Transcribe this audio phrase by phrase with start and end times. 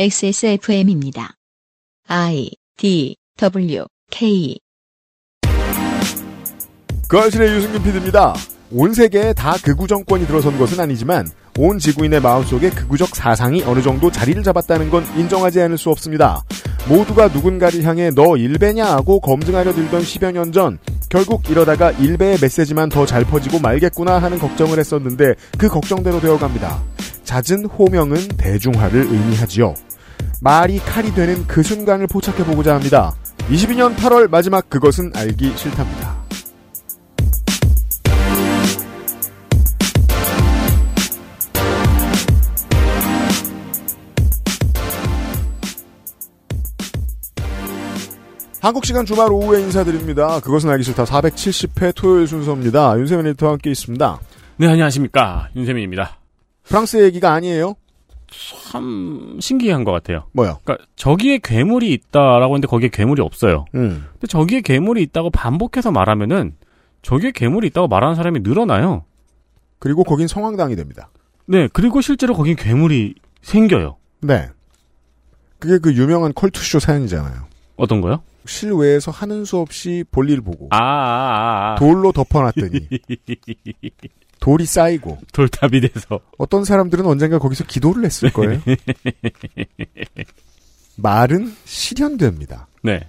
[0.00, 1.32] XSFM입니다.
[2.06, 4.56] I D W K
[7.08, 8.32] 그 알실의 유승균 PD입니다.
[8.70, 11.26] 온 세계에 다 극우 정권이 들어선 것은 아니지만
[11.58, 16.44] 온 지구인의 마음속에 극우적 사상이 어느 정도 자리를 잡았다는 건 인정하지 않을 수 없습니다.
[16.88, 20.78] 모두가 누군가를 향해 너 일배냐 하고 검증하려 들던 10여 년 전
[21.10, 26.84] 결국 이러다가 일배의 메시지만 더 잘 퍼지고 말겠구나 하는 걱정을 했었는데 그 걱정대로 되어갑니다.
[27.24, 29.74] 잦은 호명은 대중화를 의미하지요.
[30.40, 33.14] 말이 칼이 되는 그 순간을 포착해보고자 합니다.
[33.50, 36.18] 22년 8월 마지막 그것은 알기 싫답니다.
[48.60, 50.40] 한국 시간 주말 오후에 인사드립니다.
[50.40, 52.98] 그것은 알기 싫다 470회 토요일 순서입니다.
[52.98, 54.20] 윤세민 리터와 함께 있습니다.
[54.56, 55.48] 네, 안녕하십니까.
[55.54, 56.18] 윤세민입니다.
[56.64, 57.76] 프랑스 얘기가 아니에요?
[58.30, 60.24] 참 신기한 것 같아요.
[60.32, 60.58] 뭐요?
[60.64, 63.64] 그러니까 저기에 괴물이 있다라고 했는데 거기에 괴물이 없어요.
[63.74, 64.06] 음.
[64.12, 66.54] 근데 저기에 괴물이 있다고 반복해서 말하면은
[67.02, 69.04] 저기에 괴물이 있다고 말하는 사람이 늘어나요.
[69.78, 71.10] 그리고 거긴 성황당이 됩니다.
[71.46, 73.96] 네, 그리고 실제로 거긴 괴물이 생겨요.
[74.20, 74.48] 네.
[75.58, 77.46] 그게 그 유명한 컬투쇼 사연이잖아요.
[77.76, 78.22] 어떤 거요?
[78.44, 81.74] 실외에서 하는 수 없이 볼일 보고 아, 아, 아, 아.
[81.76, 82.88] 돌로 덮어놨더니
[84.40, 86.20] 돌이 쌓이고 돌탑이 돼서.
[86.36, 88.60] 어떤 사람들은 언젠가 거기서 기도를 했을 거예요.
[90.96, 92.68] 말은 실현됩니다.
[92.82, 93.08] 네.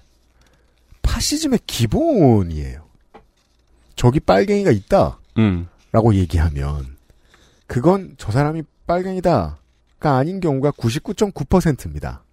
[1.01, 2.87] 파시즘의 기본이에요.
[3.95, 5.19] 저기 빨갱이가 있다.
[5.37, 5.67] 음.
[5.91, 6.97] 라고 얘기하면
[7.67, 12.23] 그건 저 사람이 빨갱이다가 아닌 경우가 99.9%입니다.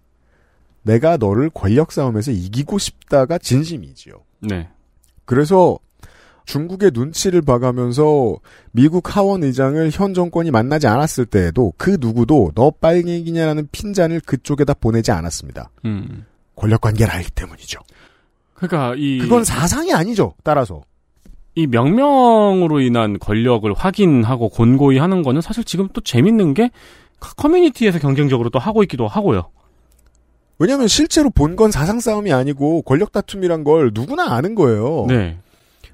[0.83, 4.13] 내가 너를 권력 싸움에서 이기고 싶다가 진심이지요.
[4.39, 4.69] 네.
[5.25, 5.77] 그래서
[6.47, 8.37] 중국의 눈치를 봐가면서
[8.71, 15.11] 미국 하원 의장을 현 정권이 만나지 않았을 때에도 그 누구도 너 빨갱이냐라는 핀잔을 그쪽에다 보내지
[15.11, 15.69] 않았습니다.
[15.85, 16.25] 음.
[16.55, 17.79] 권력 관계를 알기 때문이죠.
[18.55, 20.33] 그러니까 이 그건 사상이 아니죠.
[20.43, 20.81] 따라서.
[21.53, 26.71] 이 명명으로 인한 권력을 확인하고 곤고히 하는 거는 사실 지금 또 재밌는 게
[27.19, 29.49] 커뮤니티에서 경쟁적으로 또 하고 있기도 하고요.
[30.59, 35.05] 왜냐하면 실제로 본 건 사상 싸움이 아니고 권력 다툼이란 걸 누구나 아는 거예요.
[35.07, 35.37] 네.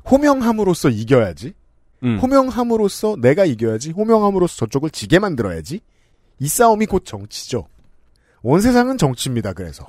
[0.09, 1.53] 호명함으로써 이겨야지.
[2.03, 2.19] 음.
[2.19, 3.91] 호명함으로써 내가 이겨야지.
[3.91, 5.81] 호명함으로써 저쪽을 지게 만들어야지.
[6.39, 7.67] 이 싸움이 곧 정치죠.
[8.41, 9.53] 온 세상은 정치입니다.
[9.53, 9.87] 그래서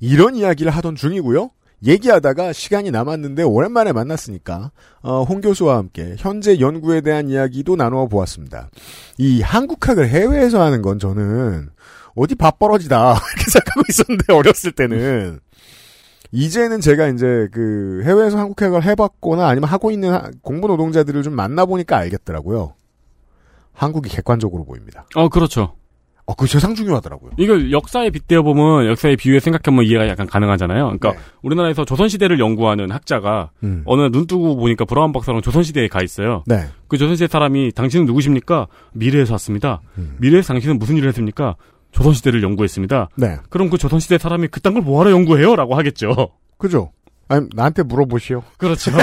[0.00, 1.50] 이런 이야기를 하던 중이고요.
[1.84, 4.70] 얘기하다가 시간이 남았는데 오랜만에 만났으니까
[5.02, 8.70] 어, 홍 교수와 함께 현재 연구에 대한 이야기도 나누어 보았습니다.
[9.18, 11.68] 이 한국학을 해외에서 하는 건 저는
[12.14, 15.40] 어디 밥벌어지다 이렇게 생각하고 있었는데 어렸을 때는
[16.38, 21.96] 이제는 제가 이제 그 해외에서 한국학을 해봤거나 아니면 하고 있는 하- 공부 노동자들을 좀 만나보니까
[21.96, 22.74] 알겠더라고요.
[23.72, 25.06] 한국이 객관적으로 보입니다.
[25.14, 25.76] 어, 그렇죠.
[26.26, 27.32] 어, 그거 세상 중요하더라고요.
[27.38, 30.84] 이걸 역사에 빗대어 보면 역사에 비유해 생각하면 이해가 약간 가능하잖아요.
[30.84, 31.18] 그러니까 네.
[31.42, 33.82] 우리나라에서 조선시대를 연구하는 학자가 음.
[33.84, 36.42] 어느 날눈 뜨고 보니까 브라운 박사랑 조선시대에 가 있어요.
[36.46, 36.64] 네.
[36.88, 38.66] 그 조선시대 사람이 당신은 누구십니까?
[38.94, 39.82] 미래에서 왔습니다.
[39.98, 40.16] 음.
[40.18, 41.56] 미래에서 당신은 무슨 일을 했습니까?
[41.94, 43.08] 조선시대를 연구했습니다.
[43.16, 43.36] 네.
[43.50, 45.54] 그럼 그 조선시대 사람이 그딴 걸 뭐하러 연구해요?
[45.56, 46.30] 라고 하겠죠.
[46.58, 46.90] 그죠?
[47.28, 48.42] 아니, 나한테 물어보시오.
[48.58, 48.90] 그렇죠.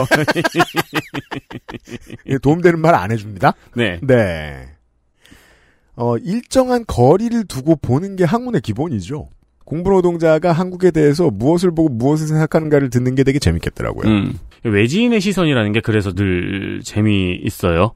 [2.28, 3.54] 예, 도움되는 말 안 해줍니다.
[3.76, 4.00] 네.
[4.04, 4.68] 네.
[5.96, 9.30] 어, 일정한 거리를 두고 보는 게 학문의 기본이죠.
[9.66, 14.08] 공부 노동자가 한국에 대해서 무엇을 보고 무엇을 생각하는가를 듣는 게 되게 재밌겠더라고요.
[14.10, 14.38] 음.
[14.64, 17.94] 외지인의 시선이라는 게 그래서 늘 재미있어요.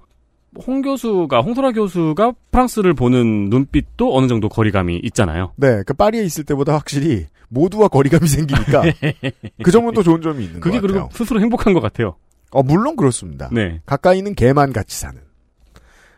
[0.66, 5.54] 홍 교수가, 홍소라 교수가 프랑스를 보는 눈빛도 어느 정도 거리감이 있잖아요.
[5.56, 8.84] 네, 그 파리에 있을 때보다 확실히 모두와 거리감이 생기니까
[9.64, 11.08] 그 점은 또 좋은 점이 있는 그게 것 같아요.
[11.08, 12.16] 그리고 스스로 행복한 것 같아요.
[12.52, 13.50] 어, 물론 그렇습니다.
[13.52, 13.82] 네.
[13.86, 15.22] 가까이는 개만 같이 사는.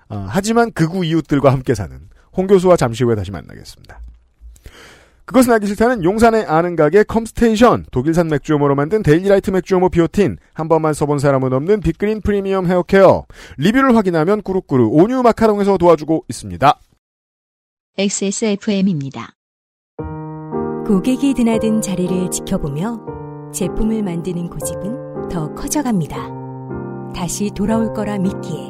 [0.09, 1.99] 아, 하지만 극우 이웃들과 함께 사는
[2.35, 3.99] 홍 교수와 잠시 후에 다시 만나겠습니다.
[5.27, 10.93] 그것은 알기 싫다는 용산의 아는 가게 컴스테이션, 독일산 맥주효모로 만든 데일리라이트 맥주효모 비오틴, 한 번만
[10.93, 13.25] 써본 사람은 없는 빅그린 프리미엄 헤어케어,
[13.57, 16.79] 리뷰를 확인하면 꾸루꾸루 온유 마카롱에서 도와주고 있습니다.
[17.97, 19.33] XSFM입니다.
[20.87, 26.15] 고객이 드나든 자리를 지켜보며 제품을 만드는 고집은 더 커져갑니다.
[27.13, 28.69] 다시 돌아올 거라 믿기에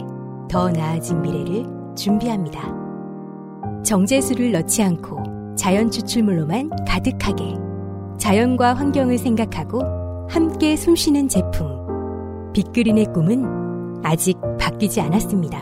[0.50, 1.66] 더 나아진 미래를
[1.96, 2.74] 준비합니다.
[3.84, 7.56] 정제수를 넣지 않고 자연 추출물로만 가득하게
[8.20, 12.52] 자연과 환경을 생각하고 함께 숨쉬는 제품.
[12.54, 15.60] 빅그린의 꿈은 아직 바뀌지 않았습니다.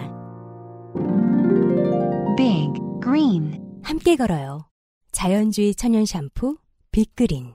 [2.38, 4.68] Big Green 함께 걸어요.
[5.12, 6.58] 자연주의 천연 샴푸
[6.92, 7.54] 빅그린.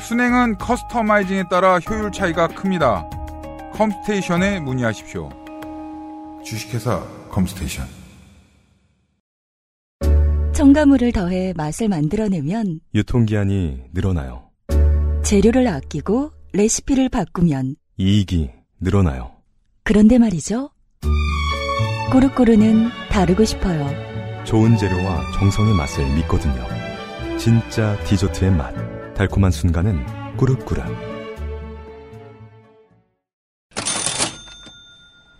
[0.00, 3.08] 수랭은 customizing에 따라 효율 차이가 큽니다.
[3.72, 5.30] 컴스테이션에 문의하십시오.
[6.44, 8.01] 주식회사 컴스테이션.
[10.52, 14.50] 첨가물을 더해 맛을 만들어내면 유통기한이 늘어나요.
[15.24, 18.50] 재료를 아끼고 레시피를 바꾸면 이익이
[18.80, 19.32] 늘어나요.
[19.82, 20.70] 그런데 말이죠.
[22.10, 23.88] 꾸루꾸루는 다르고 싶어요.
[24.44, 26.62] 좋은 재료와 정성의 맛을 믿거든요.
[27.38, 28.74] 진짜 디저트의 맛.
[29.14, 30.84] 달콤한 순간은 꾸룩꾸룩.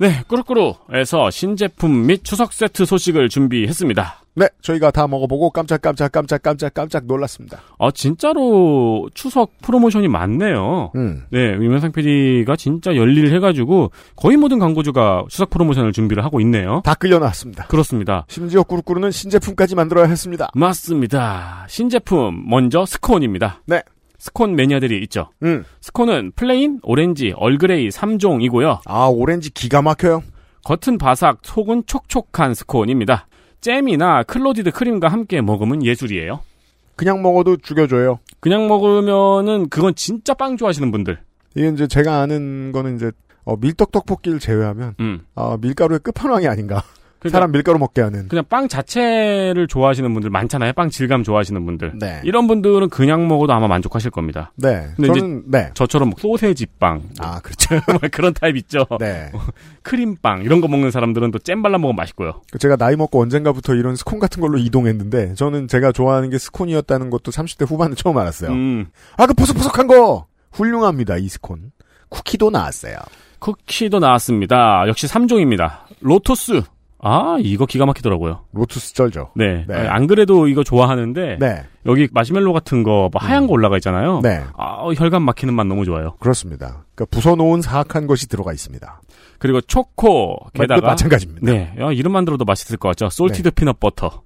[0.00, 4.21] 네, 꾸루꾸루에서 신제품 및 추석 세트 소식을 준비했습니다.
[4.34, 7.60] 네, 저희가 다 먹어보고 깜짝깜짝 깜짝 깜짝 깜짝 놀랐습니다.
[7.78, 10.92] 아, 진짜로 추석 프로모션이 많네요.
[10.94, 11.24] 음.
[11.30, 16.80] 네, 유명상 PD가 진짜 열일을 해가지고 거의 모든 광고주가 추석 프로모션을 준비를 하고 있네요.
[16.84, 17.66] 다 끌려나왔습니다.
[17.66, 18.24] 그렇습니다.
[18.28, 20.50] 심지어 꾸루꾸루는 신제품까지 만들어야 했습니다.
[20.54, 21.66] 맞습니다.
[21.68, 23.62] 신제품 먼저 스콘입니다.
[23.66, 23.82] 네.
[24.18, 25.30] 스콘 매니아들이 있죠.
[25.42, 25.64] 음.
[25.80, 28.78] 스콘은 plain, 오렌지, Earl Grey 3종이고요.
[28.86, 30.22] 아, 오렌지 기가 막혀요.
[30.64, 33.26] 겉은 바삭, 속은 촉촉한 스콘입니다.
[33.62, 36.40] 잼이나 clotted cream과 함께 먹으면 예술이에요.
[36.96, 38.18] 그냥 먹어도 죽여줘요.
[38.40, 41.18] 그냥 먹으면은 그건 진짜 빵 좋아하시는 분들.
[41.54, 43.10] 이게 이제 제가 아는 거는 이제
[43.44, 45.20] 어, 밀떡 떡볶이를 제외하면 음.
[45.34, 46.82] 아, 밀가루의 끝판왕이 아닌가.
[47.22, 48.26] 그러니까 사람 밀가루 먹게 하는.
[48.28, 50.72] 그냥 빵 자체를 좋아하시는 분들 많잖아요.
[50.72, 51.92] 빵 질감 좋아하시는 분들.
[51.98, 52.20] 네.
[52.24, 54.52] 이런 분들은 그냥 먹어도 아마 만족하실 겁니다.
[54.56, 54.88] 네.
[54.96, 55.70] 근데 저는 네.
[55.74, 57.74] 저처럼 뭐 소세지 빵, 아, 그렇죠.
[57.88, 58.86] 뭐 그런 타입 있죠.
[58.98, 59.30] 네.
[59.82, 62.40] 크림빵 이런 거 먹는 사람들은 또 잼 발라 먹으면 맛있고요.
[62.58, 67.30] 제가 나이 먹고 언젠가부터 이런 스콘 같은 걸로 이동했는데 저는 제가 좋아하는 게 스콘이었다는 것도
[67.32, 68.50] 30대 후반에 처음 알았어요.
[68.52, 68.86] 음,
[69.16, 71.16] 아, 그 포석포석한 거 훌륭합니다.
[71.16, 71.72] 이 스콘.
[72.08, 72.96] 쿠키도 나왔어요.
[73.38, 74.84] 쿠키도 나왔습니다.
[74.86, 75.78] 역시 3종입니다.
[76.00, 76.62] 로투스.
[77.04, 78.44] 아, 이거 기가 막히더라고요.
[78.52, 79.32] 로투스 쩔죠.
[79.34, 79.64] 네.
[79.66, 79.74] 네.
[79.88, 81.64] 안 그래도 이거 좋아하는데 네.
[81.84, 84.20] 여기 마시멜로 같은 거 뭐 하얀 거 올라가 있잖아요.
[84.22, 84.42] 네.
[84.56, 86.14] 아, 혈관 막히는 맛 너무 좋아요.
[86.20, 86.84] 그렇습니다.
[86.94, 89.00] 그러니까 부숴 놓은 사악한 것이 들어가 있습니다.
[89.38, 91.52] 그리고 초코 게다가 마찬가지입니다.
[91.52, 91.74] 네.
[91.80, 93.08] 야, 이름만 들어도 맛있을 것 같죠.
[93.10, 94.22] salted peanut butter.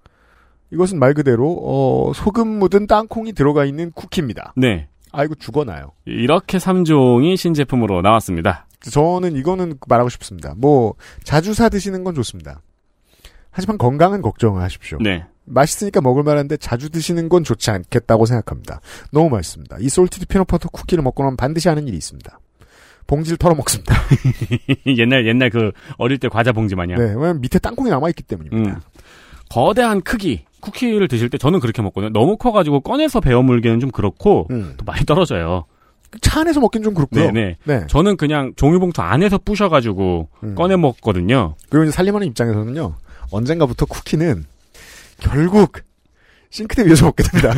[0.71, 4.53] 이것은 말 그대로 어, 소금 묻은 땅콩이 들어가 있는 쿠키입니다.
[4.57, 4.89] 네.
[5.13, 5.93] 아이고 죽어나요.
[6.05, 8.66] 이렇게 3종이 신제품으로 나왔습니다.
[8.91, 10.55] 저는 이거는 말하고 싶습니다.
[10.57, 10.95] 뭐
[11.25, 12.61] 자주 사 드시는 건 좋습니다.
[13.51, 14.99] 하지만 건강은 걱정하십시오.
[15.01, 15.25] 네.
[15.47, 18.81] 맛있으니까 먹을 만한데 자주 드시는 건 좋지 않겠다고 생각합니다.
[19.13, 19.79] 너무 맛있습니다.
[19.81, 22.39] 이 salted peanut butter 쿠키를 먹고 나면 반드시 하는 일이 있습니다.
[23.07, 23.95] 봉지를 털어 먹습니다.
[24.99, 26.99] 옛날 옛날 그 어릴 때 과자 봉지 마냥.
[26.99, 28.73] 네, 왜냐면 밑에 땅콩이 남아 있기 때문입니다.
[28.73, 28.81] 음.
[29.49, 32.13] 거대한 크기 쿠키를 드실 때 저는 그렇게 먹거든요.
[32.13, 34.75] 너무 커가지고 꺼내서 베어 물기는 좀 그렇고 음.
[34.77, 35.65] 또 많이 떨어져요.
[36.21, 37.31] 차 안에서 먹긴 좀 그렇고요.
[37.31, 37.57] 네네.
[37.65, 37.87] 네.
[37.89, 40.55] 저는 그냥 종이봉투 안에서 부셔가지고 음.
[40.55, 41.55] 꺼내 먹거든요.
[41.69, 42.95] 그리고 이제 살림하는 입장에서는요.
[43.31, 44.45] 언젠가부터 쿠키는
[45.19, 45.73] 결국
[46.51, 47.55] 싱크대 위에서 먹게 됩니다.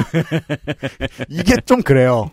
[1.28, 2.30] 이게 좀 그래요.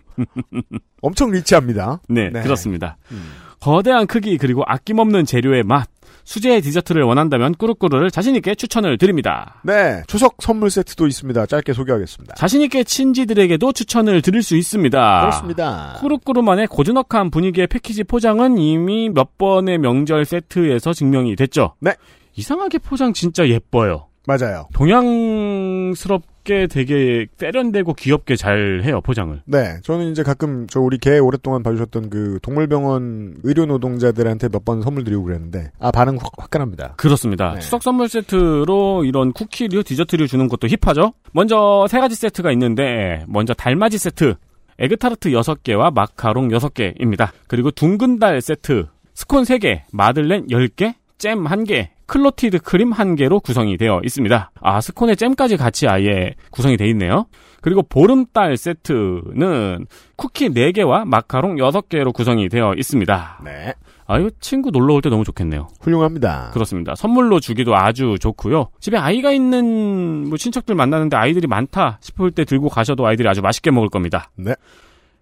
[1.01, 1.99] 엄청 리치합니다.
[2.07, 2.41] 네, 네.
[2.41, 2.97] 그렇습니다.
[3.11, 3.31] 음.
[3.59, 5.89] 거대한 크기 그리고 아낌없는 재료의 맛.
[6.25, 9.61] 수제 디저트를 원한다면 꾸루꾸루를 자신있게 추천을 드립니다.
[9.63, 11.45] 네, 추석 선물 세트도 있습니다.
[11.45, 12.35] 짧게 소개하겠습니다.
[12.35, 15.19] 자신있게 친지들에게도 추천을 드릴 수 있습니다.
[15.21, 15.95] 그렇습니다.
[15.99, 21.75] 꾸루꾸루만의 고즈넉한 분위기의 패키지 포장은 이미 몇 번의 명절 세트에서 증명이 됐죠.
[21.79, 21.93] 네.
[22.35, 24.07] 이상하게 포장 진짜 예뻐요.
[24.27, 24.67] 맞아요.
[24.73, 29.41] 동양스럽 게 되게 세련되고 귀엽게 잘 해요, 포장을.
[29.45, 34.81] 네, 저는 이제 가끔 저 우리 개 오랫동안 봐주셨던 그 동물병원 의료 노동자들한테 몇 번
[34.81, 36.93] 선물 드리고 그랬는데 아 반응 확, 화끈합니다.
[36.97, 37.53] 그렇습니다.
[37.55, 37.59] 네.
[37.61, 41.13] 추석 선물 세트로 이런 쿠키류, 디저트류 주는 것도 hip하죠?
[41.33, 44.35] 먼저 세 가지 세트가 있는데, 먼저 달맞이 세트.
[44.77, 47.29] egg tart 6개와 마카롱 6개입니다.
[47.47, 48.85] 그리고 둥근 달 세트.
[49.13, 54.51] 스콘 3개, 마들렌 10개, 잼 1개, clotted cream 1개로 구성이 되어 있습니다.
[54.61, 57.25] 아, 스콘에 잼까지 같이 아예 구성이 되어 있네요.
[57.61, 63.39] 그리고 보름달 세트는 쿠키 4개와 마카롱 6개로 구성이 되어 있습니다.
[63.43, 63.73] 네,
[64.05, 65.67] 아유, 친구 놀러 올 때 너무 좋겠네요.
[65.81, 66.51] 훌륭합니다.
[66.53, 66.93] 그렇습니다.
[66.93, 68.67] 선물로 주기도 아주 좋고요.
[68.79, 73.71] 집에 아이가 있는 뭐 친척들 만나는데 아이들이 많다 싶을 때 들고 가셔도 아이들이 아주 맛있게
[73.71, 74.29] 먹을 겁니다.
[74.35, 74.53] 네,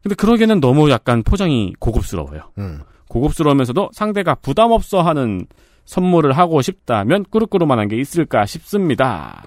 [0.01, 2.41] 근데 그러기에는 너무 약간 포장이 고급스러워요.
[2.57, 5.45] 음, 고급스러우면서도 상대가 부담 없어 하는
[5.85, 9.43] 선물을 하고 싶다면 꾸르꾸르만한 게 있을까 싶습니다.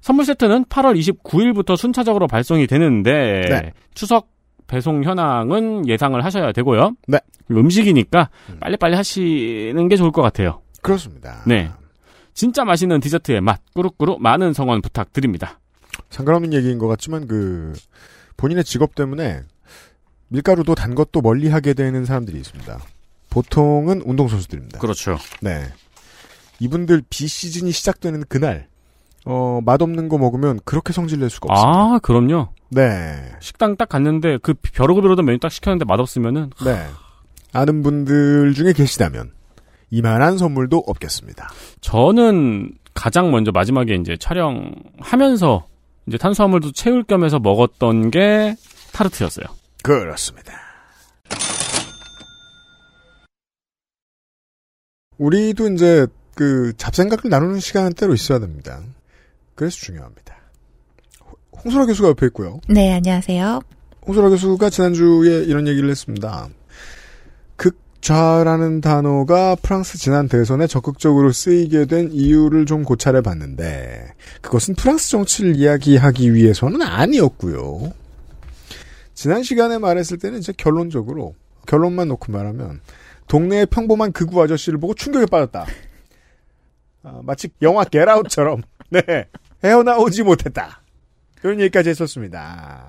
[0.00, 3.72] 선물 세트는 8월 29일부터 순차적으로 발송이 되는데 네.
[3.94, 4.28] 추석
[4.66, 6.96] 배송 현황은 예상을 하셔야 되고요.
[7.06, 7.18] 네.
[7.50, 10.62] 음식이니까 빨리빨리 하시는 게 좋을 것 같아요.
[10.80, 11.42] 그렇습니다.
[11.46, 11.70] 네.
[12.34, 15.60] 진짜 맛있는 디저트의 맛 꾸룩꾸룩 많은 성원 부탁드립니다.
[16.10, 17.74] 상관없는 얘기인 것 같지만 그
[18.36, 19.42] 본인의 직업 때문에
[20.28, 22.78] 밀가루도 단 것도 멀리 하게 되는 사람들이 있습니다.
[23.32, 24.78] 보통은 운동선수들입니다.
[24.78, 25.16] 그렇죠.
[25.40, 25.64] 네.
[26.60, 28.68] 이분들 비시즌이 시작되는 그날,
[29.24, 31.78] 어, 맛없는 거 먹으면 그렇게 성질 낼 수가 없습니다.
[31.78, 32.50] 아, 그럼요.
[32.68, 33.32] 네.
[33.40, 36.86] 식당 딱 갔는데 그 벼르고 벼르던 메뉴 딱 시켰는데 맛없으면은 네.
[37.54, 39.32] 아는 분들 중에 계시다면,
[39.90, 41.50] 이만한 선물도 없겠습니다.
[41.80, 45.66] 저는 가장 먼저 마지막에 이제 촬영하면서
[46.06, 48.56] 이제 탄수화물도 채울 겸해서 먹었던 게
[48.92, 49.46] 타르트였어요.
[49.82, 50.52] 그렇습니다.
[55.22, 58.80] 우리도 이제 그 잡생각을 나누는 시간은 때로 있어야 됩니다.
[59.54, 60.36] 그래서 중요합니다.
[61.64, 62.58] 홍소라 교수가 옆에 있고요.
[62.68, 63.60] 네, 안녕하세요.
[64.04, 66.48] 홍소라 교수가 지난주에 이런 얘기를 했습니다.
[67.54, 75.54] 극좌라는 단어가 프랑스 지난 대선에 적극적으로 쓰이게 된 이유를 좀 고찰해 봤는데 그것은 프랑스 정치를
[75.54, 77.92] 이야기하기 위해서는 아니었고요.
[79.14, 81.36] 지난 시간에 말했을 때는 이제 결론적으로
[81.66, 82.80] 결론만 놓고 말하면
[83.32, 85.64] 동네의 평범한 극우 아저씨를 보고 충격에 빠졌다.
[87.02, 88.60] 아, 마치 영화 겟아웃처럼
[88.92, 89.00] 네
[89.64, 90.82] 헤어나오지 못했다.
[91.40, 92.84] 그런 얘기까지 했었습니다.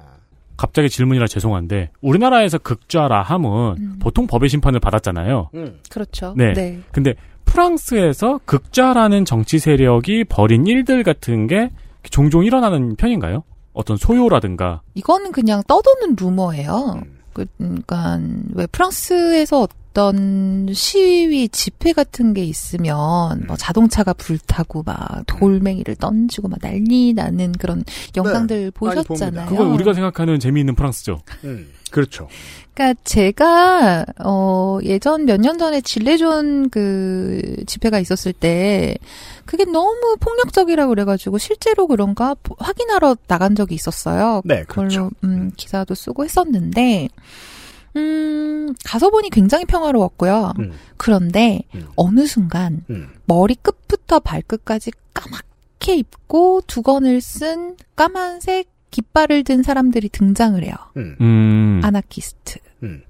[0.58, 4.00] 갑자기 질문이라 죄송한데 우리나라에서 극좌라 함은 음.
[4.02, 5.50] 보통 법의 심판을 받았잖아요.
[5.54, 5.80] 음.
[5.90, 6.36] 그렇죠.
[6.38, 6.82] 네.
[6.92, 11.72] 근데 프랑스에서 극좌라는 정치 세력이 벌인 일들 같은 게
[12.10, 13.44] 종종 일어나는 편인가요?
[13.72, 17.02] 어떤 소요라든가 이거는 그냥 떠도는 루머예요.
[17.02, 17.23] 음.
[17.34, 18.20] 그, 그러니까
[18.54, 26.60] 왜 프랑스에서 어떤 시위 집회 같은 게 있으면 뭐 자동차가 불타고 막 돌멩이를 던지고 막
[26.62, 27.84] 난리 나는 그런
[28.16, 29.50] 영상들 많이 보셨잖아요.
[29.50, 31.22] 그건 우리가 생각하는 재미있는 프랑스죠.
[31.44, 32.28] 음, 그렇죠.
[32.74, 38.98] 그러니까 제가 어 예전 몇 년 전에 질레존 그 집회가 있었을 때
[39.46, 44.42] 그게 너무 폭력적이라고 그래가지고 실제로 그런가 보- 확인하러 나간 적이 있었어요.
[44.44, 45.12] 네, 그걸로 그렇죠.
[45.24, 47.10] 음, 기사도 쓰고 했었는데
[47.96, 50.54] 음 가서 보니 굉장히 평화로웠고요.
[50.60, 51.88] 음, 그런데 음.
[51.96, 53.10] 어느 순간 음.
[53.26, 60.76] 머리 끝부터 발끝까지 까맣게 입고 두건을 쓴 까만색 깃발을 든 사람들이 등장을 해요.
[60.98, 61.82] 음, 음.
[61.84, 62.60] 아나키스트.
[62.84, 63.02] 음.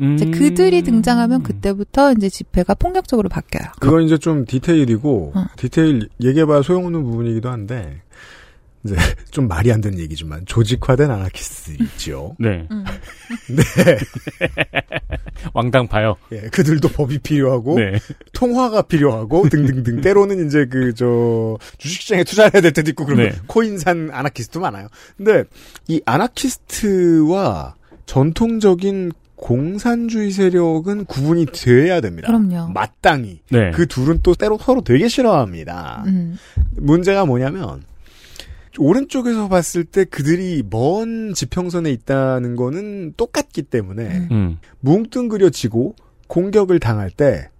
[0.00, 0.30] 이제 음.
[0.32, 3.70] 그들이 등장하면 그때부터 이제 집회가 폭력적으로 바뀌어요.
[3.80, 5.44] 그건 이제 좀 디테일이고 어.
[5.56, 8.02] 디테일 얘기해봐야 소용없는 부분이기도 한데
[8.84, 8.94] 이제
[9.30, 12.36] 좀 말이 안 되는 얘기지만 조직화된 아나키스트들이 있죠.
[12.40, 12.66] 네.
[12.70, 12.84] 음.
[13.48, 13.98] 네,
[15.54, 16.16] 왕당 봐요.
[16.32, 17.98] 예, 그들도 법이 필요하고 네.
[18.32, 23.36] 통화가 필요하고 등등등 때로는 이제 그 저 주식시장에 투자해야 될 때도 있고 그러면 네.
[23.46, 24.88] 코인산 아나키스트도 많아요.
[25.16, 25.44] 근데
[25.86, 32.26] 이 아나키스트와 전통적인 공산주의 세력은 구분이 돼야 됩니다.
[32.26, 32.72] 그럼요.
[32.72, 33.70] 마땅히 네.
[33.70, 36.02] 그 둘은 또 때로 서로 되게 싫어합니다.
[36.08, 36.36] 음.
[36.72, 37.84] 문제가 뭐냐면
[38.78, 44.28] 오른쪽에서 봤을 때 그들이 먼 지평선에 있다는 거는 똑같기 때문에 음.
[44.30, 44.58] 음.
[44.80, 45.94] 뭉뚱그려지고
[46.28, 47.50] 공격을 당할 때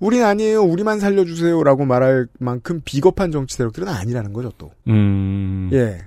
[0.00, 4.72] 우린 아니에요, 우리만 살려주세요라고 말할 만큼 비겁한 정치 세력들은 아니라는 거죠 또.
[4.88, 5.70] 음.
[5.72, 5.98] 예.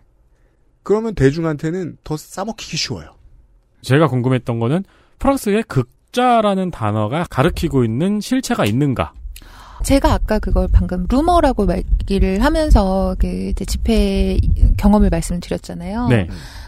[0.84, 3.16] 그러면 대중한테는 더 싸먹히기 쉬워요.
[3.82, 4.84] 제가 궁금했던 거는
[5.20, 9.14] 프랑스의 극자라는 단어가 가리키고 있는 실체가 있는가?
[9.84, 14.38] 제가 아까 그걸 방금 루머라고 얘기를 하면서 그 이제 집회
[14.78, 16.08] 경험을 말씀드렸잖아요.
[16.10, 16.28] 네.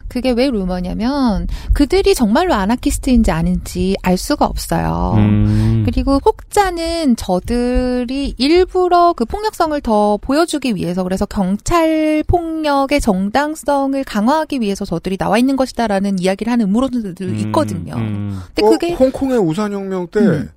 [0.09, 5.13] 그게 왜 루머냐면 그들이 정말로 아나키스트인지 아닌지 알 수가 없어요.
[5.17, 5.83] 음.
[5.85, 14.83] 그리고 혹자는 저들이 일부러 그 폭력성을 더 보여주기 위해서 그래서 경찰 폭력의 정당성을 강화하기 위해서
[14.83, 17.93] 저들이 나와 있는 것이다라는 이야기를 하는 음모론들도 음, 있거든요.
[17.95, 18.41] 음.
[18.47, 20.49] 근데 어, 그게 홍콩의 우산혁명 때 음.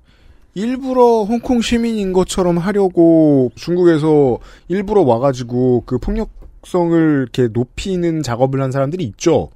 [0.55, 9.03] 일부러 홍콩 시민인 것처럼 하려고 중국에서 일부러 와가지고 그 폭력성을 이렇게 높이는 작업을 한 사람들이
[9.05, 9.49] 있죠.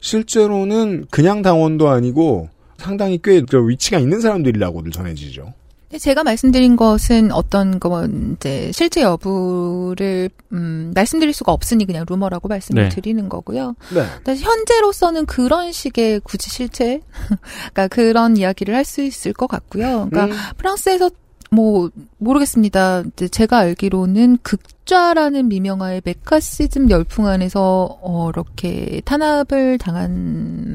[0.00, 5.54] 실제로는 그냥 당원도 아니고 상당히 꽤저 위치가 있는 사람들이라고들 전해지죠.
[5.98, 12.84] 제가 말씀드린 것은 어떤 거 이제 실제 여부를 음, 말씀드릴 수가 없으니 그냥 루머라고 말씀을
[12.84, 12.88] 네.
[12.88, 13.74] 드리는 거고요.
[13.94, 14.04] 네.
[14.22, 17.00] 근데 현재로서는 그런 식의 굳이 실체,
[17.72, 20.08] 그러니까 그런 이야기를 할 수 있을 것 같고요.
[20.10, 21.10] 그러니까 음, 프랑스에서
[21.50, 23.04] 뭐 모르겠습니다.
[23.12, 30.10] 이제 제가 알기로는 극좌라는 미명하에 메카시즘 열풍 안에서 어, 이렇게 탄압을 당한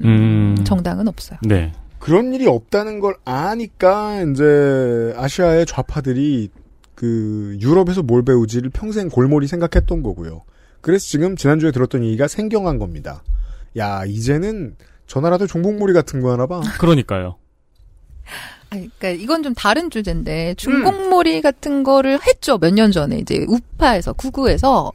[0.03, 0.55] 음.
[0.65, 1.37] 정당은 없어요.
[1.43, 1.71] 네.
[1.99, 6.49] 그런 일이 없다는 걸 아니까 이제 아시아의 좌파들이
[6.95, 10.41] 그 유럽에서 뭘 배우지를 평생 골몰이 생각했던 거고요.
[10.81, 13.23] 그래서 지금 지난주에 들었던 얘기가 생경한 겁니다.
[13.77, 14.75] 야 이제는
[15.07, 16.61] 저 나라도 종북몰이 같은 거 하나 봐.
[16.79, 17.35] 그러니까요.
[18.69, 24.13] 아니, 그러니까 이건 좀 다른 주제인데 중국몰이 같은 거를 했죠 몇 년 전에 이제 우파에서
[24.13, 24.91] 구구에서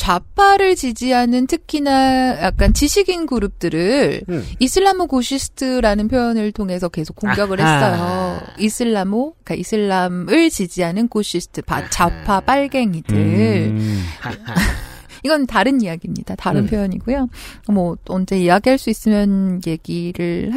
[0.00, 4.46] 좌파를 지지하는 특히나 약간 지식인 그룹들을 음.
[4.58, 7.74] 이슬라모 고시스트라는 표현을 통해서 계속 공격을 아하.
[7.74, 8.40] 했어요.
[8.58, 13.14] 이슬라모, 그러니까 이슬람을 지지하는 고시스트, 바- 좌파 빨갱이들.
[13.14, 14.02] 음.
[15.22, 16.34] 이건 다른 이야기입니다.
[16.36, 16.66] 다른 음.
[16.68, 17.28] 표현이고요.
[17.68, 20.50] 뭐 언제 이야기할 수 있으면 얘기를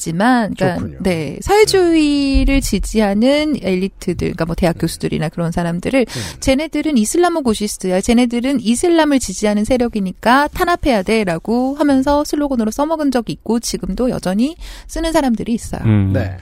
[0.00, 0.98] 있지만, 그러니까 좋군요.
[1.02, 6.40] 네 사회주의를 지지하는 엘리트들, 그러니까 뭐 대학 교수들이나 그런 사람들을 음.
[6.40, 14.10] 쟤네들은 이슬람모 고시스트야, 쟤네들은 이슬람을 지지하는 세력이니까 탄압해야 돼라고 하면서 슬로건으로 써먹은 적이 있고 지금도
[14.10, 14.56] 여전히
[14.88, 15.82] 쓰는 사람들이 있어요.
[15.84, 16.12] 음.
[16.12, 16.38] 네.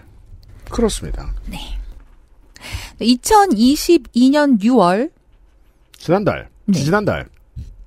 [0.70, 1.34] 그렇습니다.
[3.00, 5.10] 2022년 6월
[5.96, 6.78] 지난달, 네.
[6.78, 7.26] 지난달.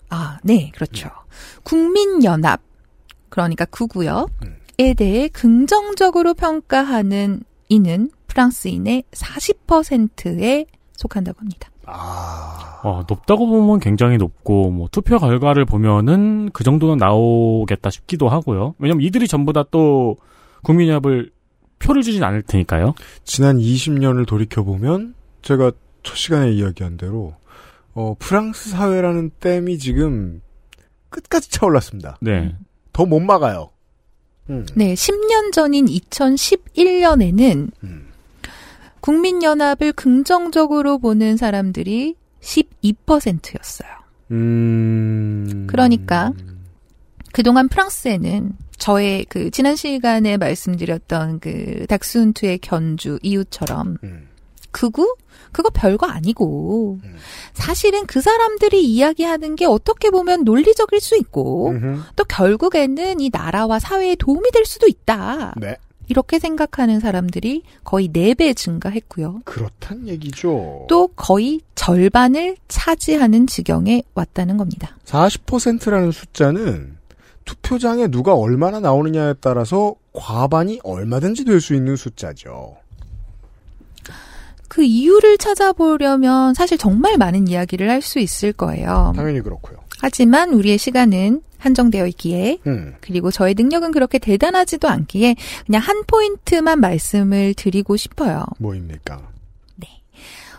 [0.09, 1.09] 아, 네, 그렇죠.
[1.63, 2.61] 국민연합,
[3.29, 4.27] 그러니까 구구요.
[4.43, 4.60] 음.
[4.81, 11.69] 에 대해 긍정적으로 평가하는 이는 프랑스인의 40%에 속한다고 합니다.
[11.85, 18.73] 아, 어, 높다고 보면 굉장히 높고 뭐 투표 결과를 보면은 그 정도는 나오겠다 싶기도 하고요.
[18.79, 20.17] 왜냐면 이들이 전부 다 또
[20.63, 21.31] 국민연합을
[21.77, 22.95] 표를 주진 않을 테니까요.
[23.23, 25.71] 지난 20년을 돌이켜 보면, 제가
[26.01, 27.35] 첫 시간에 이야기한 대로,
[27.93, 30.41] 어, 프랑스 사회라는 댐이 지금
[31.09, 32.17] 끝까지 차올랐습니다.
[32.21, 32.55] 네.
[32.93, 33.69] 더 못 막아요.
[34.51, 34.65] 음.
[34.75, 38.07] 네, 10년 전인 2011년에는 음.
[38.99, 43.89] 국민연합을 긍정적으로 보는 사람들이 12%였어요.
[44.31, 45.67] 음.
[45.67, 46.33] 그러니까
[47.33, 54.27] 그동안 프랑스에는 저의 그 지난 시간에 말씀드렸던 그 닥스훈트의 견주 이유처럼 음.
[54.71, 55.15] 극우
[55.51, 57.15] 그거 별거 아니고 음.
[57.53, 62.01] 사실은 그 사람들이 이야기하는 게 어떻게 보면 논리적일 수 있고 음흠.
[62.15, 65.53] 또 결국에는 이 나라와 사회에 도움이 될 수도 있다.
[65.57, 65.75] 네.
[66.07, 69.41] 이렇게 생각하는 사람들이 거의 4배 증가했고요.
[69.45, 70.85] 그렇단 얘기죠.
[70.89, 74.97] 또 거의 절반을 차지하는 지경에 왔다는 겁니다.
[75.05, 76.97] 40%라는 숫자는
[77.45, 82.75] 투표장에 누가 얼마나 나오느냐에 따라서 과반이 얼마든지 될 수 있는 숫자죠.
[84.71, 89.11] 그 이유를 찾아보려면 사실 정말 많은 이야기를 할 수 있을 거예요.
[89.17, 89.77] 당연히 그렇고요.
[89.99, 92.95] 하지만 우리의 시간은 한정되어 있기에 음.
[93.01, 95.35] 그리고 저의 능력은 그렇게 대단하지도 않기에
[95.65, 98.45] 그냥 한 포인트만 말씀을 드리고 싶어요.
[98.59, 99.21] 뭐입니까?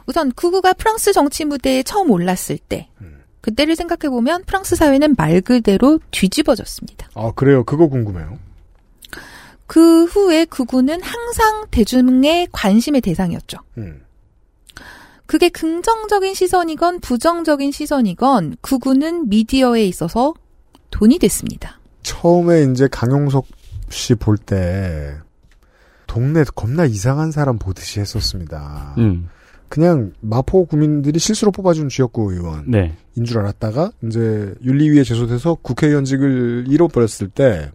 [0.04, 3.23] 우선 구구가 프랑스 정치 무대에 처음 올랐을 때 음.
[3.40, 7.09] 그때를 생각해 보면 프랑스 사회는 말 그대로 뒤집어졌습니다.
[7.14, 7.64] 아, 그래요.
[7.64, 8.37] 그거 궁금해요.
[9.73, 13.57] 그 후에 구구는 항상 대중의 관심의 대상이었죠.
[13.79, 14.03] 음.
[15.25, 20.35] 그게 긍정적인 시선이건 부정적인 시선이건 구구는 미디어에 있어서
[20.91, 21.81] 돈이 됐습니다.
[22.03, 23.47] 처음에 이제 강용석
[23.89, 25.17] 씨 볼 때
[26.07, 28.95] 동네 겁나 이상한 사람 보듯이 했었습니다.
[28.99, 29.31] 음.
[29.71, 32.95] 그냥 마포 구민들이 실수로 뽑아준 지역구 의원인 네.
[33.25, 37.71] 줄 알았다가 이제 윤리위에 제소돼서 국회의원직을 잃어버렸을 때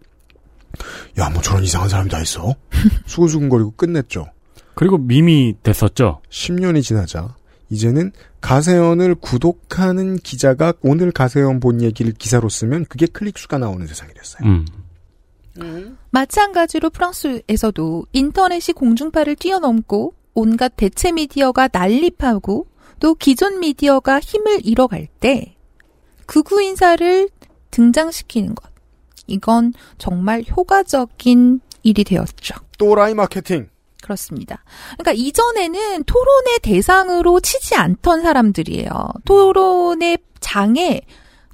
[1.18, 2.54] 야, 뭐 저런 이상한 사람이 다 있어?
[3.06, 4.26] 수근수근거리고 끝냈죠.
[4.74, 6.20] 그리고 밈이 됐었죠.
[6.30, 7.34] 10년이 지나자
[7.70, 14.48] 이제는 가세연을 구독하는 기자가 오늘 가세연 본 얘기를 기사로 쓰면 그게 클릭수가 나오는 세상이 됐어요.
[14.48, 14.66] 음.
[16.10, 22.68] 마찬가지로 프랑스에서도 인터넷이 공중파를 뛰어넘고 온갖 대체 미디어가 난립하고
[23.00, 25.56] 또 기존 미디어가 힘을 잃어갈 때
[26.26, 27.28] 극우 인사를
[27.70, 28.67] 등장시키는 것.
[29.28, 32.56] 이건 정말 효과적인 일이 되었죠.
[32.78, 33.68] 또라이 마케팅.
[34.02, 34.64] 그렇습니다.
[34.98, 38.90] 그러니까 이전에는 토론의 대상으로 치지 않던 사람들이에요.
[39.24, 41.02] 토론의 장에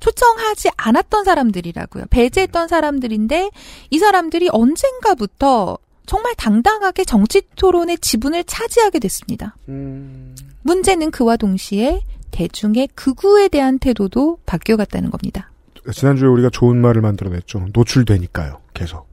[0.00, 2.04] 초청하지 않았던 사람들이라고요.
[2.10, 3.50] 배제했던 사람들인데
[3.90, 9.56] 이 사람들이 언젠가부터 정말 당당하게 정치 토론의 지분을 차지하게 됐습니다.
[9.68, 15.50] 음, 문제는 그와 동시에 대중의 극우에 대한 태도도 바뀌어갔다는 겁니다.
[15.92, 17.66] 지난주에 우리가 좋은 말을 만들어냈죠.
[17.72, 18.60] 노출되니까요.
[18.72, 19.06] 계속.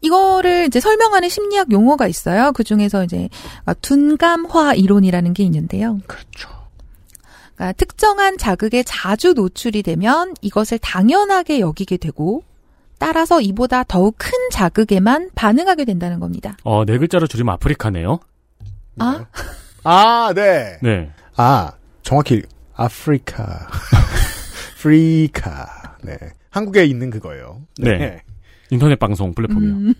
[0.00, 2.52] 이거를 이제 설명하는 심리학 용어가 있어요.
[2.52, 3.28] 그 중에서 이제
[3.80, 5.98] 둔감화 이론이라는 게 있는데요.
[6.06, 6.50] 그렇죠.
[7.54, 12.42] 그러니까 특정한 자극에 자주 노출이 되면 이것을 당연하게 여기게 되고
[12.98, 16.56] 따라서 이보다 더욱 큰 자극에만 반응하게 된다는 겁니다.
[16.64, 18.20] 어, 네 글자로 줄이면 아프리카네요.
[18.98, 19.26] 아?
[19.84, 20.78] 아, 네.
[20.82, 21.12] 네.
[21.36, 22.42] 아, 정확히
[22.74, 23.68] 아프리카.
[24.84, 25.96] 프리카.
[26.02, 26.14] 네.
[26.50, 27.62] 한국에 있는 그거예요.
[27.78, 28.22] 네.
[28.68, 29.72] 인터넷 방송 플랫폼이요.
[29.72, 29.94] 음.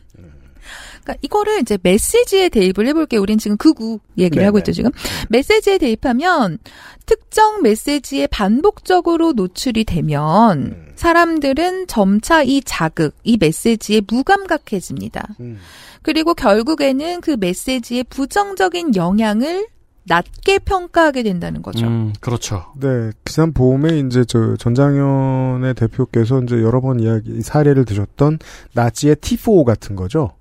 [1.03, 3.23] 그러니까 이거를 이제 메시지에 대입을 해볼게요.
[3.23, 4.45] 우린 지금 극우 얘기를 네네.
[4.45, 4.91] 하고 있죠, 지금.
[5.31, 6.59] 메시지에 대입하면
[7.07, 10.93] 특정 메시지에 반복적으로 노출이 되면 음.
[10.97, 15.37] 사람들은 점차 이 자극, 이 메시지에 무감각해집니다.
[15.41, 15.59] 음.
[16.03, 19.67] 그리고 결국에는 그 메시지의 부정적인 영향을
[20.07, 21.87] 낮게 평가하게 된다는 거죠.
[21.87, 22.67] 음, 그렇죠.
[22.79, 28.39] 네, 지난 봄에 이제 저 전장현의 대표께서 이제 여러 번 이야기 사례를 드셨던
[28.75, 30.33] 나치의 T4 같은 거죠.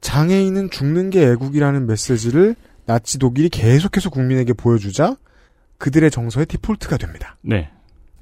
[0.00, 2.54] 장애인은 죽는 게 애국이라는 메시지를
[2.86, 5.16] 나치 독일이 계속해서 국민에게 보여주자
[5.78, 7.36] 그들의 정서의 디폴트가 됩니다.
[7.42, 7.70] 네.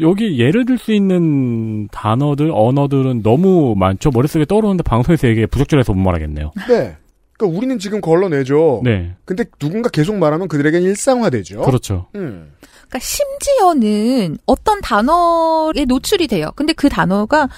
[0.01, 4.11] 여기 예를 들 수 있는 단어들, 언어들은 너무 많죠.
[4.11, 6.53] 머릿속에 떠오르는데 방송에서 얘기해 부적절해서 못 말하겠네요.
[6.69, 6.97] 네.
[7.37, 8.81] 그러니까 우리는 지금 걸러내죠.
[8.85, 9.15] 네.
[9.25, 11.63] 근데 누군가 계속 말하면 그들에겐 일상화되죠.
[11.63, 12.07] 그렇죠.
[12.15, 12.53] 음.
[12.89, 16.51] 그러니까 심지어는 어떤 단어에 노출이 돼요.
[16.57, 17.49] 근데 그 단어가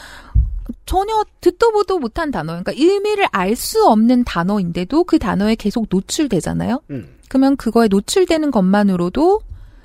[0.84, 6.80] 전혀 듣도 보도 못한 단어, 그러니까 의미를 알 수 없는 단어인데도 그 단어에 계속 노출되잖아요.
[6.90, 7.08] 음.
[7.28, 9.40] 그러면 그거에 노출되는 것만으로도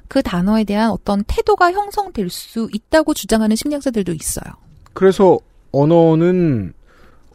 [0.08, 4.54] 그 단어에 대한 어떤 태도가 형성될 수 있다고 주장하는 심리학자들도 있어요.
[4.94, 5.40] 그래서
[5.72, 6.74] 언어는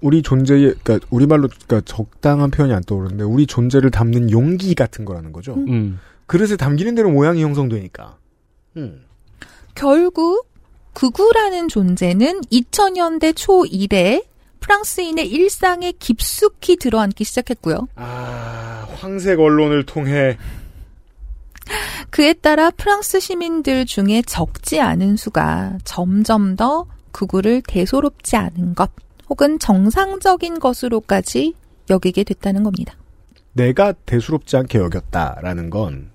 [0.00, 5.32] 우리 존재의 그러니까 우리말로 그러니까 적당한 표현이 안 떠오르는데 우리 존재를 담는 용기 같은 거라는
[5.32, 5.54] 거죠.
[5.54, 5.68] 음.
[5.68, 6.00] 음.
[6.26, 8.16] 그릇에 담기는 대로 모양이 형성되니까.
[8.76, 9.04] 음.
[9.74, 10.48] 결국
[10.92, 14.22] 구구라는 존재는 2000년대 초 이래
[14.61, 17.88] 프랑스인의 일상에 깊숙이 들어앉기 시작했고요.
[17.94, 20.37] 아, 황색 언론을 통해
[22.11, 28.90] 그에 따라 프랑스 시민들 중에 적지 않은 수가 점점 더 구구를 대소롭지 않은 것
[29.28, 31.54] 혹은 정상적인 것으로까지
[31.90, 32.94] 여기게 됐다는 겁니다.
[33.52, 36.10] 내가 대수롭지 않게 여겼다라는 건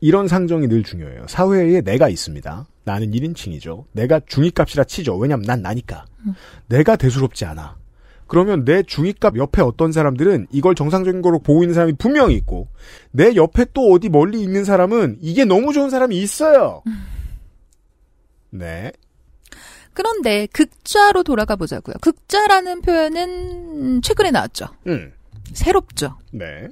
[0.00, 1.26] 이런 상정이 늘 중요해요.
[1.28, 2.66] 사회에 내가 있습니다.
[2.84, 3.84] 나는 1인칭이죠.
[3.92, 5.16] 내가 중위값이라 치죠.
[5.16, 6.04] 왜냐면 난 나니까.
[6.68, 7.76] 내가 대수롭지 않아.
[8.26, 12.68] 그러면 내 중위값 옆에 어떤 사람들은 이걸 정상적인 거로 보고 있는 사람이 분명히 있고
[13.10, 16.82] 내 옆에 또 어디 멀리 있는 사람은 이게 너무 좋은 사람이 있어요.
[18.50, 18.92] 네.
[19.94, 21.94] 그런데 극좌로 돌아가 보자고요.
[22.00, 24.66] 극좌라는 표현은 최근에 나왔죠.
[24.86, 25.12] 음.
[25.52, 26.16] 새롭죠.
[26.32, 26.68] 네.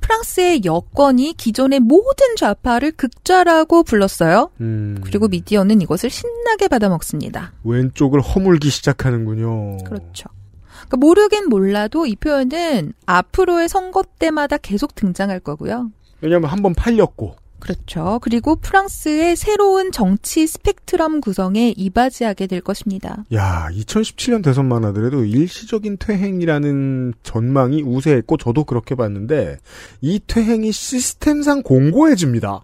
[0.00, 4.50] 프랑스의 여권이 기존의 모든 좌파를 극좌라고 불렀어요.
[4.60, 5.00] 음.
[5.02, 7.52] 그리고 미디어는 이것을 신나게 받아먹습니다.
[7.64, 9.78] 왼쪽을 허물기 시작하는군요.
[9.84, 10.28] 그렇죠.
[10.70, 15.90] 그러니까 모르긴 몰라도 이 표현은 앞으로의 선거 때마다 계속 등장할 거고요.
[16.20, 18.18] 왜냐하면 한 번 팔렸고 그렇죠.
[18.22, 23.24] 그리고 프랑스의 새로운 정치 스펙트럼 구성에 이바지하게 될 것입니다.
[23.32, 29.58] 야, 2017년 대선만 하더라도 일시적인 퇴행이라는 전망이 우세했고 저도 그렇게 봤는데
[30.00, 32.60] 이 퇴행이 시스템상 공고해집니다.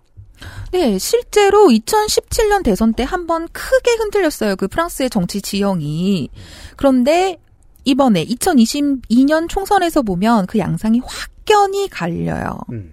[0.73, 4.57] 네, 실제로 2017년 대선 때 한 번 크게 흔들렸어요.
[4.57, 6.29] 그 프랑스의 정치 지형이.
[6.77, 7.39] 그런데
[7.85, 12.59] 이번에 2022년 총선에서 보면 그 양상이 확연히 갈려요.
[12.73, 12.93] 음.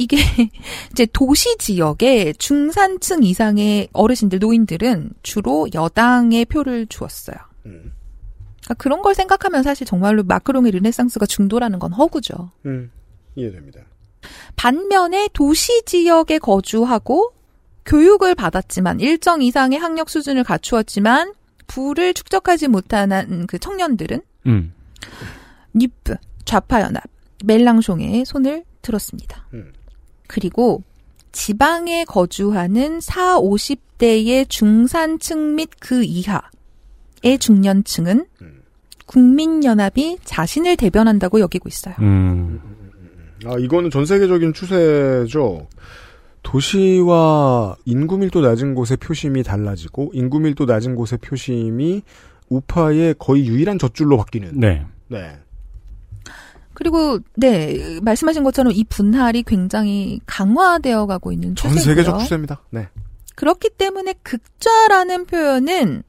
[0.00, 0.16] 이게
[0.92, 7.36] 이제 도시 지역의 중산층 이상의 어르신들, 노인들은 주로 여당의 표를 주었어요.
[7.66, 7.92] 음.
[8.62, 12.50] 그러니까 그런 걸 생각하면 사실 정말로 마크롱의 르네상스가 중도라는 건 허구죠.
[12.64, 12.90] 음.
[13.36, 13.80] 이해됩니다.
[14.56, 17.34] 반면에 도시 지역에 거주하고
[17.84, 21.34] 교육을 받았지만 일정 이상의 학력 수준을 갖추었지만
[21.66, 24.72] 부를 축적하지 못한 그 청년들은 음.
[25.74, 27.04] 니프, 좌파연합,
[27.44, 29.46] 멜랑숑의 손을 들었습니다.
[29.52, 29.72] 음.
[30.30, 30.84] 그리고
[31.32, 38.62] 지방에 거주하는 4, 50대의 중산층 및 그 이하의 중년층은 음.
[39.06, 41.96] 국민연합이 자신을 대변한다고 여기고 있어요.
[41.98, 42.60] 음.
[43.44, 45.66] 아, 이거는 전 세계적인 추세죠.
[46.44, 52.02] 도시와 인구 밀도 낮은 곳의 표심이 달라지고 인구 밀도 낮은 곳의 표심이
[52.48, 54.60] 우파의 거의 유일한 젖줄로 바뀌는.
[54.60, 54.86] 네.
[55.08, 55.38] 네.
[56.80, 61.94] 그리고 네 말씀하신 것처럼 이 분할이 굉장히 강화되어 가고 있는 전 추세고요.
[61.94, 62.62] 세계적 추세입니다.
[62.70, 62.88] 네.
[63.34, 66.02] 그렇기 때문에 극좌라는 표현은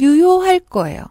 [0.00, 1.04] 유효할 거예요.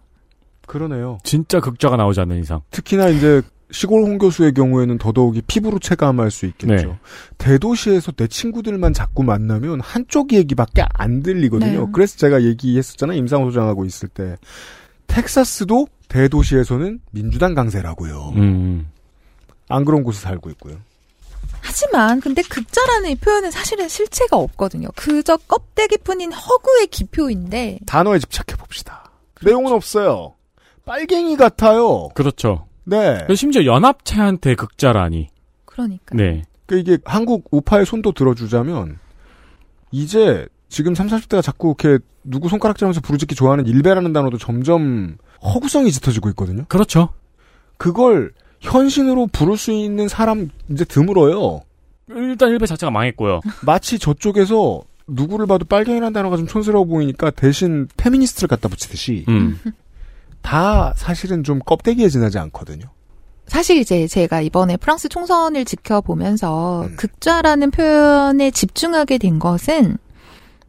[0.68, 1.20] 그러네요.
[1.24, 2.60] 진짜 극좌가 나오지 않는 이상.
[2.70, 6.74] 특히나 이제 시골 홍 교수의 경우에는 더더욱이 피부로 체감할 수 있겠죠.
[6.74, 7.00] 네.
[7.38, 11.86] 대도시에서 내 친구들만 자꾸 만나면 한쪽 얘기밖에 안 들리거든요.
[11.86, 11.92] 네.
[11.94, 13.18] 그래서 제가 얘기했었잖아요.
[13.18, 14.36] 임상호 소장하고 있을 때.
[15.12, 18.34] 텍사스도 대도시에서는 민주당 강세라고요.
[18.38, 18.90] 음.
[19.68, 20.78] 안 그런 곳에 살고 있고요.
[21.62, 24.90] 하지만 근데 극좌라는 이 표현은 사실은 실체가 없거든요.
[24.96, 29.12] 그저 껍데기뿐인 허구의 기표인데 단어에 집착해 봅시다.
[29.42, 30.36] 내용은 없어요.
[30.86, 32.10] 빨갱이 같아요.
[32.10, 32.68] 그렇죠.
[32.84, 33.26] 네.
[33.36, 35.30] 심지어 연합체한테 극좌라니.
[35.66, 36.44] 그러니까 네.
[36.66, 38.98] 그 이게 한국 우파의 손도 들어주자면
[39.92, 46.30] 이제 지금 30, 40대가 자꾸 이렇게 누구 손가락질하면서 부르짖기 좋아하는 일베라는 단어도 점점 허구성이 짙어지고
[46.30, 46.64] 있거든요.
[46.70, 47.10] 그렇죠.
[47.78, 48.32] 그걸
[48.62, 51.62] 현신으로 부를 수 있는 사람 이제 드물어요.
[52.10, 53.42] 일단 일배 자체가 망했고요.
[53.66, 59.60] 마치 저쪽에서 누구를 봐도 빨갱이라는 단어가 좀 촌스러워 보이니까 대신 페미니스트를 갖다 붙이듯이 음.
[60.42, 62.86] 다 사실은 좀 껍데기에 지나지 않거든요.
[63.48, 66.96] 사실 이제 제가 이번에 프랑스 총선을 지켜보면서 음.
[66.96, 69.98] 극좌라는 표현에 집중하게 된 것은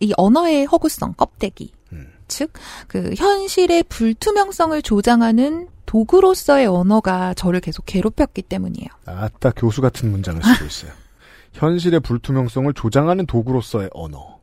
[0.02, 1.72] 이 언어의 허구성, 껍데기.
[1.92, 2.08] 음.
[2.28, 2.52] 즉,
[2.88, 8.88] 그 현실의 불투명성을 조장하는 도구로서의 언어가 저를 계속 괴롭혔기 때문이에요.
[9.06, 10.92] 아따 교수 같은 문장을 쓰고 있어요.
[11.54, 14.38] 현실의 불투명성을 조장하는 도구로서의 언어.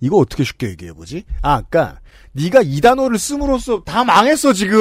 [0.00, 1.24] 이거 어떻게 쉽게 얘기해 보지?
[1.42, 2.00] 아, 아까
[2.32, 4.80] 네가 이 단어를 씀으로써 다 망했어 지금.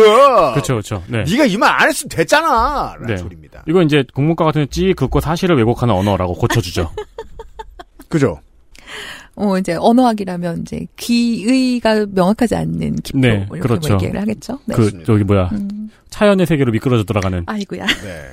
[0.53, 1.03] 그렇죠, 그렇죠.
[1.07, 1.23] 네.
[1.23, 2.93] 네가 이 말 안 했으면 됐잖아.
[2.95, 3.17] 라는 네.
[3.17, 3.63] 소리입니다.
[3.67, 6.91] 이거 이제 국문과 같은 찌 긋고 사실을 왜곡하는 언어라고 고쳐주죠.
[8.09, 8.39] 그죠?
[9.35, 13.93] 어, 이제 언어학이라면 이제 귀의가 명확하지 않는 기표 네, 이렇게 그렇죠.
[13.93, 14.59] 뭐 얘기를 하겠죠.
[14.65, 14.75] 네.
[14.75, 15.03] 그.
[15.03, 15.89] 저기 뭐야 음.
[16.09, 17.43] 차연의 세계로 미끄러져 들어가는.
[17.47, 17.85] 아이고야.
[17.87, 18.25] 네.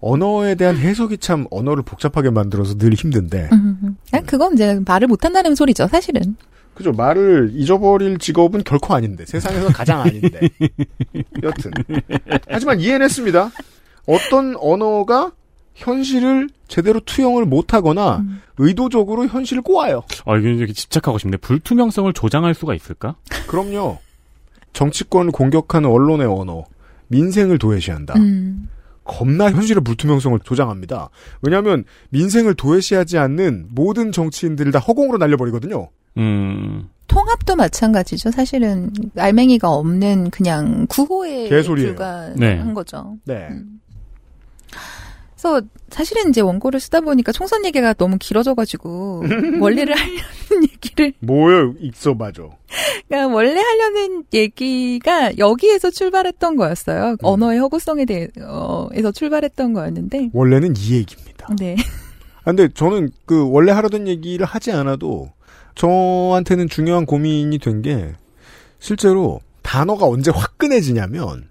[0.00, 3.50] 언어에 대한 해석이 참 언어를 복잡하게 만들어서 늘 힘든데.
[3.52, 6.34] 음, 아, 그건 이제 말을 못한다는 소리죠, 사실은.
[6.74, 6.92] 그죠?
[6.92, 10.40] 말을 잊어버릴 직업은 결코 아닌데 세상에서 가장 아닌데.
[11.42, 11.70] 여튼.
[12.48, 13.50] 하지만 이해했습니다.
[14.06, 15.32] 어떤 언어가
[15.78, 18.42] 현실을 제대로 투영을 못하거나 음.
[18.58, 20.02] 의도적으로 현실을 꼬아요.
[20.26, 21.36] 아 이게 이렇게 집착하고 싶네.
[21.38, 23.14] 불투명성을 조장할 수가 있을까?
[23.46, 23.98] 그럼요.
[24.72, 26.64] 정치권을 공격하는 언론의 언어,
[27.08, 28.14] 민생을 도외시한다.
[28.18, 28.68] 음.
[29.04, 31.08] 겁나 현실의 불투명성을 조장합니다.
[31.42, 35.88] 왜냐하면 민생을 도외시하지 않는 모든 정치인들을 다 허공으로 날려버리거든요.
[36.18, 36.88] 음.
[37.06, 38.32] 통합도 마찬가지죠.
[38.32, 41.90] 사실은 알맹이가 없는 그냥 구호에 개소리예요.
[41.90, 42.72] 불과한 네.
[42.74, 43.16] 거죠.
[43.24, 43.48] 네.
[43.50, 43.77] 음.
[45.40, 49.22] 그래서 사실은 이제 원고를 쓰다 보니까 총선 얘기가 너무 길어져가지고
[49.60, 51.74] 원래를 하려는 얘기를 뭐요?
[51.80, 52.42] 있어 맞아.
[53.06, 57.16] 그러니까 원래 하려는 얘기가 여기에서 출발했던 거였어요.
[57.22, 61.46] 언어의 허구성에 대해서 출발했던 거였는데 원래는 이 얘기입니다.
[61.58, 61.76] 네.
[62.40, 65.30] 아, 근데 저는 그 원래 하려던 얘기를 하지 않아도
[65.76, 68.12] 저한테는 중요한 고민이 된 게
[68.80, 71.48] 실제로 단어가 언제 화끈해지냐면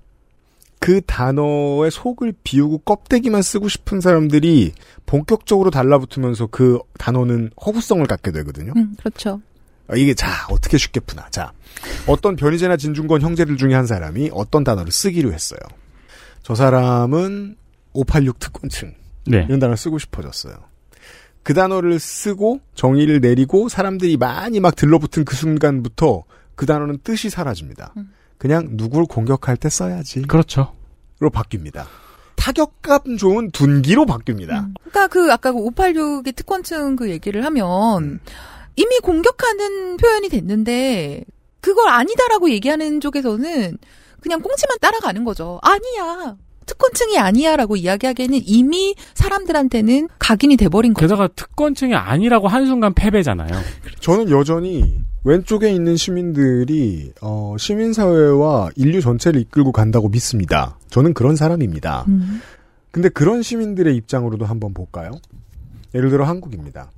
[0.80, 4.74] 그 단어의 속을 비우고 껍데기만 쓰고 싶은 사람들이
[5.06, 8.74] 본격적으로 달라붙으면서 그 단어는 허구성을 갖게 되거든요.
[8.76, 9.42] 음, 그렇죠.
[9.88, 11.54] 아, 이게 자 어떻게 쉽게 푸나 자
[12.08, 15.60] 어떤 변희재나 진중권 형제들 중에 한 사람이 어떤 단어를 쓰기로 했어요
[16.44, 17.56] 저 사람은
[17.94, 18.94] 586 특권층
[19.26, 19.46] 네.
[19.48, 20.56] 이런 단어를 쓰고 싶어졌어요
[21.44, 26.24] 그 단어를 쓰고 정의를 내리고 사람들이 많이 막 들러붙은 그 순간부터
[26.56, 28.12] 그 단어는 뜻이 사라집니다 음.
[28.38, 30.74] 그냥 누굴 공격할 때 써야지 그렇죠.
[31.20, 31.86] 로 바뀝니다
[32.36, 34.74] 타격감 좋은 둔기로 바뀝니다 음.
[34.90, 38.20] 그러니까 그 아까 그 586의 특권층 그 얘기를 하면
[38.76, 41.26] 이미 공격하는 표현이 됐는데
[41.62, 43.78] 그걸 아니다라고 얘기하는 쪽에서는
[44.22, 45.60] 그냥 꽁치만 따라가는 거죠.
[45.62, 46.38] 아니야.
[46.68, 51.08] 특권층이 아니야라고 이야기하기에는 이미 사람들한테는 각인이 돼버린 거죠.
[51.08, 53.50] 게다가 특권층이 아니라고 한순간 패배잖아요.
[54.00, 60.78] 저는 여전히 왼쪽에 있는 시민들이 어, 시민사회와 인류 전체를 이끌고 간다고 믿습니다.
[60.90, 62.06] 저는 그런 사람입니다.
[62.08, 62.42] 음.
[62.92, 65.12] 근데 그런 시민들의 입장으로도 한번 볼까요?
[65.96, 66.92] 예를 들어 한국입니다.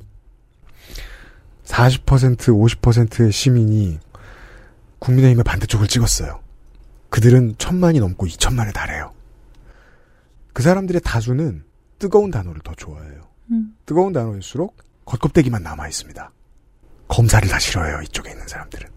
[1.66, 4.00] 40% 50%의 시민이
[5.00, 6.40] 국민의힘의 반대쪽을 찍었어요.
[7.10, 9.12] 그들은 천만이 넘고 2천만에 달해요.
[10.54, 11.64] 그 사람들의 다수는
[11.98, 13.22] 뜨거운 단어를 더 좋아해요.
[13.52, 13.76] 음.
[13.86, 16.32] 뜨거운 단어일수록 겉껍데기만 남아 있습니다.
[17.08, 18.02] 검사를 다 싫어해요.
[18.04, 18.88] 이쪽에 있는 사람들은.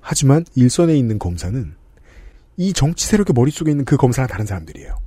[0.00, 1.74] 하지만 일선에 있는 검사는
[2.56, 4.98] 이 정치 세력의 머릿속에 있는 그 검사랑 다른 사람들이에요.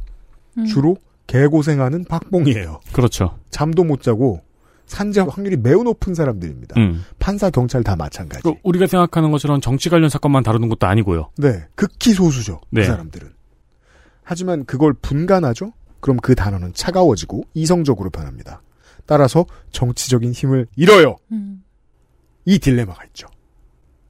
[0.58, 0.66] 음.
[0.66, 0.98] 주로
[1.28, 2.80] 개고생하는 박봉이에요.
[2.94, 3.38] 그렇죠.
[3.50, 4.42] 잠도 못 자고
[4.86, 6.80] 산재 확률이 매우 높은 사람들입니다.
[6.80, 7.04] 음.
[7.20, 8.44] 판사, 경찰 다 마찬가지.
[8.44, 11.32] 그 우리가 생각하는 것처럼 정치 관련 사건만 다루는 것도 아니고요.
[11.38, 12.62] 네, 극히 소수죠.
[12.70, 12.82] 네.
[12.82, 13.35] 그 사람들은.
[14.26, 15.72] 하지만 그걸 분간하죠?
[16.02, 18.62] 그럼 그 단어는 차가워지고 이성적으로 변합니다.
[19.06, 21.16] 따라서 정치적인 힘을 잃어요.
[21.32, 21.64] 음.
[22.44, 23.28] 이 딜레마가 있죠.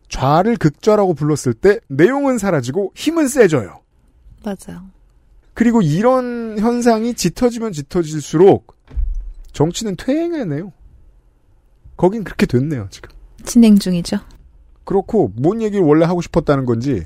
[0.10, 3.82] 좌를 극좌라고 불렀을 때 내용은 사라지고 힘은 세져요.
[4.44, 4.86] 맞아요.
[5.54, 8.76] 그리고 이런 현상이 짙어지면 짙어질수록
[9.52, 10.72] 정치는 퇴행해내요.
[11.98, 13.10] 거긴 그렇게 됐네요, 지금.
[13.44, 14.18] 진행 중이죠.
[14.84, 17.06] 그렇고 뭔 얘기를 원래 하고 싶었다는 건지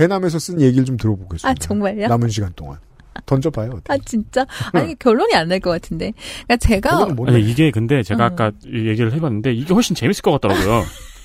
[0.00, 1.48] 해남에서 쓴 얘기를 좀 들어보겠습니다.
[1.48, 2.08] 아 정말요?
[2.08, 2.78] 남은 시간 동안
[3.24, 3.70] 던져봐요.
[3.72, 3.92] 어떻게.
[3.92, 4.46] 아 진짜?
[4.72, 6.12] 아니 결론이 안 날 것 같은데.
[6.46, 8.26] 그러니까 제가 아니 이게 근데 제가 어.
[8.26, 10.84] 아까 얘기를 해봤는데 이게 훨씬 재밌을 것 같더라고요.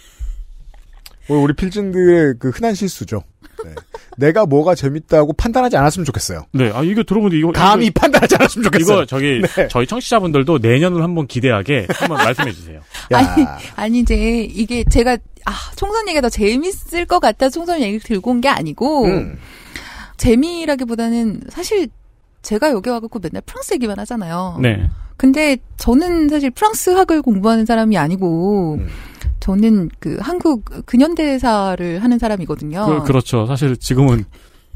[1.28, 3.24] 뭐 우리 필진들의 그 흔한 실수죠.
[3.64, 3.74] 네.
[4.18, 6.46] 내가 뭐가 재밌다고 판단하지 않았으면 좋겠어요.
[6.54, 8.98] 네, 아 이거 들어보는데 이거 감히 이거, 판단하지 않았으면 좋겠어요.
[8.98, 9.68] 이거 저기 네.
[9.68, 12.82] 저희 청취자분들도 내년을 한번 기대하게 한번 말씀해 주세요.
[13.14, 18.32] 야, 아니, 아니 이제 이게 제가 아 총선 얘기가 더 재밌을 것서 총선 얘기를 들고
[18.32, 19.38] 온 게 아니고 음.
[20.18, 21.88] 재미라기보다는 사실
[22.42, 24.58] 제가 여기 와갖고 맨날 프랑스 얘기만 하잖아요.
[24.62, 24.90] 네,
[25.22, 28.88] 근데 저는 사실 프랑스학을 공부하는 사람이 아니고 음.
[29.40, 32.88] 저는 그 한국 근현대사를 하는 사람이거든요.
[32.88, 33.46] 그, 그렇죠.
[33.46, 34.26] 사실 지금은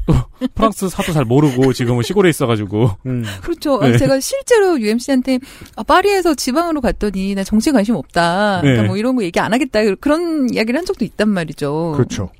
[0.06, 0.14] 또
[0.54, 3.24] 프랑스 사도 잘 모르고 지금은 시골에 있어가지고 음.
[3.42, 3.80] 그렇죠.
[3.80, 3.98] 네.
[3.98, 5.40] 제가 실제로 UMC한테
[5.74, 8.60] 아, 파리에서 지방으로 갔더니 나 정치에 관심 없다.
[8.60, 8.86] 그러니까 네.
[8.86, 9.80] 뭐 이런 거 얘기 안 하겠다.
[9.96, 11.94] 그런 이야기를 한 적도 있단 말이죠.
[11.96, 12.30] 그렇죠.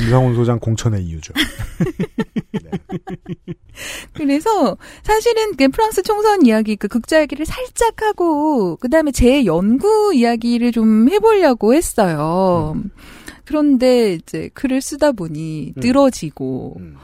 [0.00, 1.34] 임상훈 소장 공천의 이유죠.
[4.14, 10.72] 그래서 사실은 그 프랑스 총선 이야기, 그 극자 이야기를 살짝 하고 그다음에 제 연구 이야기를
[10.72, 12.76] 좀 해보려고 했어요.
[13.44, 15.80] 그런데 이제 글을 쓰다 보니 음.
[15.80, 16.96] 늘어지고 음,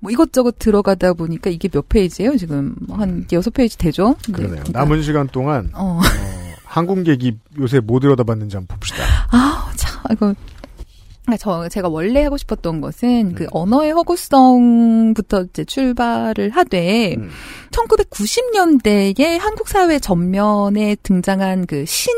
[0.00, 2.36] 뭐 이것저것 들어가다 보니까 이게 몇 페이지예요?
[2.36, 4.16] 지금 한 여섯 페이지 되죠?
[4.26, 4.56] 네, 그러네요.
[4.60, 6.00] 그러니까, 남은 시간 동안 어.
[6.00, 9.04] 어, 항공객이 요새 뭐 들여다봤는지 한번 봅시다.
[9.30, 10.34] 아, 참, 이거.
[11.26, 13.48] 아, 저, 제가 원래 하고 싶었던 것은 그 음.
[13.50, 17.30] 언어의 허구성부터 이제 출발을 하되, 음.
[17.70, 22.12] 1990년대에 한국 사회 전면에 등장한 그 신,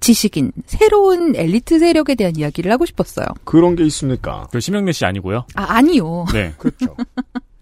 [0.00, 3.26] 지식인, 새로운 엘리트 세력에 대한 이야기를 하고 싶었어요.
[3.44, 4.48] 그런 게 있습니까?
[4.50, 5.46] 그 심영래 씨 아니고요.
[5.54, 6.26] 아, 아니요.
[6.32, 6.52] 네.
[6.58, 6.96] 그렇죠.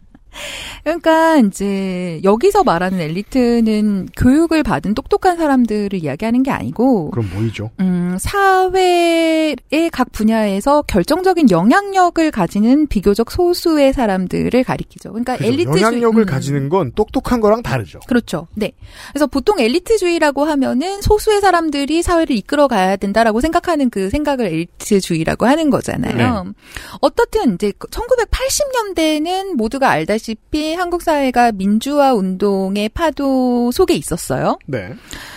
[0.82, 7.70] 그러니까 이제 여기서 말하는 엘리트는 교육을 받은 똑똑한 사람들을 이야기하는 게 아니고, 그럼 뭐이죠?
[7.80, 9.56] 음, 사회의
[9.92, 15.10] 각 분야에서 결정적인 영향력을 가지는 비교적 소수의 사람들을 가리키죠.
[15.10, 15.48] 그러니까 그죠.
[15.48, 18.00] 엘리트 영향력을 가지는 건 똑똑한 거랑 다르죠.
[18.06, 18.46] 그렇죠.
[18.54, 18.72] 네.
[19.12, 25.70] 그래서 보통 엘리트주의라고 하면은 소수의 사람들이 사회를 이끌어 가야 된다라고 생각하는 그 생각을 엘리트주의라고 하는
[25.70, 26.52] 거잖아요.
[27.00, 30.23] 어떻든 이제 1980년대에는 모두가 알다시피
[30.76, 34.58] 한국 사회가 민주화 운동의 파도 속에 있었어요.
[34.66, 34.94] 네.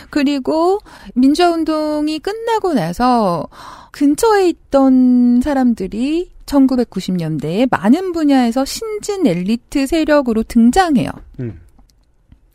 [0.09, 0.79] 그리고
[1.13, 3.47] 민주화 운동이 끝나고 나서
[3.91, 11.09] 근처에 있던 사람들이 1990년대에 많은 분야에서 신진 엘리트 세력으로 등장해요.
[11.39, 11.59] 음.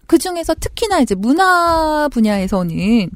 [0.07, 3.11] 그 중에서 특히나 이제 문화 분야에서는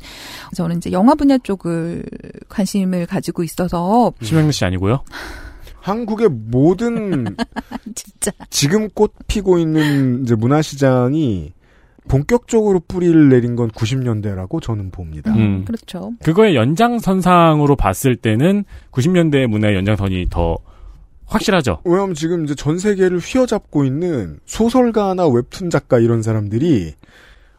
[0.54, 2.04] 저는 이제 영화 분야 쪽을
[2.48, 5.02] 관심을 가지고 있어서 심영래 씨 아니고요.
[5.86, 7.36] 한국의 모든
[7.94, 11.52] 진짜 지금 꽃 피고 있는 이제 문화 시장이
[12.08, 15.32] 본격적으로 뿌리를 내린 건 90년대라고 저는 봅니다.
[15.32, 15.64] 음.
[15.64, 16.12] 그렇죠.
[16.24, 20.58] 그거의 연장선상으로 봤을 때는 90년대 문화의 연장선이 더
[21.26, 21.78] 확실하죠.
[21.84, 26.94] 왜냐하면 지금 이제 전 세계를 휘어잡고 있는 소설가나 웹툰 작가 이런 사람들이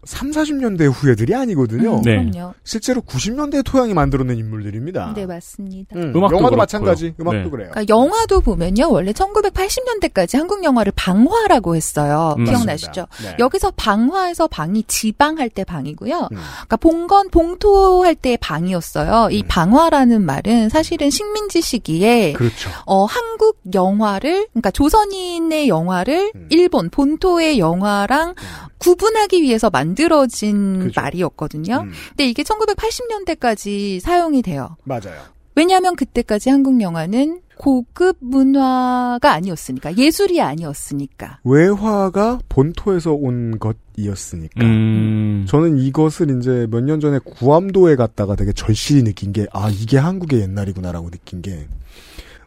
[0.08, 1.98] 3, 40년대 후예들이 아니거든요.
[1.98, 2.30] 음, 네.
[2.32, 2.54] 그럼요.
[2.64, 5.14] 실제로 90년대 토양이 만들어낸 인물들입니다.
[5.14, 5.96] 네, 맞습니다.
[5.96, 6.58] 음, 음악도 영화도 그렇고요.
[6.58, 7.14] 마찬가지.
[7.20, 7.50] 음악도 네.
[7.50, 7.70] 그래요.
[7.72, 8.90] 그러니까 영화도 보면요.
[8.90, 12.36] 원래 1980년대까지 한국 영화를 방화라고 했어요.
[12.38, 13.08] 음, 기억나시죠?
[13.22, 13.36] 네.
[13.38, 16.30] 여기서 방화에서 방이 지방할 때 방이고요.
[16.32, 16.38] 음.
[16.38, 19.30] 그러니까 봉건 봉토할 때 방이었어요.
[19.32, 19.48] 이 음.
[19.48, 22.70] 방화라는 말은 사실은 식민지 시기에 그렇죠.
[22.86, 26.48] 어, 한국 영화를, 그러니까 조선인의 영화를 음.
[26.50, 28.36] 일본 본토의 영화랑
[28.80, 31.02] 구분하기 위해서 만 들어진 그죠.
[31.02, 31.82] 말이었거든요.
[31.82, 34.78] 음, 근데 이게 1980년대까지 사용이 돼요.
[34.84, 35.20] 맞아요.
[35.56, 41.40] 왜냐하면 그때까지 한국 영화는 고급 문화가 아니었으니까 예술이 아니었으니까.
[41.44, 44.64] 외화가 본토에서 온 것이었으니까.
[44.64, 45.46] 음.
[45.50, 50.42] 저는 이것을 이제 몇 년 전에 구암도에 갔다가 되게 절실히 느낀 게, 아, 이게 한국의
[50.42, 51.68] 옛날이구나라고 느낀 게,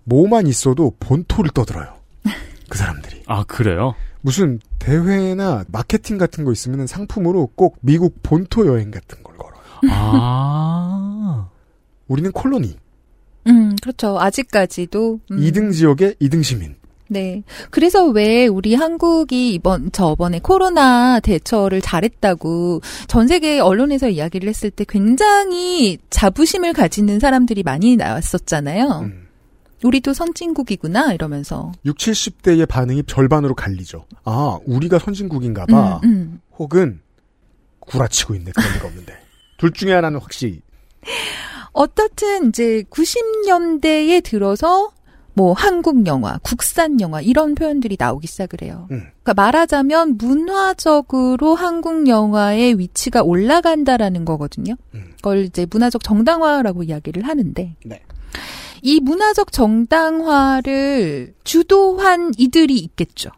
[0.05, 1.89] 뭐만 있어도 본토를 떠들어요.
[2.69, 3.23] 그 사람들이.
[3.27, 3.95] 아, 그래요?
[4.23, 9.63] 무슨 대회나 마케팅 같은 거 있으면 상품으로 꼭 미국 본토 여행 같은 걸 걸어요.
[9.91, 11.49] 아.
[12.09, 12.77] 우리는 콜로니.
[13.47, 14.19] 음, 그렇죠.
[14.19, 15.21] 아직까지도.
[15.31, 15.37] 음.
[15.37, 16.75] 2등 지역의 2등 시민.
[17.09, 17.43] 네.
[17.71, 24.85] 그래서 왜 우리 한국이 이번, 저번에 코로나 대처를 잘했다고 전 세계 언론에서 이야기를 했을 때
[24.89, 29.01] 굉장히 자부심을 가지는 사람들이 많이 나왔었잖아요.
[29.03, 29.20] 음.
[29.83, 31.73] 우리도 선진국이구나, 이러면서.
[31.85, 34.05] 6, 70대의 반응이 절반으로 갈리죠.
[34.25, 36.01] 아, 우리가 선진국인가 봐.
[36.05, 36.41] 음, 음.
[36.59, 37.01] 혹은
[37.81, 38.53] 구라치고 있네.
[38.53, 39.19] 그런 리가 없는데.
[39.59, 40.63] 둘 중에 하나는 확실히
[41.73, 44.91] 어떻든 이제 90년대에 들어서
[45.35, 48.89] 뭐 한국 영화, 국산 영화 이런 표현들이 나오기 시작을 해요.
[48.91, 49.07] 음.
[49.23, 54.75] 그러니까 말하자면 문화적으로 한국 영화의 위치가 올라간다라는 거거든요.
[54.95, 55.13] 음.
[55.17, 58.03] 그걸 이제 문화적 정당화라고 이야기를 하는데 네.
[58.83, 63.31] 이 문화적 정당화를 주도한 이들이 있겠죠.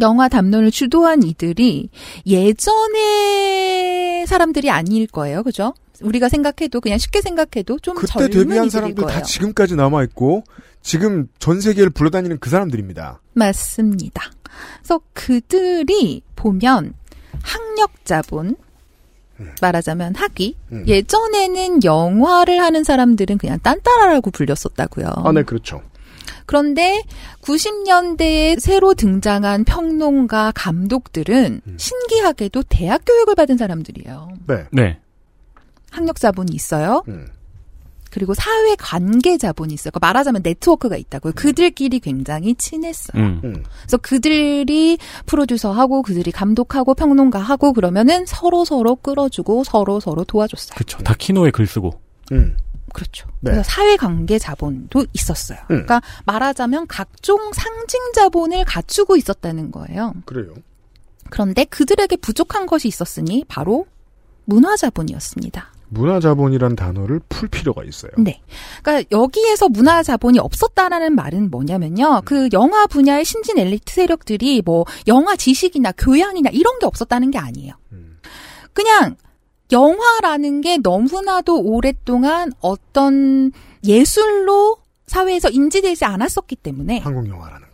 [0.00, 1.88] 영화 담론을 주도한 이들이
[2.26, 5.42] 예전의 사람들이 아닐 거예요.
[5.42, 5.74] 그죠?
[6.02, 9.20] 우리가 생각해도 그냥 쉽게 생각해도 좀 그때 데뷔한 사람들 거예요.
[9.20, 10.44] 다 지금까지 남아 있고
[10.82, 13.20] 지금 전 세계를 불러다니는 그 사람들입니다.
[13.32, 14.30] 맞습니다.
[14.78, 16.92] 그래서 그들이 보면
[17.42, 18.56] 학력 자본
[19.60, 20.84] 말하자면 학위 음.
[20.86, 25.06] 예전에는 영화를 하는 사람들은 그냥 딴따라라고 불렸었다고요.
[25.16, 25.82] 아, 네, 그렇죠.
[26.46, 27.02] 그런데
[27.42, 31.76] 90년대에 새로 등장한 평론가 감독들은 음.
[31.78, 34.28] 신기하게도 대학 교육을 받은 사람들이에요.
[34.46, 34.64] 네.
[34.70, 34.98] 네.
[35.90, 37.02] 학력 자본이 있어요.
[37.08, 37.26] 음.
[38.16, 39.90] 그리고 사회 관계 자본이 있어요.
[39.90, 41.34] 그러니까 말하자면 네트워크가 있다고요.
[41.36, 43.22] 그들끼리 굉장히 친했어요.
[43.22, 43.42] 음.
[43.44, 43.62] 음.
[43.82, 44.96] 그래서 그들이
[45.26, 50.76] 프로듀서하고 그들이 감독하고 평론가하고 그러면은 서로 서로 끌어주고 서로 서로 도와줬어요.
[50.78, 50.96] 그쵸.
[51.00, 52.00] 다키노에 글 쓰고.
[52.32, 52.56] 음.
[52.94, 53.28] 그렇죠.
[53.40, 53.50] 네.
[53.50, 55.58] 그래서 사회 관계 자본도 있었어요.
[55.64, 55.66] 음.
[55.66, 60.14] 그러니까 말하자면 각종 상징 자본을 갖추고 있었다는 거예요.
[60.24, 60.54] 그래요.
[61.28, 63.84] 그런데 그들에게 부족한 것이 있었으니 바로
[64.46, 65.75] 문화 자본이었습니다.
[65.88, 68.10] 문화자본이란 단어를 풀 필요가 있어요.
[68.18, 68.40] 네.
[68.82, 72.22] 그러니까 여기에서 문화 자본이 없었다라는 말은 뭐냐면요.
[72.24, 77.74] 그 영화 분야의 신진 엘리트 세력들이 뭐 영화 지식이나 교양이나 이런 게 없었다는 게 아니에요.
[77.92, 78.18] 음.
[78.72, 79.16] 그냥
[79.72, 83.52] 영화라는 게 너무나도 오랫동안 어떤
[83.84, 87.65] 예술로 사회에서 인지되지 않았었기 때문에 한국 영화라는.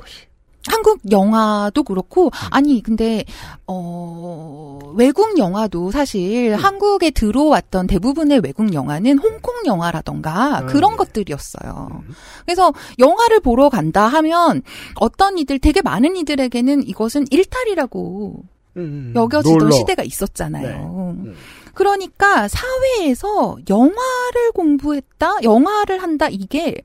[0.68, 3.24] 한국 영화도 그렇고 아니 근데
[3.66, 10.96] 어 외국 영화도 사실 한국에 들어왔던 대부분의 외국 영화는 홍콩 영화라던가 음, 그런 네.
[10.98, 12.02] 것들이었어요.
[12.44, 14.62] 그래서 영화를 보러 간다 하면
[14.96, 18.42] 어떤 이들 되게 많은 이들에게는 이것은 일탈이라고
[18.76, 19.70] 음, 여겨지던 놀러.
[19.72, 21.14] 시대가 있었잖아요.
[21.18, 21.34] 음.
[21.74, 26.82] 그러니까 사회에서 영화를 공부했다, 영화를 한다 이게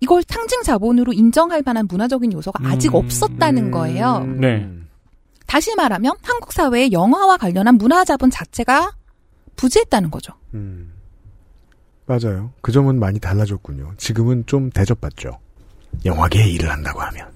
[0.00, 4.18] 이걸 상징 자본으로 인정할 만한 문화적인 요소가 아직 음, 없었다는 거예요.
[4.24, 4.40] 음.
[4.40, 4.68] 네.
[5.46, 8.92] 다시 말하면 한국 사회에 영화와 관련한 문화 자본 자체가
[9.56, 10.34] 부재했다는 거죠.
[10.54, 10.92] 음.
[12.04, 12.52] 맞아요.
[12.60, 13.94] 그 점은 많이 달라졌군요.
[13.96, 15.38] 지금은 좀 대접받죠.
[16.04, 17.26] 영화계에 일을 한다고 하면.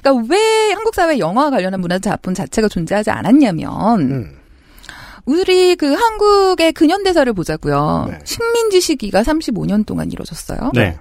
[0.00, 4.37] 그러니까 왜 한국 사회에 영화와 관련한 문화 자본 자체가 존재하지 않았냐면 음.
[5.28, 8.06] 우리 그 한국의 근현대사를 보자고요.
[8.08, 8.18] 네.
[8.24, 10.72] 식민지 시기가 35년 동안 이루어졌어요.
[10.72, 10.98] 네.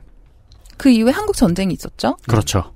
[0.75, 2.17] 그 이후에 한국 전쟁이 있었죠.
[2.27, 2.73] 그렇죠.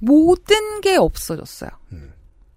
[0.00, 1.70] 모든 게 없어졌어요.
[1.92, 2.12] 음.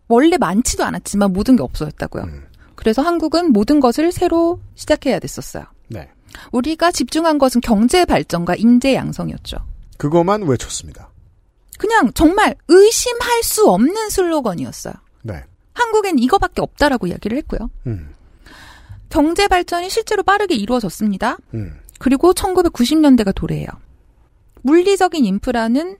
[0.09, 2.23] 원래 많지도 않았지만 모든 게 없어졌다고요.
[2.23, 2.45] 음.
[2.75, 5.63] 그래서 한국은 모든 것을 새로 시작해야 됐었어요.
[5.87, 6.09] 네.
[6.51, 9.59] 우리가 집중한 것은 경제 발전과 인재 양성이었죠.
[9.97, 11.09] 그거만 외쳤습니다.
[11.79, 14.93] 그냥 정말 의심할 수 없는 슬로건이었어요.
[15.21, 15.45] 네.
[15.73, 17.69] 한국엔 이거밖에 없다라고 이야기를 했고요.
[17.87, 18.13] 음.
[19.09, 21.37] 경제 발전이 실제로 빠르게 이루어졌습니다.
[21.53, 21.73] 음.
[21.99, 23.67] 그리고 1990년대가 도래해요.
[24.63, 25.97] 물리적인 인프라는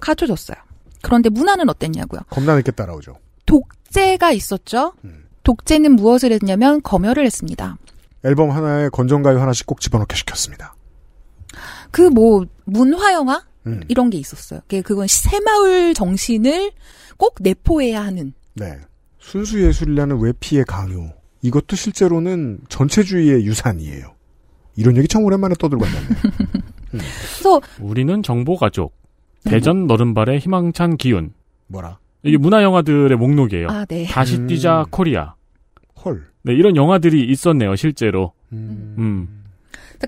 [0.00, 0.56] 갖춰졌어요.
[1.02, 2.20] 그런데 문화는 어땠냐고요?
[2.30, 3.16] 겁나 늦게 따라오죠.
[3.46, 4.94] 독재가 있었죠.
[5.04, 5.24] 음.
[5.44, 7.76] 독재는 무엇을 했냐면 검열을 했습니다.
[8.24, 10.74] 앨범 하나에 건전가요 하나씩 꼭 집어넣게 시켰습니다.
[11.92, 13.82] 그 뭐 문화 영화 음.
[13.88, 14.60] 이런 게 있었어요.
[14.68, 16.72] 그건 새마을 정신을
[17.16, 18.32] 꼭 내포해야 하는.
[18.54, 18.78] 네.
[19.20, 21.12] 순수 예술이라는 외피의 강요.
[21.42, 24.14] 이것도 실제로는 전체주의의 유산이에요.
[24.76, 26.02] 이런 얘기 참 오랜만에 떠들고 왔네요.
[26.90, 28.94] 그래서 우리는 정보 가족.
[29.44, 29.52] 네.
[29.52, 31.32] 대전 너른발의 희망찬 기운.
[31.68, 31.98] 뭐라?
[32.22, 33.68] 이게 문화 영화들의 목록이에요.
[33.68, 34.06] 아 네.
[34.06, 34.46] 다시 음.
[34.46, 35.34] 뛰자 코리아.
[36.04, 36.24] 헐.
[36.42, 38.32] 네, 이런 영화들이 있었네요, 실제로.
[38.52, 38.94] 음.
[38.98, 39.44] 음.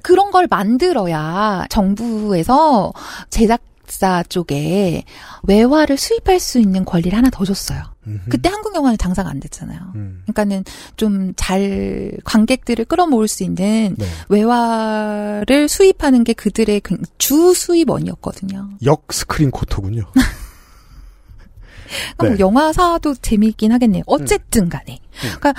[0.03, 2.93] 그런 걸 만들어야 정부에서
[3.31, 5.05] 제작사 쪽에
[5.45, 7.83] 외화를 수입할 수 있는 권리를 하나 더 줬어요.
[8.09, 8.31] 음흠.
[8.31, 9.81] 그때 한국 영화는 장사가 안 됐잖아요.
[9.95, 10.23] 음.
[10.25, 10.65] 그러니까는
[10.97, 14.07] 좀 잘 관객들을 끌어모을 수 있는 네.
[14.29, 18.71] 외화를 수입하는 게 그들의 그주 수입원이었거든요.
[18.85, 20.05] 역 스크린 코터군요.
[22.19, 22.39] 뭐 네.
[22.39, 24.03] 영화사도 재미있긴 하겠네요.
[24.07, 24.99] 어쨌든 간에.
[25.21, 25.55] 그러니까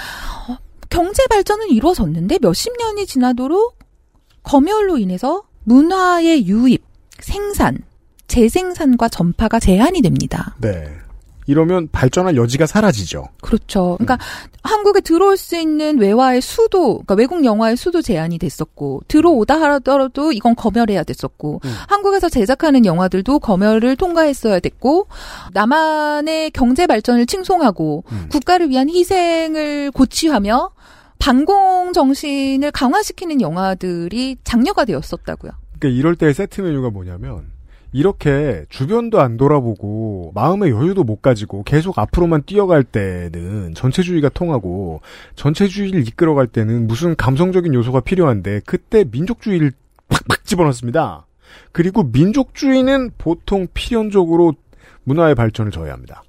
[0.47, 0.57] 어,
[0.89, 3.77] 경제 발전은 이루어졌는데 몇십 년이 지나도록
[4.43, 6.83] 검열로 인해서 문화의 유입,
[7.19, 7.79] 생산,
[8.27, 10.55] 재생산과 전파가 제한이 됩니다.
[10.61, 10.87] 네.
[11.49, 13.25] 이러면 발전할 여지가 사라지죠.
[13.41, 13.97] 그렇죠.
[13.97, 14.19] 그러니까
[14.61, 20.55] 한국에 들어올 수 있는 외화의 수도, 그러니까 외국 영화의 수도 제한이 됐었고 들어오다 하더라도 이건
[20.55, 21.75] 검열해야 됐었고 음.
[21.87, 25.07] 한국에서 제작하는 영화들도 검열을 통과했어야 됐고
[25.53, 28.27] 남한의 경제 발전을 칭송하고 음.
[28.29, 30.69] 국가를 위한 희생을 고취하며
[31.17, 35.51] 반공 정신을 강화시키는 영화들이 장려가 되었었다고요.
[35.79, 37.47] 그러니까 이럴 때 세트 메뉴가 뭐냐면
[37.91, 45.01] 이렇게 주변도 안 돌아보고 마음의 여유도 못 가지고 계속 앞으로만 뛰어갈 때는 전체주의가 통하고
[45.35, 49.71] 전체주의를 이끌어갈 때는 무슨 감성적인 요소가 필요한데 그때 민족주의를
[50.07, 51.25] 팍팍 집어넣습니다.
[51.71, 54.53] 그리고 민족주의는 보통 필연적으로
[55.03, 56.23] 문화의 발전을 저해합니다.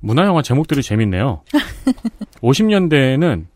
[0.00, 1.42] 문화 영화 제목들이 재밌네요.
[2.40, 3.46] 50년대에는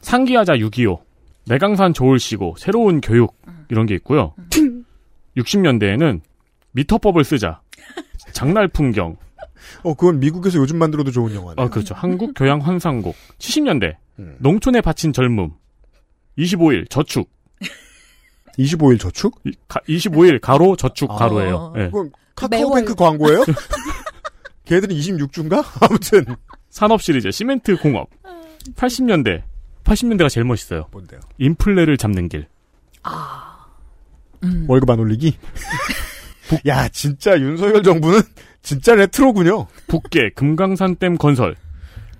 [0.00, 1.00] 상기하자 6.25,
[1.46, 3.34] 내강산 좋을시고, 새로운 교육,
[3.70, 4.34] 이런 게 있고요.
[5.36, 6.20] 60년대에는
[6.80, 7.60] 미터법을 쓰자,
[8.32, 9.16] 장날 풍경,
[9.82, 11.54] 어 그건 미국에서 요즘 만들어도 좋은 영화네.
[11.62, 11.94] 아, 그렇죠.
[11.94, 13.16] 한국 교양 환상곡.
[13.38, 14.36] 70년대, 음.
[14.40, 15.50] 농촌에 바친 젊음.
[16.38, 17.30] 25일, 저축.
[18.58, 19.40] 25일 저축?
[19.44, 21.16] 이- 가- 25일, 가로, 저축, 어.
[21.16, 21.72] 가로예요.
[21.76, 21.84] 예.
[21.86, 22.10] 그건
[22.50, 22.66] 매월.
[22.66, 23.44] 카카오뱅크 광고예요?
[24.66, 25.64] 걔들은 26주인가?
[25.80, 26.24] 아무튼
[26.68, 28.10] 산업 시리즈, 시멘트 공업.
[28.74, 29.42] 80년대.
[29.84, 30.86] 80년대가 제일 멋있어요.
[30.90, 31.20] 뭔데요?
[31.38, 32.48] 인플레를 잡는 길.
[34.42, 34.64] 음.
[34.68, 35.38] 월급 안 올리기?
[36.66, 38.20] 야 진짜 윤석열 정부는
[38.62, 39.66] 진짜 레트로군요.
[39.86, 41.56] 북계, 금강산 댐 건설.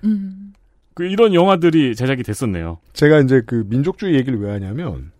[0.03, 0.53] 음.
[0.93, 2.79] 그 이런 영화들이 제작이 됐었네요.
[2.93, 5.11] 제가 이제 그 민족주의 얘기를 왜 하냐면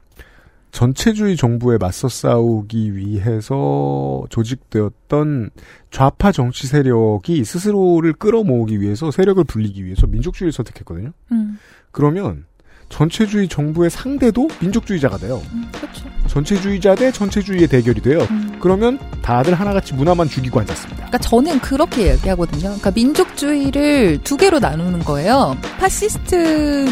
[0.72, 5.49] 전체주의 정부에 맞서 싸우기 위해서 조직되었던
[5.91, 11.14] 좌파 정치 세력이 스스로를 끌어모으기 위해서 세력을 불리기 위해서 민족주의를 선택했거든요.
[11.32, 11.58] 음,
[11.91, 12.45] 그러면
[12.90, 15.42] 전체주의 정부의 상대도 민족주의자가 돼요.
[15.54, 16.06] 음, 그렇죠.
[16.28, 18.26] 전체주의자 대 전체주의의 대결이 돼요.
[18.32, 18.58] 음.
[18.60, 20.96] 그러면 다들 하나같이 문화만 죽이고 앉았습니다.
[20.96, 22.62] 그러니까 저는 그렇게 얘기하거든요.
[22.62, 25.58] 그러니까 민족주의를 두 개로 나누는 거예요.
[25.80, 26.88] 파시스트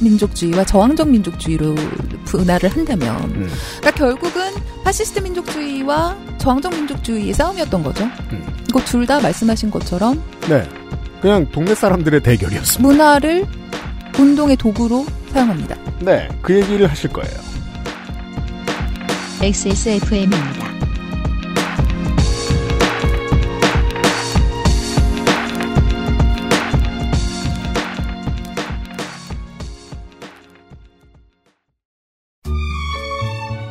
[0.00, 1.74] 민족주의와 저항적 민족주의로
[2.24, 3.48] 분할을 한다면, 음.
[3.80, 4.42] 그러니까 결국은
[4.82, 8.04] 파시스트 민족주의와 저항적 민족주의의 싸움이었던 거죠.
[8.32, 8.46] 음.
[8.68, 10.66] 이거 둘 다 말씀하신 것처럼 네.
[11.20, 12.82] 그냥 동네 사람들의 대결이었습니다.
[12.82, 13.46] 문화를
[14.18, 15.76] 운동의 도구로 사용합니다.
[16.00, 16.28] 네.
[16.42, 17.30] 그 얘기를 하실 거예요.
[19.42, 20.70] XSFM입니다.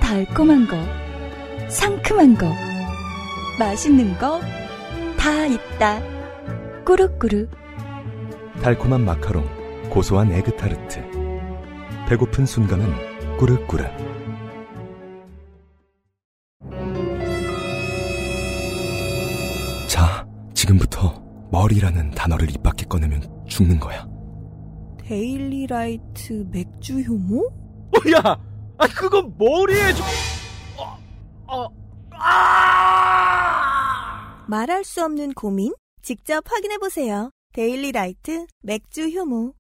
[0.01, 0.77] 달콤한 거,
[1.69, 2.47] 상큼한 거,
[3.59, 4.39] 맛있는 거
[5.19, 6.01] 다 있다.
[6.85, 7.51] 꾸룩꾸룩.
[8.63, 9.45] 달콤한 마카롱,
[9.89, 11.08] 고소한 에그타르트.
[12.09, 13.83] 배고픈 순간은 꾸르꾸르.
[19.87, 24.07] 자, 지금부터 머리라는 단어를 입 밖에 꺼내면 죽는 거야.
[25.03, 27.47] 데일리라이트 맥주 효모?
[28.15, 28.41] 야,
[28.79, 30.03] 아 그건 머리에 좀.
[30.77, 30.97] 어,
[31.45, 31.67] 어,
[32.13, 33.45] 아!
[34.47, 35.75] 말할 수 없는 고민?
[36.01, 37.29] 직접 확인해보세요.
[37.53, 39.58] 데일리라이트 맥주 효모.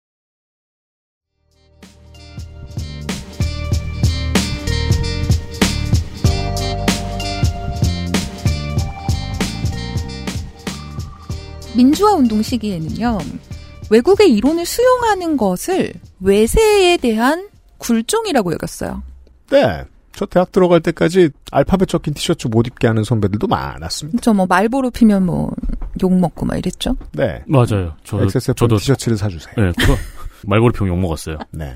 [11.79, 13.17] 민주화 운동 시기에는요,
[13.89, 19.01] 외국의 이론을 수용하는 것을 외세에 대한 굴종이라고 여겼어요.
[19.49, 19.85] 네.
[20.11, 24.19] 저 대학 들어갈 때까지 알파벳 적힌 티셔츠 못 입게 하는 선배들도 많았습니다.
[24.21, 25.51] 저 뭐 말보로 피면 뭐
[26.01, 26.95] 욕 먹고 막 이랬죠.
[27.13, 27.41] 네.
[27.47, 27.93] 맞아요.
[28.03, 29.53] 저도 XSFM 저도 티셔츠를 사주세요.
[29.57, 29.95] 네, 그거
[30.45, 31.37] 말고리 평욕 먹었어요.
[31.51, 31.75] 네.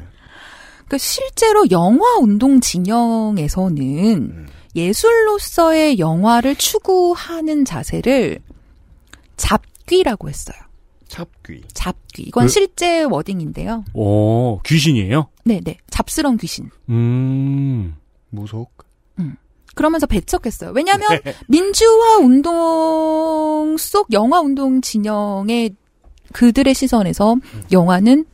[0.86, 3.78] 그러니까 실제로 영화 운동 진영에서는
[4.18, 4.48] 음.
[4.76, 8.40] 예술로서의 영화를 추구하는 자세를
[9.36, 10.56] 잡 귀라고 했어요.
[11.08, 11.62] 잡귀.
[11.74, 12.24] 잡귀.
[12.24, 13.86] 이건 그- 실제 워딩인데요.
[13.94, 15.28] 오, 귀신이에요?
[15.46, 15.78] 네네.
[15.90, 16.70] 잡스러운 귀신.
[16.90, 17.96] 음.
[18.30, 18.72] 무속.
[19.76, 20.70] 그러면서 배척했어요.
[20.70, 21.08] 왜냐하면
[21.48, 25.76] 민주화 운동 속 영화 운동 진영의
[26.32, 27.38] 그들의 시선에서
[27.72, 28.26] 영화는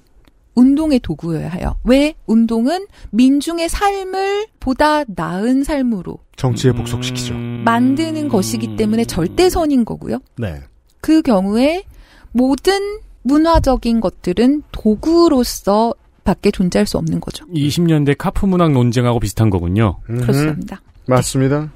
[0.56, 1.78] 운동의 도구여야 해요.
[1.86, 7.34] 왜 운동은 민중의 삶을 보다 나은 삶으로 정치에 복속시키죠.
[7.36, 7.62] 음.
[7.64, 10.20] 만드는 것이기 때문에 절대선인 거고요.
[10.38, 10.60] 네.
[11.02, 11.84] 그 경우에
[12.32, 15.94] 모든 문화적인 것들은 도구로서
[16.24, 17.46] 밖에 존재할 수 없는 거죠.
[17.48, 20.00] 20년대 카프 문학 논쟁하고 비슷한 거군요.
[20.10, 20.22] 음흠.
[20.22, 20.82] 그렇습니다.
[21.08, 21.72] 맞습니다.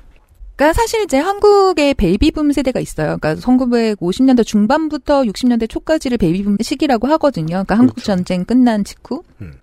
[0.56, 3.18] 그러니까 사실 이제 한국의 베이비붐 세대가 있어요.
[3.20, 7.48] 그러니까 1950년대 중반부터 60년대 초까지를 베이비붐 시기라고 하거든요.
[7.48, 8.08] 그러니까 한국 그렇죠.
[8.08, 9.24] 전쟁 끝난 직후.
[9.42, 9.54] 음.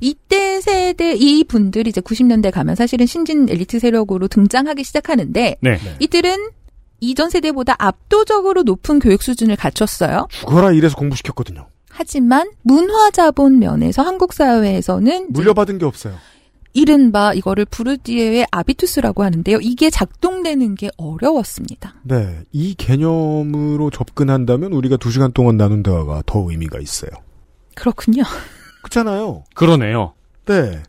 [0.00, 5.78] 이때 세대 이 분들이 이제 90년대 가면 사실은 신진 엘리트 세력으로 등장하기 시작하는데 네.
[6.00, 6.50] 이들은
[7.04, 10.26] 이전 세대보다 압도적으로 높은 교육 수준을 갖췄어요.
[10.30, 11.66] 죽어라 이래서 공부시켰거든요.
[11.90, 16.16] 하지만 문화 자본 면에서 한국 사회에서는 물려받은 게 없어요.
[16.72, 19.58] 이른바 이거를 부르디에의 아비투스라고 하는데요.
[19.60, 21.94] 이게 작동되는 게 어려웠습니다.
[22.02, 22.40] 네.
[22.50, 27.10] 이 개념으로 접근한다면 우리가 두 시간 동안 나눈 대화가 더 의미가 있어요.
[27.76, 28.24] 그렇군요.
[28.82, 29.44] 그렇잖아요.
[29.54, 30.14] 그러네요.
[30.46, 30.82] 네.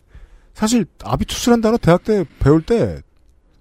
[0.55, 3.01] 사실 아비투스란 단어 대학 때 배울 때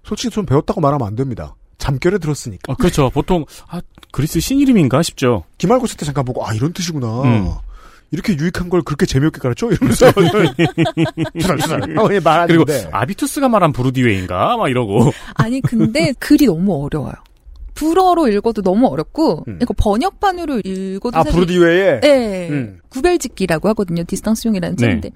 [0.03, 1.53] 솔직히 좀 배웠다고 말하면 안 됩니다.
[1.85, 2.73] 잠결에 들었으니까.
[2.73, 3.11] 아, 그렇죠.
[3.11, 3.79] 보통 아,
[4.11, 5.43] 그리스 신 이름인가 싶죠.
[5.59, 7.21] 기말고사 때 잠깐 보고 아 이런 뜻이구나.
[7.23, 7.51] 음.
[8.11, 9.69] 이렇게 유익한 걸 그렇게 재미없게 가르쳐?
[9.69, 16.83] 이러면서 수달 수달 하고 그리고 말하는데 아비투스가 말한 부르디웨인가 막 이러고 아니 근데 글이 너무
[16.85, 17.13] 어려워요.
[17.73, 19.59] 불어로 읽어도 너무 어렵고 음.
[19.61, 21.23] 이거 번역판으로 읽어도 아
[21.59, 22.49] 외에 네.
[22.49, 22.79] 음.
[22.89, 24.03] 구별짓기라고 하거든요.
[24.05, 24.85] distinction이라는 네.
[24.85, 25.11] 책인데.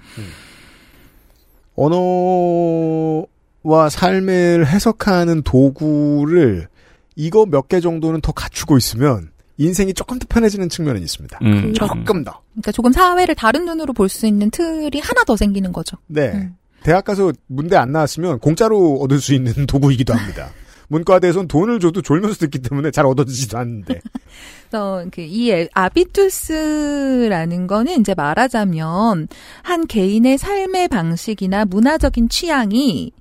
[1.76, 3.26] 언어
[3.64, 6.68] 와 삶을 해석하는 도구를
[7.16, 11.40] 이거 몇 개 정도는 더 갖추고 있으면 인생이 조금 더 편해지는 측면은 있습니다.
[11.44, 11.74] 음.
[11.74, 12.40] 조금 더.
[12.54, 15.98] 그러니까 조금 사회를 다른 눈으로 볼 수 있는 틀이 하나 더 생기는 거죠.
[16.08, 16.32] 네.
[16.34, 16.56] 음.
[16.84, 20.50] 대학 가서 문대 안 나왔으면 공짜로 얻을 수 있는 도구이기도 합니다.
[20.88, 24.00] 문과대에선 돈을 줘도 졸면서 듣기 때문에 잘 얻어지지도 않는데.
[24.72, 29.28] 그래서 그이 아비투스라는 거는 이제 말하자면
[29.62, 33.12] 한 개인의 삶의 방식이나 문화적인 취향이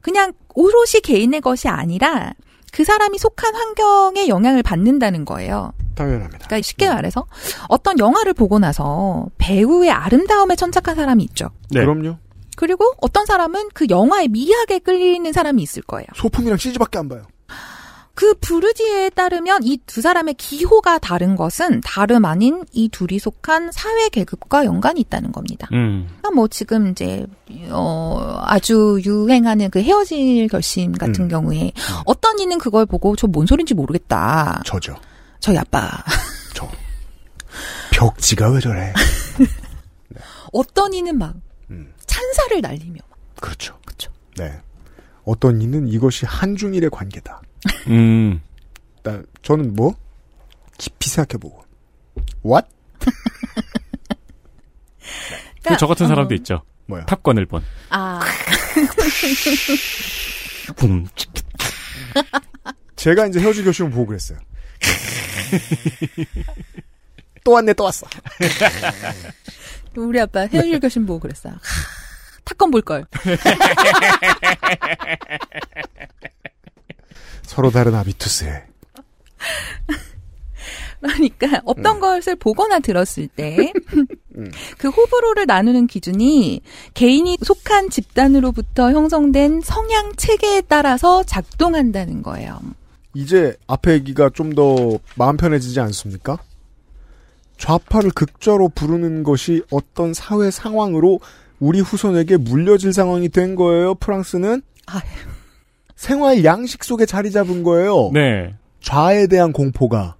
[0.00, 2.32] 그냥 오롯이 개인의 것이 아니라
[2.72, 5.72] 그 사람이 속한 환경에 영향을 받는다는 거예요.
[5.94, 6.46] 당연합니다.
[6.46, 7.26] 그러니까 쉽게 말해서
[7.68, 11.50] 어떤 영화를 보고 나서 배우의 아름다움에 천착한 사람이 있죠.
[11.70, 11.80] 네.
[11.80, 12.16] 그럼요.
[12.56, 16.06] 그리고 어떤 사람은 그 영화에 미학에 끌리는 사람이 있을 거예요.
[16.14, 17.22] 소품이랑 CG밖에 안 봐요.
[18.20, 24.10] 그 부르디에 따르면 이 두 사람의 기호가 다른 것은 다름 아닌 이 둘이 속한 사회
[24.10, 25.66] 계급과 연관이 있다는 겁니다.
[25.72, 26.04] 음.
[26.06, 27.26] 그러니까 뭐 지금 이제
[27.70, 31.28] 어 아주 유행하는 그 헤어질 결심 같은 음.
[31.28, 31.72] 경우에
[32.04, 34.60] 어떤 이는 그걸 보고 저 뭔 소린지 모르겠다.
[34.66, 34.94] 저죠.
[35.40, 35.88] 저희 아빠.
[36.54, 36.68] 저.
[37.90, 38.92] 벽지가 왜 저래?
[40.52, 41.34] 어떤 이는 막
[41.70, 41.94] 음.
[42.04, 42.98] 찬사를 날리며.
[43.40, 43.78] 그렇죠.
[43.86, 44.12] 그렇죠.
[44.36, 44.52] 네.
[45.24, 47.40] 어떤 이는 이것이 한중일의 관계다.
[47.88, 48.40] 음.
[49.02, 49.94] 나, 저는 뭐?
[50.78, 51.64] 깊이 생각해보고.
[52.44, 52.68] What?
[55.62, 56.08] 그저 같은 어.
[56.08, 56.62] 사람도 있죠.
[56.86, 57.04] 뭐야?
[57.06, 57.62] 탑건을 본.
[57.90, 58.20] 아,
[60.76, 61.06] 붐.
[62.96, 64.38] 제가 이제 헤어질 결심을 보고 그랬어요.
[67.44, 68.06] 또 왔네, 또 왔어.
[69.96, 71.54] 우리 아빠 헤어질 결심 보고 그랬어요.
[71.54, 71.58] 하,
[72.44, 73.06] 탁건 볼 걸.
[77.50, 78.62] 서로 다른 아비투스에.
[81.00, 82.00] 그러니까 없던 음.
[82.00, 83.72] 것을 보거나 들었을 때
[84.78, 86.60] 그 호불호를 나누는 기준이
[86.94, 92.60] 개인이 속한 집단으로부터 형성된 성향 체계에 따라서 작동한다는 거예요.
[93.14, 96.38] 이제 앞에 얘기가 좀 더 마음 편해지지 않습니까?
[97.56, 101.18] 좌파를 극좌로 부르는 것이 어떤 사회 상황으로
[101.58, 104.62] 우리 후손에게 물려질 상황이 된 거예요, 프랑스는?
[104.86, 105.39] 아휴.
[106.00, 108.10] 생활 양식 속에 자리 잡은 거예요.
[108.14, 108.54] 네.
[108.80, 110.16] 좌에 대한 공포가.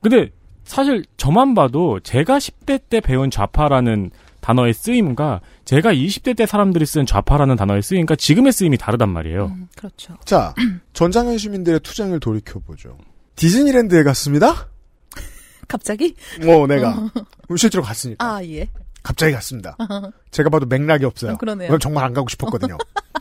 [0.00, 0.30] 근데
[0.64, 7.04] 사실 저만 봐도 제가 10대 때 배운 좌파라는 단어의 쓰임과 제가 20대 때 사람들이 쓴
[7.04, 9.48] 좌파라는 단어의 쓰임과 지금의 쓰임이 다르단 말이에요.
[9.48, 10.16] 음, 그렇죠.
[10.24, 10.54] 자,
[10.94, 12.96] 전장현 시민들의 투쟁을 돌이켜보죠.
[13.36, 14.70] 디즈니랜드에 갔습니다?
[15.68, 16.14] 갑자기?
[16.42, 17.10] 뭐, 내가.
[17.58, 18.24] 실제로 갔으니까.
[18.24, 18.70] 아, 예.
[19.02, 19.76] 갑자기 갔습니다.
[20.32, 21.32] 제가 봐도 맥락이 없어요.
[21.32, 21.78] 어, 그러네요.
[21.78, 22.78] 정말 안 가고 싶었거든요.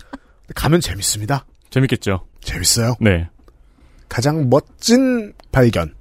[0.55, 1.45] 가면 재밌습니다.
[1.70, 2.26] 재밌겠죠?
[2.41, 2.95] 재밌어요.
[2.99, 3.30] 네.
[4.07, 5.93] 가장 멋진 발견.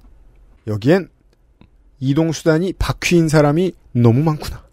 [0.67, 1.09] 여기엔
[1.99, 4.63] 이동 수단이 바퀴인 사람이 너무 많구나.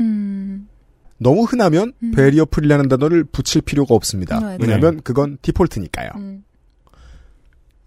[0.00, 0.68] 음,
[1.18, 2.10] 너무 흔하면 음.
[2.10, 4.40] 베리어 프리라는 단어를 붙일 필요가 없습니다.
[4.40, 4.56] 네, 네.
[4.60, 6.10] 왜냐하면 그건 디폴트니까요.
[6.16, 6.44] 음.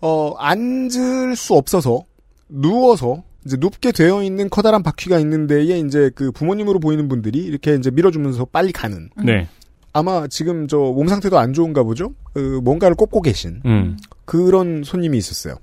[0.02, 2.04] 어, 앉을 수 없어서
[2.48, 7.76] 누워서 이제 눕게 되어 있는 커다란 바퀴가 있는 데에 이제 그 부모님으로 보이는 분들이 이렇게
[7.76, 9.10] 이제 밀어주면서 빨리 가는.
[9.18, 9.26] 음.
[9.26, 9.48] 네.
[9.94, 12.14] 아마 지금 저 몸 상태도 안 좋은가 보죠?
[12.34, 13.98] 그 뭔가를 꼽고 계신 음.
[14.26, 15.56] 그런 손님이 있었어요.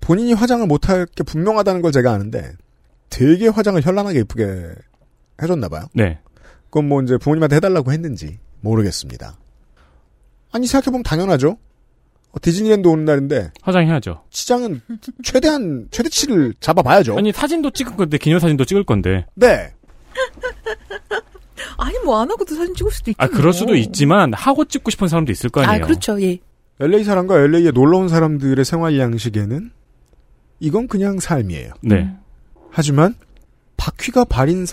[0.00, 2.52] 본인이 화장을 못할 게 분명하다는 걸 제가 아는데
[3.10, 4.74] 되게 화장을 현란하게 예쁘게
[5.42, 5.86] 해줬나 봐요.
[5.94, 6.18] 네.
[6.64, 9.36] 그건 뭐 이제 부모님한테 해달라고 했는지 모르겠습니다.
[10.52, 11.58] 아니 생각해보면 당연하죠.
[12.30, 14.22] 어, 디즈니랜드 오는 날인데 화장해야죠.
[14.30, 14.80] 시장은
[15.22, 17.16] 최대한 최대치를 잡아봐야죠.
[17.16, 19.26] 아니 사진도 찍을 건데 기념 사진도 찍을 건데.
[19.34, 19.72] 네.
[21.78, 23.22] 아니, 뭐 안 하고도 사진 찍을 수도 있죠.
[23.22, 23.76] 아 그럴 수도 뭐.
[23.76, 25.86] 있지만 하고 찍고 싶은 사람도 있을 거 아, 아니에요.
[25.86, 26.38] 그렇죠, 예.
[26.80, 29.70] LA 사람과 LA에 놀러 온 사람들의 생활 양식에는
[30.60, 31.72] 이건 그냥 삶이에요.
[31.82, 32.12] 네.
[32.70, 33.14] 하지만
[33.76, 34.66] 바퀴가 발인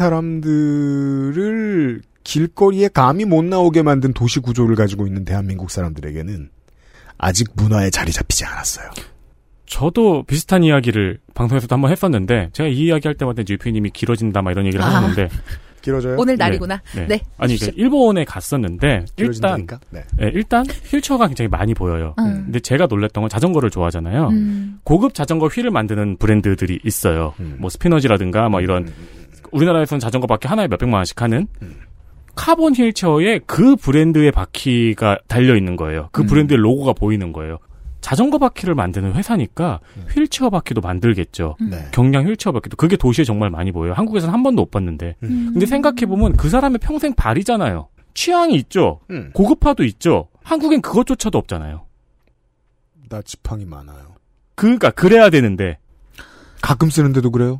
[0.75, 6.49] 사람들을 길거리에 감이 못 나오게 만든 도시 구조를 가지고 있는 대한민국 사람들에게는
[7.17, 8.89] 아직 문화에 자리 잡히지 않았어요.
[9.67, 14.51] 저도 비슷한 이야기를 방송에서도 한번 했었는데 제가 이 이야기 할 때마다 이제 유피님이 길어진다 막
[14.51, 14.87] 이런 얘기를 아.
[14.87, 15.29] 하셨는데
[15.85, 16.15] 길어져요?
[16.17, 16.81] 오늘 날이구나.
[16.95, 17.05] 네.
[17.07, 17.19] 네.
[17.37, 19.65] 아니 그 일본에 갔었는데 일단?
[19.91, 20.03] 네.
[20.21, 22.15] 예, 일단 휠체어가 굉장히 많이 보여요.
[22.19, 22.45] 음.
[22.45, 24.29] 근데 제가 놀랬던 건 자전거를 좋아하잖아요.
[24.29, 24.79] 음.
[24.83, 27.33] 고급 자전거 휠을 만드는 브랜드들이 있어요.
[27.39, 27.57] 음.
[27.59, 28.91] 뭐 스피너지라든가 뭐 이런
[29.51, 31.75] 우리나라에서는 자전거 바퀴 하나에 몇백만 원씩 하는 음.
[32.35, 36.09] 카본 휠체어에 그 브랜드의 바퀴가 달려 있는 거예요.
[36.11, 36.27] 그 음.
[36.27, 37.59] 브랜드의 로고가 보이는 거예요.
[38.05, 40.05] 자전거 바퀴를 만드는 회사니까 음.
[40.13, 41.55] 휠체어 바퀴도 만들겠죠.
[41.59, 41.87] 네.
[41.91, 43.93] 경량 휠체어 바퀴도 그게 도시에 정말 많이 보여요.
[43.93, 45.15] 한국에서는 한 번도 못 봤는데.
[45.23, 45.49] 음.
[45.53, 47.87] 근데 생각해 보면 그 사람의 평생 발이잖아요.
[48.13, 48.99] 취향이 있죠.
[49.09, 49.31] 음.
[49.33, 50.27] 고급화도 있죠.
[50.43, 51.87] 한국엔 그것조차도 없잖아요.
[53.09, 54.13] 나 지팡이 많아요.
[54.53, 55.79] 그러니까 그래야 되는데
[56.61, 57.59] 가끔 쓰는데도 그래요?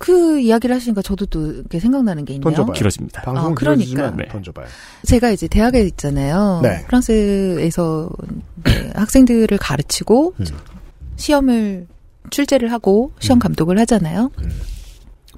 [0.00, 2.44] 그 이야기를 하시니까 저도 또 이렇게 생각나는 게 있네요.
[2.44, 2.72] 던져봐요.
[2.72, 3.20] 길어집니다.
[3.20, 4.10] 방송은 아, 그러니까.
[4.16, 4.26] 네.
[4.28, 4.66] 던져봐요.
[5.04, 6.60] 제가 이제 대학에 있잖아요.
[6.62, 6.86] 네.
[6.86, 8.08] 프랑스에서
[8.94, 10.46] 학생들을 가르치고 음.
[11.16, 11.86] 시험을
[12.30, 13.40] 출제를 하고 시험 음.
[13.40, 14.30] 감독을 하잖아요.
[14.38, 14.50] 음.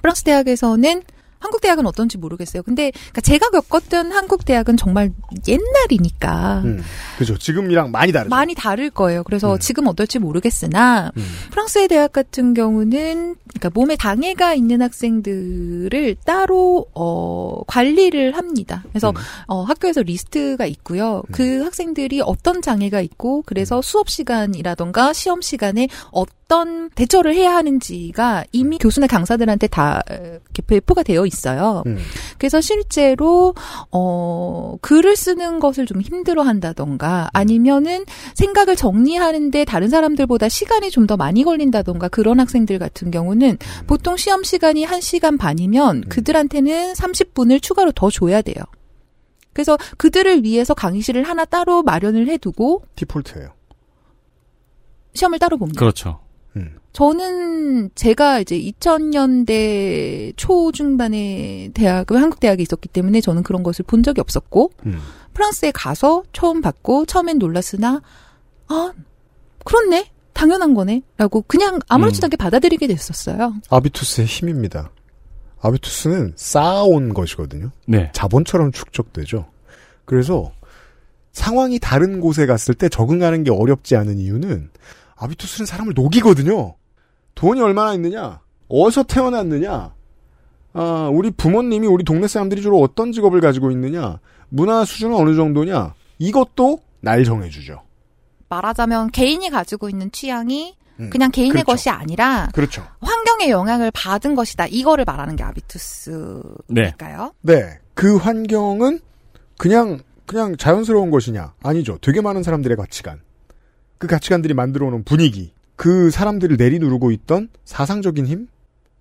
[0.01, 1.03] 프랑스 대학에서는
[1.43, 2.63] 한국 대학은 어떤지 모르겠어요.
[2.63, 5.11] 근데 그러니까 제가 겪었던 한국 대학은 정말
[5.45, 6.81] 옛날이니까 음,
[7.17, 7.37] 그죠.
[7.37, 8.29] 지금이랑 많이 다르죠.
[8.29, 9.23] 많이 다를 거예요.
[9.23, 9.59] 그래서 음.
[9.59, 11.23] 지금 어떨지 모르겠으나 음.
[11.51, 18.85] 프랑스의 대학 같은 경우는 그러니까 몸에 장애가 있는 학생들을 따로 어 관리를 합니다.
[18.89, 19.15] 그래서 음.
[19.47, 21.23] 어 학교에서 리스트가 있고요.
[21.33, 26.42] 그 학생들이 어떤 장애가 있고 그래서 수업 시간이라던가 시험 시간에 어떤
[26.95, 31.83] 대처를 해야 하는지가 이미 교수나 강사들한테 다 어, 이렇게 배포가 되어 있어요.
[31.85, 31.97] 음.
[32.37, 33.53] 그래서 실제로
[33.91, 41.17] 어 글을 쓰는 것을 좀 힘들어 한다던가 아니면은 생각을 정리하는데 다른 사람들보다 시간이 좀 더
[41.17, 48.09] 많이 걸린다던가 그런 학생들 같은 경우는 보통 시험 시간이 1시간 반이면 그들한테는 30분을 추가로 더
[48.09, 48.63] 줘야 돼요.
[49.51, 53.49] 그래서 그들을 위해서 강의실을 하나 따로 마련을 해두고 디폴트예요.
[55.13, 55.77] 시험을 따로 봅니다.
[55.77, 56.19] 그렇죠.
[56.55, 56.77] 음.
[56.93, 64.21] 저는 제가 이제 2000년대 초중반에 대학을 한국 대학에 있었기 때문에 저는 그런 것을 본 적이
[64.21, 64.99] 없었고 음.
[65.33, 68.01] 프랑스에 가서 처음 봤고 처음엔 놀랐으나
[68.67, 68.93] 아
[69.65, 72.27] 그렇네 당연한 거네라고 그냥 아무렇지도 음.
[72.27, 73.55] 않게 받아들이게 됐었어요.
[73.69, 74.91] 아비투스의 힘입니다.
[75.61, 77.71] 아비투스는 쌓아온 것이거든요.
[77.87, 78.11] 네.
[78.13, 79.45] 자본처럼 축적되죠.
[80.05, 80.51] 그래서
[81.31, 84.69] 상황이 다른 곳에 갔을 때 적응하는 게 어렵지 않은 이유는
[85.15, 86.75] 아비투스는 사람을 녹이거든요.
[87.35, 89.93] 돈이 얼마나 있느냐, 어디서 태어났느냐,
[90.73, 95.93] 아, 우리 부모님이 우리 동네 사람들이 주로 어떤 직업을 가지고 있느냐, 문화 수준은 어느 정도냐,
[96.19, 97.81] 이것도 날 정해주죠.
[98.49, 101.65] 말하자면 개인이 가지고 있는 취향이 음, 그냥 개인의 그렇죠.
[101.65, 102.85] 것이 아니라 그렇죠.
[103.01, 104.67] 환경의 영향을 받은 것이다.
[104.67, 107.33] 이거를 말하는 게 아비투스일까요?
[107.41, 107.55] 네.
[107.55, 108.99] 네, 그 환경은
[109.57, 111.53] 그냥 그냥 자연스러운 것이냐?
[111.63, 111.97] 아니죠.
[112.01, 113.19] 되게 많은 사람들의 가치관.
[113.97, 115.53] 그 가치관들이 만들어 놓은 분위기.
[115.75, 118.47] 그 사람들을 내리누르고 있던 사상적인 힘?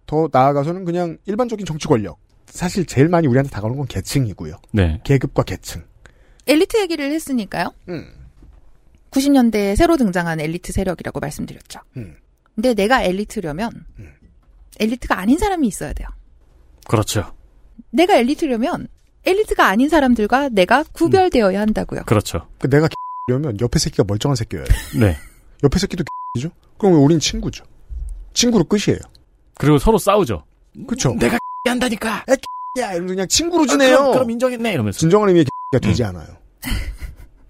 [0.06, 2.18] 더 나아가서는 그냥 일반적인 정치 권력.
[2.46, 4.56] 사실 제일 많이 우리한테 다가오는 건 계층이고요.
[4.72, 5.00] 네.
[5.04, 5.82] 계급과 계층.
[6.46, 7.72] 엘리트 얘기를 했으니까요.
[7.88, 8.12] 음.
[9.10, 11.80] 90년대에 새로 등장한 엘리트 세력이라고 말씀드렸죠.
[11.96, 12.16] 음.
[12.54, 14.12] 근데 내가 엘리트려면 음.
[14.80, 16.08] 엘리트가 아닌 사람이 있어야 돼요.
[16.86, 17.32] 그렇죠.
[17.90, 18.88] 내가 엘리트려면
[19.24, 22.02] 엘리트가 아닌 사람들과 내가 구별되어야 한다고요.
[22.06, 22.48] 그렇죠.
[22.58, 22.88] 그 내가
[23.28, 24.74] 려면 옆에 새끼가 멀쩡한 새끼여야 돼.
[24.98, 25.16] 네.
[25.62, 26.04] 옆에 새끼도
[26.40, 27.64] 죠 그럼 우린 친구죠.
[28.34, 29.00] 친구로 끝이에요.
[29.54, 30.42] 그리고 서로 싸우죠.
[30.88, 31.14] 그쵸?
[31.18, 32.24] 내가 한다니까.
[32.80, 34.24] 야, 이러면서 그냥 친구로 지내요.
[34.28, 34.98] 인정했네 이러면서.
[34.98, 36.26] 진정한 의미의 가 되지 않아요.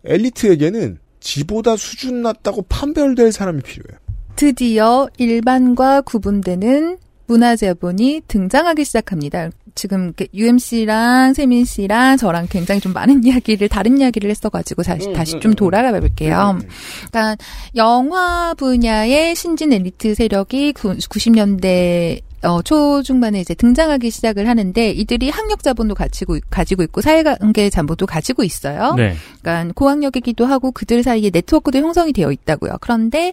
[0.05, 3.99] 엘리트에게는 지보다 수준 낮다고 판별될 사람이 필요해요.
[4.37, 9.51] 드디어 일반과 구분되는 문화 자본이 등장하기 시작합니다.
[9.75, 15.37] 지금 UMC랑 세민 씨랑 저랑 굉장히 좀 많은 이야기를 다른 이야기를 했어가지고 다시 음, 다시
[15.37, 16.59] 음, 좀 음, 돌아가 볼게요.
[16.61, 16.69] 음.
[17.11, 17.37] 그러니까
[17.77, 25.95] 영화 분야의 신진 엘리트 세력이 90년대 어, 초중반에 이제 등장하기 시작을 하는데 이들이 학력 자본도
[25.95, 28.95] 가지고 가지고 있고 사회관계 자본도 가지고 있어요.
[28.95, 29.15] 네.
[29.41, 32.79] 그러니까 고학력이기도 하고 그들 사이에 네트워크도 형성이 되어 있다고요.
[32.81, 33.33] 그런데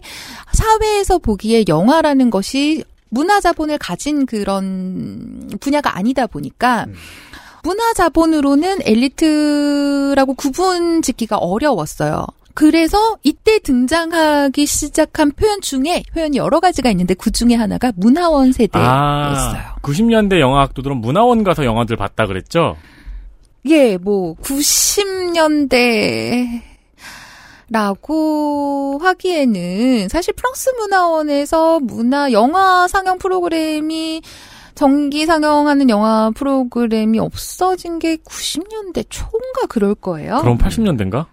[0.52, 6.94] 사회에서 보기에 영화라는 것이 문화 자본을 가진 그런 분야가 아니다 보니까 음.
[7.62, 12.26] 문화 자본으로는 엘리트라고 구분 짓기가 어려웠어요.
[12.54, 18.90] 그래서 이때 등장하기 시작한 표현 중에 표현이 여러 가지가 있는데 그 중에 하나가 문화원 세대였어요.
[18.90, 22.76] 아, 90년대 영화 학도들은 문화원 가서 영화들 봤다 그랬죠?
[23.66, 25.80] 예, 뭐 90년대
[27.70, 34.22] 라고 하기에는 사실 프랑스 문화원에서 문화 영화 상영 프로그램이
[34.74, 40.38] 정기 상영하는 영화 프로그램이 없어진 게 90년대 초인가 그럴 거예요.
[40.40, 41.26] 그럼 80년대인가?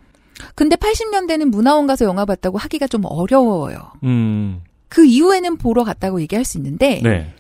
[0.54, 3.80] 근데 80년대는 문화원 가서 영화 봤다고 하기가 좀 어려워요.
[4.04, 4.62] 음.
[4.90, 7.34] 그 이후에는 보러 갔다고 얘기할 수 있는데 네.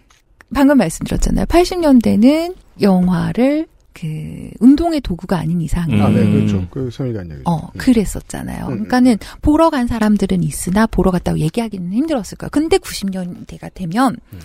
[0.53, 1.45] 방금 말씀드렸잖아요.
[1.45, 3.67] 80년대는 영화를
[3.99, 6.31] 그 운동의 도구가 아닌 이상은 아, 네, 음.
[6.31, 6.67] 그렇죠.
[6.69, 7.49] 그 선이가 한 얘기죠.
[7.49, 8.65] 어, 그랬었잖아요.
[8.65, 8.73] 음, 음.
[8.73, 12.49] 그러니까는 보러 간 사람들은 있으나 보러 갔다고 얘기하기는 힘들었을 거예요.
[12.51, 14.39] 근데 90년대가 되면 음.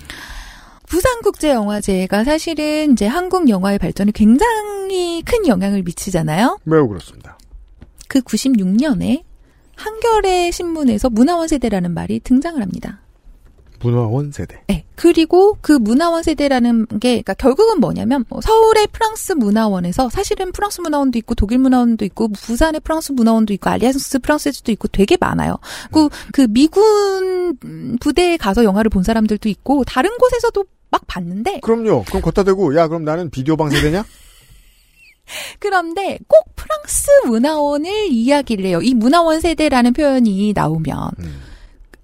[0.87, 6.59] 부산국제영화제가 사실은 이제 한국 영화의 발전에 굉장히 큰 영향을 미치잖아요.
[6.65, 7.37] 매우 그렇습니다.
[8.09, 9.23] 그 96년에
[9.77, 13.02] 한겨레 신문에서 문화원 세대라는 말이 등장을 합니다.
[13.83, 14.63] 문화원 세대.
[14.69, 14.85] 네.
[14.95, 21.19] 그리고 그 문화원 세대라는 게, 그러니까 결국은 뭐냐면, 뭐 서울의 프랑스 문화원에서 사실은 프랑스 문화원도
[21.19, 25.59] 있고, 독일 문화원도 있고, 부산의 프랑스 문화원도 있고, 알리안스 프랑스도 있고, 되게 많아요.
[25.91, 27.57] 그, 그 미군
[27.99, 32.05] 부대에 가서 영화를 본 사람들도 있고, 다른 곳에서도 막 봤는데, 그럼요.
[32.05, 34.05] 그럼 걷다 대고 야 그럼 나는 비디오 방 세대냐?
[35.59, 38.81] 그런데 꼭 프랑스 문화원을 이야기를 해요.
[38.83, 41.11] 이 문화원 세대라는 표현이 나오면.
[41.21, 41.52] 음.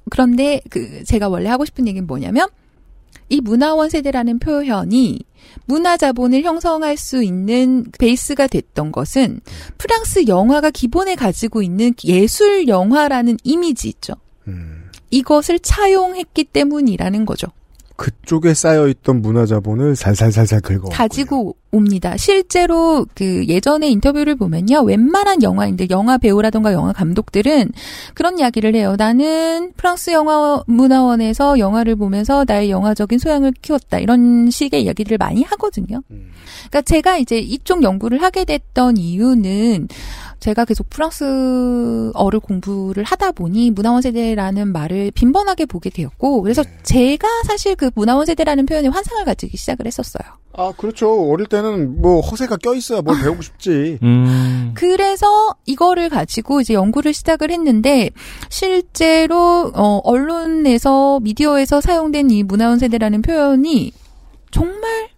[0.08, 2.48] 그런데 그 제가 원래 하고 싶은 얘기는 뭐냐면
[3.28, 5.20] 이 문화원 세대라는 표현이
[5.66, 9.40] 문화 자본을 형성할 수 있는 베이스가 됐던 것은
[9.76, 14.14] 프랑스 영화가 기본에 가지고 있는 예술 영화라는 이미지 있죠.
[14.46, 14.90] 음.
[15.10, 17.48] 이것을 차용했기 때문이라는 거죠.
[17.98, 20.88] 그쪽에 쌓여있던 문화 자본을 살살살살 긁어.
[20.90, 22.16] 가지고 옵니다.
[22.16, 24.82] 실제로 그 예전에 인터뷰를 보면요.
[24.82, 27.72] 웬만한 영화인들, 영화 배우라던가 영화 감독들은
[28.14, 28.94] 그런 이야기를 해요.
[28.96, 33.98] 나는 프랑스 영화 문화원에서 영화를 보면서 나의 영화적인 소양을 키웠다.
[33.98, 36.00] 이런 식의 이야기를 많이 하거든요.
[36.12, 36.30] 음.
[36.70, 39.88] 그러니까 제가 이제 이쪽 연구를 하게 됐던 이유는
[40.40, 46.70] 제가 계속 프랑스어를 공부를 하다 보니 문화원 세대라는 말을 빈번하게 보게 되었고 그래서 네.
[46.84, 50.38] 제가 사실 그 문화원 세대라는 표현에 환상을 가지기 시작을 했었어요.
[50.52, 51.30] 아, 그렇죠.
[51.30, 53.98] 어릴 때는 뭐 허세가 껴 있어야 뭘 배우고 싶지.
[54.02, 54.72] 음.
[54.74, 58.10] 그래서 이거를 가지고 이제 연구를 시작을 했는데
[58.48, 63.92] 실제로 어, 언론에서 미디어에서 사용된 이 문화원 세대라는 표현이
[64.50, 65.08] 정말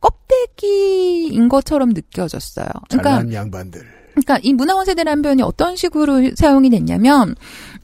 [0.00, 2.66] 껍데기인 것처럼 느껴졌어요.
[2.88, 4.01] 그러니까 잘난 양반들.
[4.12, 7.34] 그러니까 이 문화원 세대라는 표현이 어떤 식으로 사용이 됐냐면,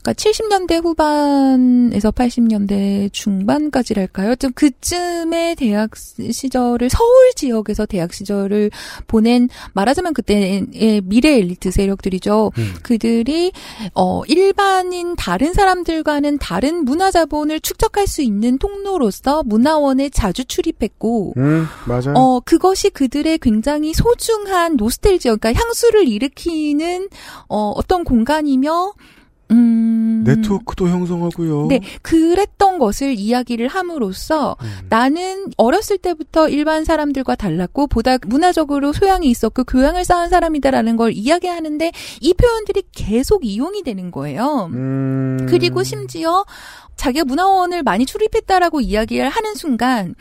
[0.09, 4.37] 그러니까 70년대 후반에서 80년대 중반까지랄까요?
[4.37, 8.71] 좀 그쯤의 대학 시절을 서울 지역에서 대학 시절을
[9.07, 12.53] 보낸 말하자면 그때의 미래 엘리트 세력들이죠.
[12.57, 12.75] 음.
[12.83, 13.53] 그들이
[13.95, 21.67] 어 일반인 다른 사람들과는 다른 문화 자본을 축적할 수 있는 통로로서 문화원에 자주 출입했고 음,
[21.87, 22.15] 맞아요.
[22.15, 27.09] 어, 그것이 그들의 굉장히 소중한 노스텔지어, 그러니까 향수를 일으키는,
[27.49, 28.93] 어, 어떤 공간이며,
[29.51, 30.25] 음.
[30.25, 31.67] 네트워크도 형성하고요.
[31.69, 34.87] 네, 그랬던 것을 이야기를 함으로써 음.
[34.89, 41.93] 나는 어렸을 때부터 일반 사람들과 달랐고 보다 문화적으로 소양이 있었고 교양을 쌓은 사람이다라는 걸 이야기하는데
[42.21, 44.71] 이 표현들이 계속 이용이 되는 거예요.
[44.73, 45.47] 음.
[45.49, 46.45] 그리고 심지어
[46.97, 50.15] 자기가 문화원을 많이 출입했다라고 이야기를 하는 순간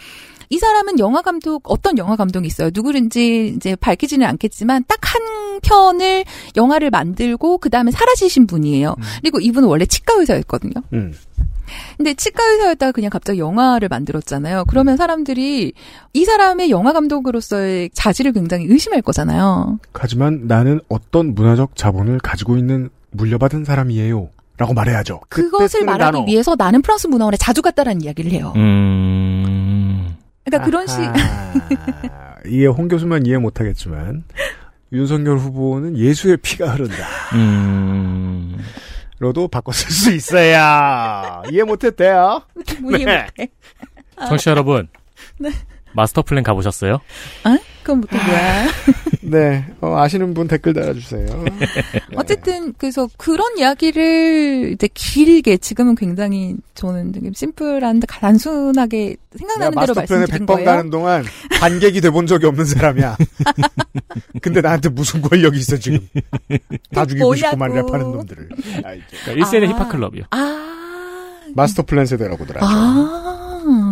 [0.50, 2.70] 이 사람은 영화 감독 어떤 영화 감독이 있어요.
[2.74, 5.22] 누구든지 이제 밝히지는 않겠지만 딱 한
[5.62, 6.24] 편을
[6.56, 8.96] 영화를 만들고 그 다음에 사라지신 분이에요.
[9.22, 10.74] 그리고 이분은 원래 치과 의사였거든요.
[10.94, 11.14] 음.
[11.98, 14.66] 근데 치과 의사였다가 그냥 갑자기 영화를 만들었잖아요.
[14.68, 15.74] 그러면 사람들이
[16.14, 19.80] 이 사람의 영화 감독으로서의 자질을 굉장히 의심할 거잖아요.
[19.94, 24.30] 하지만 나는 어떤 문화적 자본을 가지고 있는 물려받은 사람이에요.
[24.58, 25.22] 라고 말해야죠.
[25.30, 26.26] 그것을 말하기 단어.
[26.26, 28.54] 위해서 나는 프랑스 문화원에 자주 갔다라는 이야기를 해요.
[28.56, 29.57] 음.
[30.48, 31.00] 그러니까 그런 식.
[32.48, 34.24] 이해 홍 교수만 이해 못하겠지만
[34.94, 36.96] 윤석열 후보는 예수의 피가 흐른다.
[37.34, 38.58] 음.
[39.20, 42.44] 로도 바꿔 쓸수 있어야 이해 못했대요.
[42.82, 43.24] 뭐 이해 네.
[43.26, 43.50] 못해.
[44.28, 44.88] 청취자 여러분.
[45.40, 45.50] 네.
[45.98, 46.94] 마스터 플랜 가보셨어요?
[46.94, 47.58] 어?
[47.82, 48.68] 그건 또 뭐야?
[49.22, 51.26] 네, 어, 아시는 분 댓글 달아주세요.
[51.26, 51.68] 네.
[52.16, 60.06] 어쨌든 그래서 그런 이야기를 이제 길게 지금은 굉장히 저는 되게 심플한데 단순하게 생각나는 대로 마스터
[60.06, 60.66] 플랜에 말씀드린 100번 거예요.
[60.66, 61.26] 가는 동안
[61.60, 63.18] 관객이 돼본 적이 없는 사람이야.
[64.42, 66.08] 근데 나한테 무슨 권력이 있어 지금.
[66.94, 67.92] 다 죽이고 싶고 뭐냐고.
[67.92, 68.50] 만 랩하는 놈들을.
[68.84, 69.72] 아이, 그러니까 1세대 아.
[69.74, 70.26] 힙합 클럽이요.
[70.30, 72.66] 아, 마스터 플랜 세대라고들 하죠.
[72.68, 73.47] 아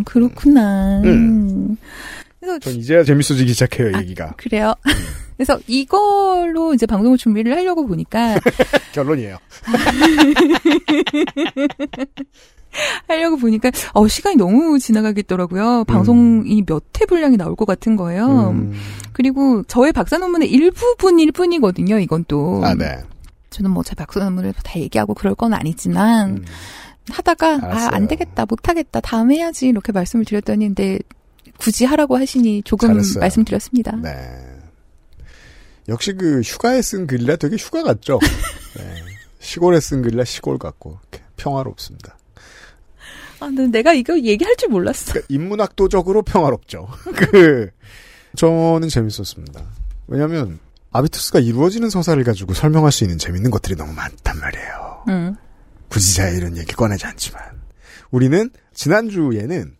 [0.05, 1.01] 그렇구나.
[1.03, 1.77] 음.
[2.39, 4.33] 그래서 전 이제야 재밌어지기 시작해요 아, 얘기가.
[4.37, 4.73] 그래요.
[5.37, 8.37] 그래서 이걸로 이제 방송을 준비를 하려고 보니까
[8.93, 9.37] 결론이에요.
[13.07, 15.85] 하려고 보니까 어 시간이 너무 지나가겠더라고요.
[15.85, 18.49] 방송이 몇회 분량이 나올 것 같은 거예요.
[18.53, 18.73] 음.
[19.13, 21.99] 그리고 저의 박사 논문의 일부분일 뿐이거든요.
[21.99, 22.97] 이건 또 아, 네.
[23.49, 26.45] 저는 뭐 제 박사 논문을 다 얘기하고 그럴 건 아니지만 음.
[27.09, 27.89] 하다가 알았어요.
[27.89, 30.99] 아 안 되겠다 못 하겠다 다음에 해야지 이렇게 말씀을 드렸더니 근데
[31.57, 33.19] 굳이 하라고 하시니 조금 잘했어요.
[33.21, 33.95] 말씀드렸습니다.
[33.97, 34.11] 네.
[35.87, 38.19] 역시 그 휴가에 쓴 글이라 되게 휴가 같죠.
[38.75, 38.95] 네.
[39.39, 42.17] 시골에 쓴 글이라 시골 같고 이렇게 평화롭습니다.
[43.39, 45.11] 아, 근데 내가 이거 얘기할 줄 몰랐어.
[45.13, 46.87] 그러니까 인문학도적으로 평화롭죠.
[47.15, 47.69] 그
[48.35, 49.61] 저는 재밌었습니다.
[50.07, 50.59] 왜냐하면
[50.91, 55.03] 아비투스가 이루어지는 서사를 가지고 설명할 수 있는 재밌는 것들이 너무 많단 말이에요.
[55.09, 55.35] 응.
[55.89, 57.41] 굳이 제가 이런 얘기 꺼내지 않지만
[58.11, 59.75] 우리는 지난주에는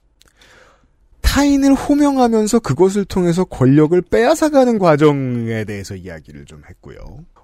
[1.22, 6.98] 타인을 호명하면서 그것을 통해서 권력을 빼앗아가는 과정에 대해서 이야기를 좀 했고요.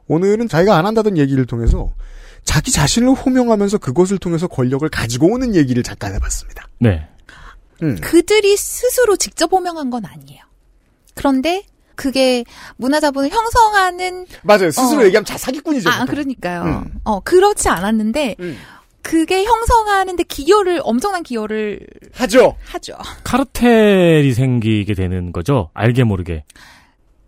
[0.07, 1.93] 오늘은 자기가 안 한다던 얘기를 통해서
[2.43, 6.67] 자기 자신을 호명하면서 그것을 통해서 권력을 가지고 오는 얘기를 잠깐 해봤습니다.
[6.79, 7.07] 네.
[7.81, 7.97] 음.
[7.99, 10.41] 그들이 스스로 직접 호명한 건 아니에요.
[11.15, 11.63] 그런데
[12.01, 12.43] 그게
[12.77, 14.71] 문화자본을 형성하는 맞아요.
[14.71, 15.05] 스스로 어.
[15.05, 15.87] 얘기하면 자 사기꾼이죠.
[15.89, 16.07] 아 보통.
[16.15, 16.63] 그러니까요.
[16.63, 16.93] 음.
[17.03, 18.57] 어 그렇지 않았는데 음.
[19.03, 21.79] 그게 형성하는데 기여를 엄청난 기여를
[22.13, 22.55] 하죠.
[22.65, 22.93] 하죠.
[23.23, 25.69] 카르텔이 생기게 되는 거죠.
[25.75, 26.43] 알게 모르게.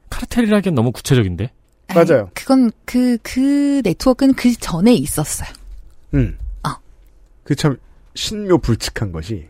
[0.09, 1.51] 카르텔이라기엔 너무 구체적인데.
[1.89, 2.29] 아니, 맞아요.
[2.33, 5.49] 그건 그그 네트워크는 그 전에 있었어요.
[6.15, 6.37] 음.
[6.67, 6.69] 어.
[7.43, 7.77] 그 참
[8.15, 9.45] 신묘 불측한 것이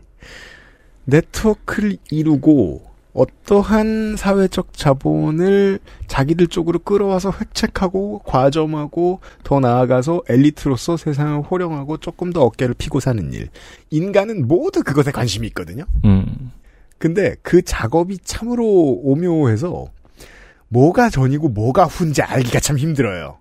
[1.04, 11.98] 네트워크를 이루고 어떠한 사회적 자본을 자기들 쪽으로 끌어와서 획책하고 과점하고 더 나아가서 엘리트로서 세상을 호령하고
[11.98, 13.48] 조금 더 어깨를 피고 사는 일.
[13.90, 15.84] 인간은 모두 그것에 관심이 있거든요.
[16.04, 16.50] 음.
[16.98, 19.86] 근데 그 작업이 참으로 오묘해서
[20.68, 23.38] 뭐가 전이고 뭐가 후인지 알기가 참 힘들어요.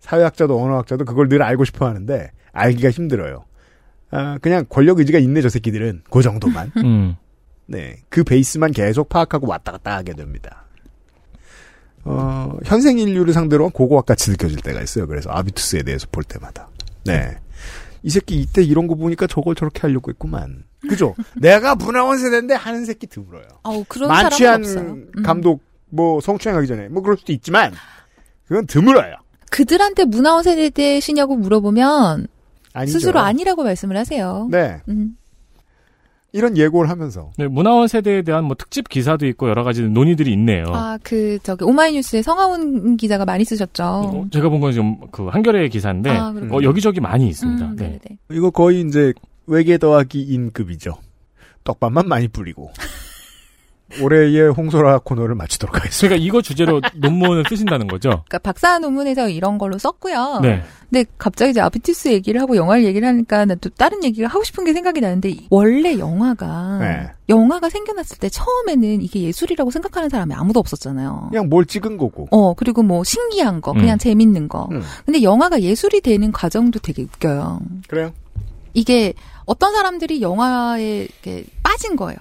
[0.00, 3.44] 사회학자도 언어학자도 그걸 늘 알고 싶어 하는데 알기가 힘들어요.
[4.10, 6.72] 아, 그냥 권력 의지가 있네 저 새끼들은 그 정도만.
[6.78, 7.16] 음.
[7.70, 10.64] 네, 그 베이스만 계속 파악하고 왔다 갔다 하게 됩니다.
[12.04, 15.06] 어, 현생 인류를 상대로 한 고고학 같이 느껴질 때가 있어요.
[15.06, 16.70] 그래서 아비투스에 대해서 볼 때마다.
[17.04, 17.36] 네.
[18.02, 20.64] 이 새끼 이때 이런 거 보니까 저걸 저렇게 하려고 했구만.
[20.88, 21.14] 그죠?
[21.36, 23.44] 내가 문화원 세대인데 하는 새끼 드물어요.
[23.62, 24.64] 아우 그런 만취한.
[24.64, 25.12] 음.
[25.22, 25.60] 감독
[25.90, 27.74] 뭐 성추행하기 전에 뭐 그럴 수도 있지만
[28.46, 29.16] 그건 드물어요.
[29.50, 32.28] 그들한테 문화원 세대시냐고 물어보면
[32.72, 32.98] 아니죠.
[32.98, 34.48] 스스로 아니라고 말씀을 하세요.
[34.50, 34.80] 네.
[34.88, 35.17] 음.
[36.32, 40.64] 이런 예고를 하면서 네, 문화원 세대에 대한 뭐 특집 기사도 있고 여러 가지 논의들이 있네요.
[40.68, 43.82] 아, 그, 저기, 오마이뉴스에 성하훈 기자가 많이 쓰셨죠.
[43.82, 46.28] 어, 제가 본 건 지금 그 한겨레 기사인데 아.
[46.50, 47.64] 어, 여기저기 많이 있습니다.
[47.64, 47.98] 음, 네.
[48.30, 49.12] 이거 거의 이제
[49.46, 50.98] 외계 더하기 인급이죠.
[51.64, 52.70] 떡밥만 많이 뿌리고
[54.02, 56.08] 올해의 홍소라 코너를 마치도록 하겠습니다.
[56.08, 58.10] 그러니까 이거 주제로 논문을 쓰신다는 거죠.
[58.10, 60.40] 그러니까 박사 논문에서 이런 걸로 썼고요.
[60.42, 60.62] 네.
[60.90, 64.72] 근데 갑자기 이제 아비투스 얘기를 하고 영화를 얘기를 하니까 나또 다른 얘기가 하고 싶은 게
[64.72, 67.10] 생각이 나는데 원래 영화가 네.
[67.28, 71.28] 영화가 생겨났을 때 처음에는 이게 예술이라고 생각하는 사람이 아무도 없었잖아요.
[71.30, 72.28] 그냥 뭘 찍은 거고.
[72.30, 73.98] 어 그리고 뭐 신기한 거, 그냥 음.
[73.98, 74.68] 재밌는 거.
[74.72, 74.82] 음.
[75.04, 77.60] 근데 영화가 예술이 되는 과정도 되게 웃겨요.
[77.86, 78.12] 그래요?
[78.74, 79.12] 이게
[79.44, 82.18] 어떤 사람들이 영화에 이렇게 빠진 거예요.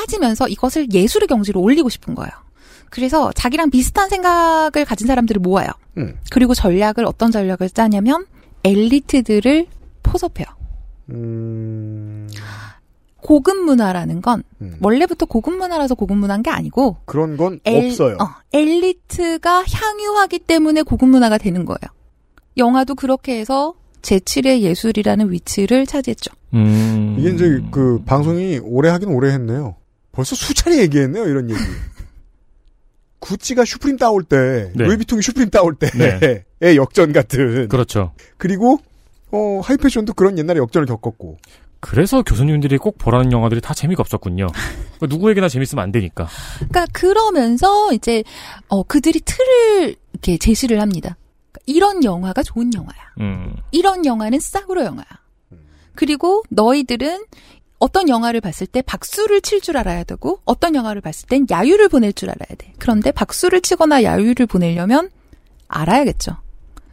[0.00, 2.30] 빠지면서 이것을 예술의 경지로 올리고 싶은 거예요.
[2.90, 5.68] 그래서 자기랑 비슷한 생각을 가진 사람들을 모아요.
[5.96, 6.16] 음.
[6.30, 8.26] 그리고 전략을 어떤 전략을 짜냐면
[8.64, 9.66] 엘리트들을
[10.02, 10.46] 포섭해요.
[11.10, 12.28] 음,
[13.22, 14.76] 고급 문화라는 건 음.
[14.80, 18.16] 원래부터 고급 문화라서 고급 문화인 게 아니고 그런 건 엘- 없어요.
[18.20, 21.78] 어, 엘리트가 향유하기 때문에 고급 문화가 되는 거예요.
[22.56, 26.32] 영화도 그렇게 해서 제7의 예술이라는 위치를 차지했죠.
[26.54, 27.16] 음.
[27.18, 29.74] 이게 이제 그 방송이 오래 하긴 오래 했네요.
[30.16, 31.60] 벌써 수차례 얘기했네요, 이런 얘기.
[33.20, 34.84] 구찌가 슈프림 따올 때, 네.
[34.84, 36.76] 루이비통이 슈프림 따올 때의 네.
[36.76, 37.68] 역전 같은.
[37.68, 38.12] 그렇죠.
[38.38, 38.78] 그리고
[39.30, 41.36] 어, 하이패션도 그런 옛날에 역전을 겪었고.
[41.80, 44.46] 그래서 교수님들이 꼭 보라는 영화들이 다 재미가 없었군요.
[44.96, 46.26] 그러니까 누구에게나 재밌으면 안 되니까.
[46.56, 48.24] 그러니까 그러면서 이제
[48.68, 51.16] 어 그들이 틀을 이렇게 제시를 합니다.
[51.52, 52.98] 그러니까 이런 영화가 좋은 영화야.
[53.20, 53.54] 음.
[53.70, 55.06] 이런 영화는 싸구려 영화야.
[55.94, 57.24] 그리고 너희들은
[57.78, 62.12] 어떤 영화를 봤을 때 박수를 칠 줄 알아야 되고 어떤 영화를 봤을 땐 야유를 보낼
[62.12, 62.72] 줄 알아야 돼.
[62.78, 65.10] 그런데 박수를 치거나 야유를 보내려면
[65.68, 66.36] 알아야겠죠.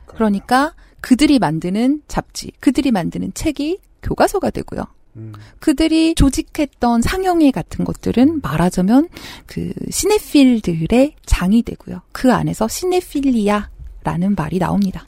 [0.05, 4.85] 그러니까 그들이 만드는 잡지, 그들이 만드는 책이 교과서가 되고요.
[5.59, 9.09] 그들이 조직했던 상영회 같은 것들은 말하자면
[9.45, 12.01] 그 시네필들의 장이 되고요.
[12.11, 15.07] 그 안에서 시네필리아라는 말이 나옵니다.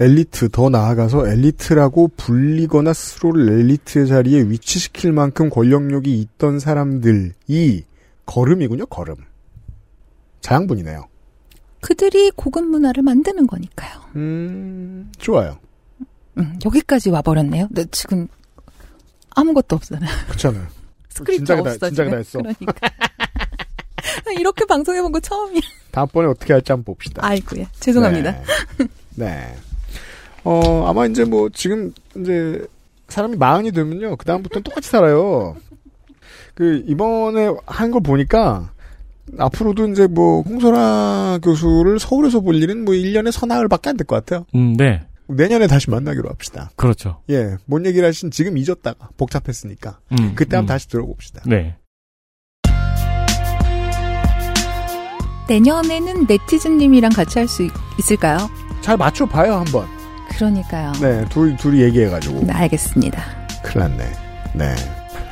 [0.00, 7.84] 엘리트, 더 나아가서 엘리트라고 불리거나 스스로를 엘리트의 자리에 위치시킬 만큼 권력력이 있던 사람들이
[8.26, 9.16] 걸음이군요, 걸음.
[10.40, 11.04] 자양분이네요.
[11.80, 14.00] 그들이 고급 문화를 만드는 거니까요.
[14.16, 15.58] 음, 좋아요.
[16.38, 17.68] 음, 여기까지 와버렸네요.
[17.70, 18.28] 네, 지금
[19.30, 20.10] 아무것도 없잖아요.
[20.28, 20.66] 그렇잖아요.
[21.10, 21.86] 스크립트 진작에 다- 없어.
[21.88, 22.16] 진작에 다.
[22.16, 22.38] 했어.
[22.38, 22.72] 그러니까.
[24.38, 25.60] 이렇게 방송해본 거 처음이야.
[25.90, 27.24] 다음번에 어떻게 할지 한번 봅시다.
[27.24, 27.64] 아이고야.
[27.80, 28.30] 죄송합니다.
[28.32, 28.44] 네.
[29.16, 29.56] 네.
[30.50, 32.64] 어, 아마 이제 뭐, 지금, 이제,
[33.08, 35.56] 사람이 마흔이 되면요, 그다음부터는 똑같이 살아요.
[36.54, 38.70] 그, 이번에 한 걸 보니까,
[39.38, 44.16] 앞으로도 이제 뭐, 홍소라 교수를 서울에서 볼 일은 뭐, 1년에 서나흘 밖에 안 될 것
[44.16, 44.46] 같아요.
[44.54, 45.02] 음, 네.
[45.26, 46.70] 내년에 다시 만나기로 합시다.
[46.76, 47.20] 그렇죠.
[47.28, 49.98] 예, 뭔 얘기를 하신 지금 잊었다가, 복잡했으니까.
[50.12, 50.74] 음, 그때 한번 음.
[50.74, 51.42] 다시 들어봅시다.
[51.44, 51.76] 네.
[55.48, 57.68] 내년에는 네티즌님이랑 같이 할 수
[57.98, 58.38] 있을까요?
[58.80, 59.86] 잘 맞춰봐요, 한번.
[60.38, 60.92] 그러니까요.
[61.00, 62.44] 네, 둘, 둘이 얘기해가지고.
[62.46, 63.20] 네, 알겠습니다.
[63.64, 64.12] 큰일 났네.
[64.54, 64.74] 네.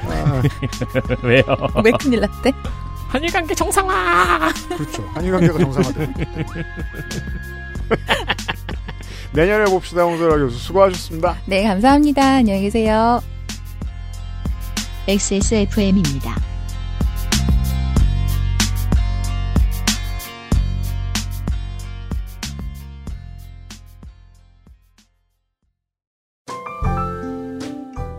[0.09, 0.43] 아,
[1.23, 1.43] 왜요?
[1.85, 2.51] 왜 큰일 났대?
[3.09, 4.53] 한일 관계 정상화.
[4.77, 5.09] 그렇죠.
[5.15, 6.13] 한일 관계가 정상화돼.
[9.33, 10.59] 내년에 봅시다, 홍소라 교수.
[10.59, 11.37] 수고하셨습니다.
[11.47, 12.23] 네, 감사합니다.
[12.39, 13.23] 안녕히 계세요.
[15.07, 16.35] XSFM입니다.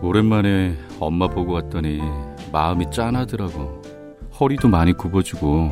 [0.00, 2.00] 오랜만에 엄마 보고 왔더니
[2.52, 3.82] 마음이 짠하더라고.
[4.38, 5.70] 허리도 많이 굽어지고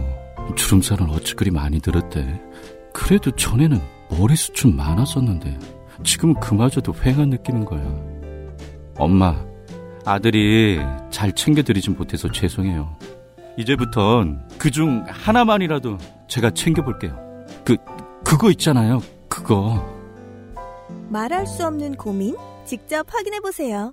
[0.56, 2.40] 주름살은 어찌 그리 많이 들었대.
[2.92, 5.58] 그래도 전에는 머리숱 좀 많았었는데
[6.02, 7.82] 지금 그마저도 휑한 느끼는 거야.
[8.98, 9.36] 엄마,
[10.04, 12.96] 아들이 잘 챙겨드리진 못해서 죄송해요.
[13.56, 15.98] 이제부턴 그중 하나만이라도
[16.28, 17.16] 제가 챙겨볼게요.
[17.64, 17.76] 그,
[18.24, 19.00] 그거 있잖아요.
[19.28, 19.84] 그거.
[21.08, 22.36] 말할 수 없는 고민?
[22.64, 23.92] 직접 확인해보세요.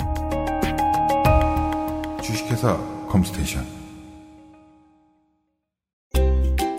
[2.22, 2.76] 주식회사
[3.08, 3.64] 컴스테이션.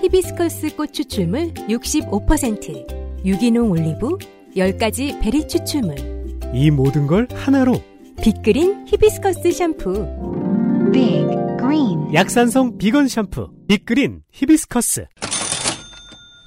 [0.01, 4.17] 히비스커스 꽃 추출물 65%, 유기농 올리브,
[4.55, 5.95] 10가지 베리 추출물,
[6.53, 7.81] 이 모든 걸 하나로.
[8.21, 10.07] 빅그린 히비스커스 샴푸.
[10.91, 11.25] Big
[11.59, 12.13] Green.
[12.13, 13.49] 약산성 비건 샴푸.
[13.67, 15.05] 빅그린 히비스커스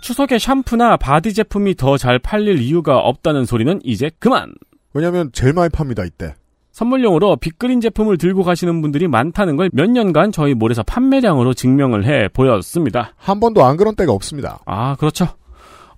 [0.01, 4.53] 추석에 샴푸나 바디 제품이 더 잘 팔릴 이유가 없다는 소리는 이제 그만!
[4.95, 6.35] 왜냐면 제일 많이 팝니다, 이때.
[6.73, 12.29] 선물용으로 빅그린 제품을 들고 가시는 분들이 많다는 걸 몇 년간 저희 몰에서 판매량으로 증명을 해
[12.29, 13.13] 보였습니다.
[13.17, 14.61] 한 번도 안 그런 때가 없습니다.
[14.67, 15.29] 아, 그렇죠.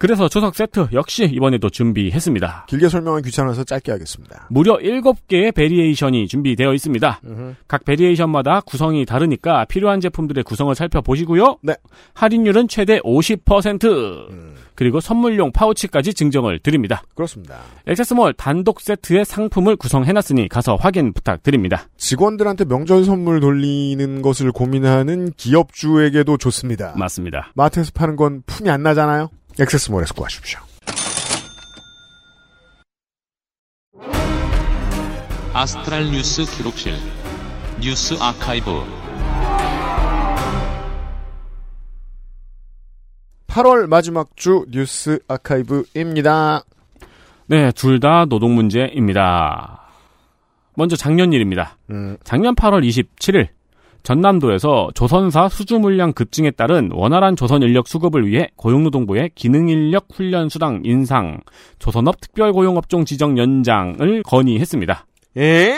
[0.02, 2.66] 그래서 추석 세트 역시 이번에도 준비했습니다.
[2.68, 4.48] 길게 설명은 귀찮아서 짧게 하겠습니다.
[4.50, 7.20] 무려 7개의 variation이 준비되어 있습니다.
[7.68, 11.58] 각 variation마다 구성이 다르니까 필요한 제품들의 구성을 살펴보시고요.
[11.62, 11.76] 네.
[12.14, 14.56] 할인율은 최대 50%.
[14.74, 17.04] 그리고 선물용 파우치까지 증정을 드립니다.
[17.14, 17.58] 그렇습니다.
[17.86, 21.88] 액세스몰 단독 세트의 상품을 구성해놨으니 가서 확인 부탁드립니다.
[21.96, 26.94] 직원들한테 명절 선물 돌리는 것을 고민하는 기업주에게도 좋습니다.
[26.96, 27.52] 맞습니다.
[27.54, 29.30] 마트에서 파는 건 품이 안 나잖아요?
[29.60, 30.60] 액세스몰에서 구하십시오.
[35.54, 36.94] 아스트랄 뉴스 기록실
[37.80, 38.70] 뉴스 아카이브
[43.48, 46.62] 8월 마지막 주 뉴스 아카이브입니다.
[47.46, 49.82] 네, 둘 다 노동 문제입니다.
[50.74, 51.76] 먼저 작년 일입니다.
[51.90, 53.48] 음, 작년 8월 27일
[54.02, 60.48] 전남도에서 조선사 수주 물량 급증에 따른 원활한 조선 인력 수급을 위해 고용노동부의 기능 인력 훈련
[60.48, 61.40] 수당 인상,
[61.78, 65.06] 조선업 특별 고용업종 지정 연장을 건의했습니다.
[65.38, 65.76] 예?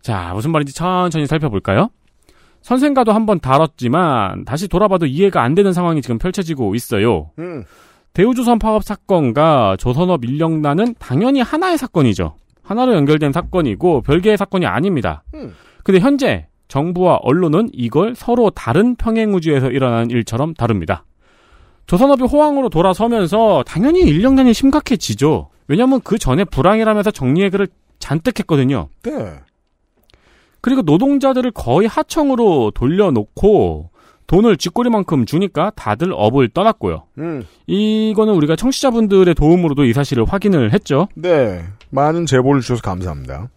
[0.00, 1.90] 자, 무슨 말인지 천천히 살펴볼까요?
[2.62, 7.30] 선생과도 한번 다뤘지만 다시 돌아봐도 이해가 안 되는 상황이 지금 펼쳐지고 있어요.
[7.38, 7.62] 음,
[8.12, 12.34] 대우조선 파업 사건과 조선업 인력난은 당연히 하나의 사건이죠.
[12.62, 15.22] 하나로 연결된 사건이고 별개의 사건이 아닙니다.
[15.34, 15.54] 음.
[15.84, 21.04] 근데 현재 정부와 언론은 이걸 서로 다른 평행우주에서 일어나는 일처럼 다룹니다.
[21.86, 25.50] 조선업이 호황으로 돌아서면서 당연히 인력난이 심각해지죠.
[25.68, 28.88] 왜냐하면 그 전에 불황이라면서 정리해결을 잔뜩 했거든요.
[29.02, 29.12] 네.
[30.60, 33.90] 그리고 노동자들을 거의 하청으로 돌려놓고
[34.26, 37.04] 돈을 쥐꼬리만큼 주니까 다들 업을 떠났고요.
[37.18, 41.06] 음, 이거는 우리가 청취자분들의 도움으로도 이 사실을 확인을 했죠.
[41.14, 41.64] 네.
[41.90, 43.48] 많은 제보를 주셔서 감사합니다.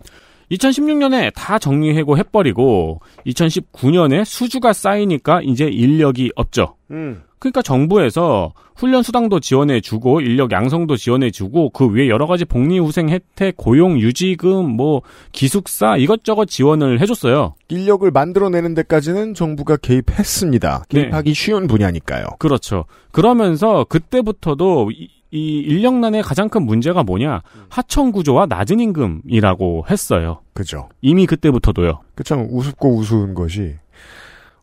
[0.52, 6.76] 2016년에 다 정리해고 해버리고 2019년에 수주가 쌓이니까 이제 인력이 없죠.
[6.92, 13.58] 음, 그러니까 정부에서 훈련 수당도 지원해주고 인력 양성도 지원해주고 그 위에 여러 가지 복리후생 혜택,
[13.58, 17.56] 고용 유지금, 뭐 기숙사 이것저것 지원을 해줬어요.
[17.68, 20.86] 인력을 만들어내는 데까지는 정부가 개입했습니다.
[20.90, 22.26] 개입하기 쉬운 분야니까요.
[22.40, 22.86] 그렇죠.
[23.12, 30.42] 그러면서 그때부터도 이, 이 인력난의 가장 큰 문제가 뭐냐 하청 구조와 낮은 임금이라고 했어요.
[30.54, 30.90] 그죠.
[31.02, 32.00] 이미 그때부터도요.
[32.16, 33.76] 그참 우습고 우스운 것이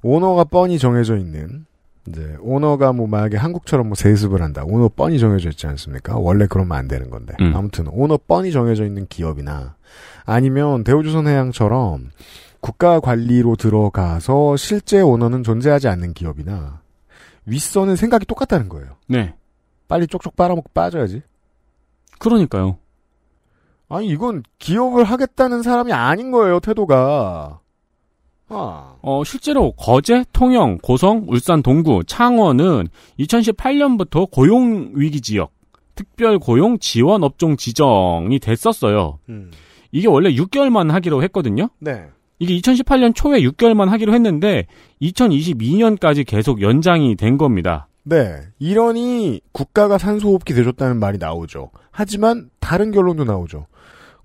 [0.02, 1.66] 오너가 뻔히 정해져 있는
[2.08, 4.62] 이제 오너가 뭐 만약에 한국처럼 뭐 세습을 한다.
[4.64, 6.16] 오너 뻔히 정해져 있지 않습니까?
[6.16, 7.34] 원래 그러면 안 되는 건데.
[7.40, 7.52] 음.
[7.54, 9.76] 아무튼 오너 뻔히 정해져 있는 기업이나
[10.24, 12.10] 아니면 대우조선해양처럼
[12.60, 16.80] 국가 관리로 들어가서 실제 오너는 존재하지 않는 기업이나
[17.46, 18.96] 윗선은 생각이 똑같다는 거예요.
[19.06, 19.34] 네.
[19.88, 21.22] 빨리 쪽쪽 빨아먹고 빠져야지.
[22.18, 22.78] 그러니까요.
[23.88, 27.60] 아니 이건 기업을 하겠다는 사람이 아닌 거예요 태도가.
[28.48, 28.96] 아.
[29.02, 35.52] 어, 실제로 거제, 통영, 고성, 울산, 동구, 창원은 2018년부터 고용 위기 지역,
[35.94, 39.18] 특별 고용 지원 업종 지정이 됐었어요.
[39.28, 39.50] 음.
[39.90, 41.68] 이게 원래 6개월만 하기로 했거든요.
[41.80, 42.06] 네.
[42.38, 44.66] 이게 2018년 초에 6개월만 하기로 했는데
[45.00, 47.88] 2022년까지 계속 연장이 된 겁니다.
[48.08, 48.40] 네.
[48.60, 51.72] 이러니 국가가 산소호흡기 대줬다는 말이 나오죠.
[51.90, 53.66] 하지만 다른 결론도 나오죠.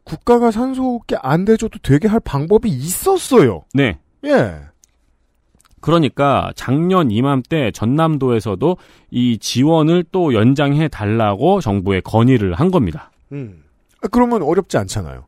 [0.04, 3.64] 국가가 산소호흡기 안 대줘도 되게 할 방법이 있었어요.
[3.74, 3.98] 네.
[4.26, 4.62] 예.
[5.80, 8.78] 그러니까 작년 이맘때 전남도에서도
[9.10, 13.12] 이 지원을 또 연장해 달라고 정부에 건의를 한 겁니다.
[13.32, 13.64] 음.
[14.04, 15.26] 아, 그러면 어렵지 않잖아요.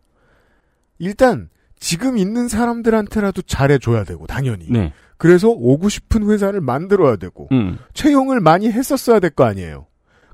[0.99, 1.49] 일단
[1.79, 4.67] 지금 있는 사람들한테라도 잘해줘야 되고 당연히.
[4.69, 4.93] 네.
[5.23, 7.77] 그래서 오고 싶은 회사를 만들어야 되고 음.
[7.93, 9.85] 채용을 많이 했었어야 될 거 아니에요.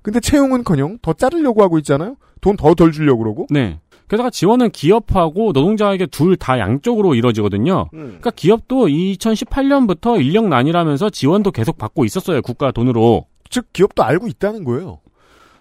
[0.01, 2.15] 근데 채용은커녕 더 자르려고 하고 있잖아요.
[2.41, 3.45] 돈 더 덜 주려고 그러고.
[3.51, 3.79] 네.
[4.07, 7.89] 게다가 지원은 기업하고 노동자에게 둘 다 양쪽으로 이루어지거든요.
[7.93, 7.99] 음.
[7.99, 12.41] 그러니까 기업도 2018년부터 인력난이라면서 지원도 계속 받고 있었어요.
[12.41, 13.27] 국가 돈으로.
[13.51, 15.01] 즉 기업도 알고 있다는 거예요.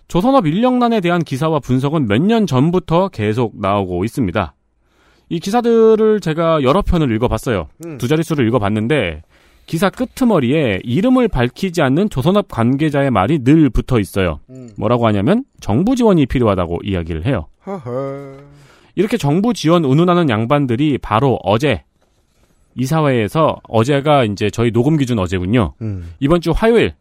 [0.09, 4.55] 조선업 인력난에 대한 기사와 분석은 몇 년 전부터 계속 나오고 있습니다.
[5.29, 7.69] 이 기사들을 제가 여러 편을 읽어봤어요.
[7.85, 7.99] 음.
[7.99, 9.23] 두 자릿수를 읽어봤는데
[9.67, 14.41] 기사 끄트머리에 이름을 밝히지 않는 조선업 관계자의 말이 늘 붙어 있어요.
[14.49, 14.71] 음.
[14.79, 17.49] 뭐라고 하냐면 정부 지원이 필요하다고 이야기를 해요.
[17.61, 18.39] 하하.
[18.95, 21.85] 이렇게 정부 지원 운운하는 양반들이 바로 어제
[22.75, 25.75] 이사회에서 어제가 이제 저희 녹음 기준 어제군요.
[25.83, 26.15] 음.
[26.19, 26.95] 이번 주 화요일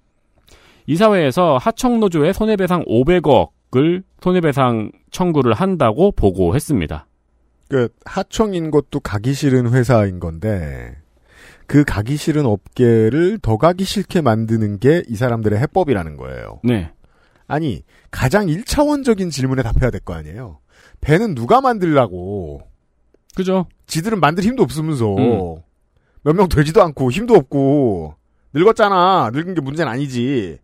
[0.87, 7.06] 이사회에서 하청노조에 손해배상 500억을 손해배상 청구를 한다고 보고했습니다.
[7.69, 10.95] 그 하청인 것도 가기 싫은 회사인 건데
[11.65, 16.61] 그 가기 싫은 업계를 더 가기 싫게 만드는 게 이 사람들의 해법이라는 거예요.
[16.63, 16.91] 네.
[17.47, 20.59] 아니 가장 1차원적인 질문에 답해야 될 거 아니에요.
[21.01, 22.61] 배는 누가 만들라고?
[23.35, 23.67] 그죠?
[23.85, 25.61] 지들은 만들 힘도 없으면서 음.
[26.23, 28.15] 몇명 되지도 않고 힘도 없고
[28.53, 29.29] 늙었잖아.
[29.33, 30.57] 늙은 게 문제는 아니지.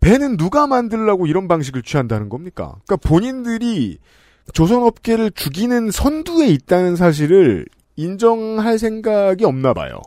[0.00, 2.76] 배는 누가 만들라고 이런 방식을 취한다는 겁니까?
[2.86, 3.98] 그러니까 본인들이
[4.52, 7.66] 조선업계를 죽이는 선두에 있다는 사실을
[7.96, 10.00] 인정할 생각이 없나 봐요.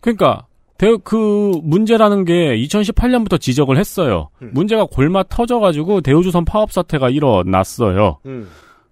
[0.00, 0.46] 그러니까
[0.78, 4.30] 대- 그 문제라는 게 2018년부터 지적을 했어요.
[4.42, 4.50] 음.
[4.54, 8.18] 문제가 골마 터져가지고 대우조선 파업 사태가 일어났어요.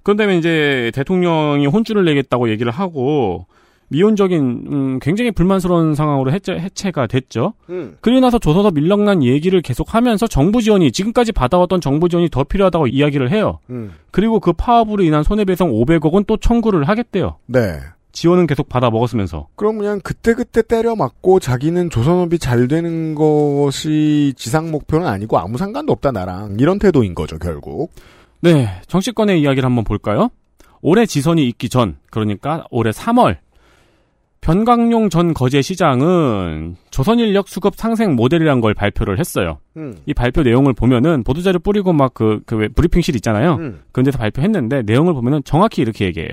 [0.02, 3.46] 그런데 이제 대통령이 혼쭐을 내겠다고 얘기를 하고
[3.88, 7.54] 미온적인 음, 굉장히 불만스러운 상황으로 해체, 해체가 됐죠.
[7.70, 7.96] 음.
[8.00, 13.30] 그리고 나서 조선업 인력난 얘기를 계속하면서 정부 지원이 지금까지 받아왔던 정부 지원이 더 필요하다고 이야기를
[13.30, 13.58] 해요.
[13.70, 13.92] 음.
[14.10, 17.36] 그리고 그 파업으로 인한 손해배상 500억은 또 청구를 하겠대요.
[17.46, 17.78] 네.
[18.12, 19.48] 지원은 계속 받아 먹었으면서.
[19.54, 25.92] 그럼 그냥 그때그때 때려 맞고 자기는 조선업이 잘 되는 것이 지상 목표는 아니고 아무 상관도
[25.92, 27.92] 없다 나랑 이런 태도인 거죠 결국.
[28.40, 30.30] 네, 정치권의 이야기를 한번 볼까요?
[30.80, 33.36] 올해 지선이 있기 전, 그러니까 올해 3월,
[34.40, 39.58] 변광용 전 거제 시장은 조선인력 수급 상생 모델이란 걸 발표를 했어요.
[39.76, 39.96] 음.
[40.06, 43.56] 이 발표 내용을 보면은 보도자료 뿌리고 막 그, 그왜 브리핑실 있잖아요.
[43.56, 43.80] 음.
[43.92, 46.30] 그런 데서 발표했는데 내용을 보면은 정확히 이렇게 얘기해요.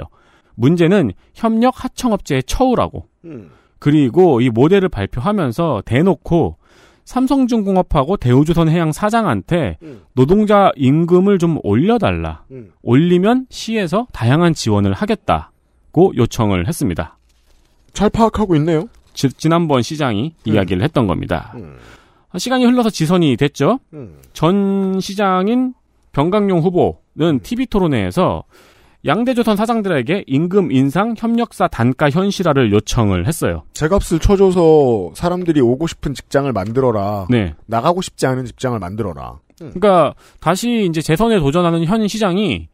[0.56, 3.08] 문제는 협력 하청업체의 처우라고.
[3.26, 3.50] 음.
[3.80, 6.58] 그리고 이 모델을 발표하면서 대놓고
[7.06, 10.02] 삼성중공업하고 대우조선해양 사장한테 음.
[10.14, 12.44] 노동자 임금을 좀 올려달라.
[12.52, 12.72] 음.
[12.82, 17.15] 올리면 시에서 다양한 지원을 하겠다고 요청을 했습니다.
[17.96, 18.88] 잘 파악하고 있네요.
[19.14, 20.54] 지, 지난번 시장이 음.
[20.54, 21.54] 이야기를 했던 겁니다.
[21.56, 21.78] 음.
[22.38, 23.80] 시간이 흘러서 지선이 됐죠.
[23.94, 24.18] 음.
[24.34, 25.74] 전 시장인
[26.12, 28.44] 병강용 후보는 TV 토론회에서
[29.06, 33.64] 양대조선 사장들에게 임금 인상 협력사 단가 현실화를 요청을 했어요.
[33.74, 37.28] 제값을 쳐줘서 사람들이 오고 싶은 직장을 만들어라.
[37.30, 37.54] 네.
[37.68, 39.40] 나가고 싶지 않은 직장을 만들어라.
[39.58, 42.68] 그러니까 다시 이제 재선에 도전하는 현 시장이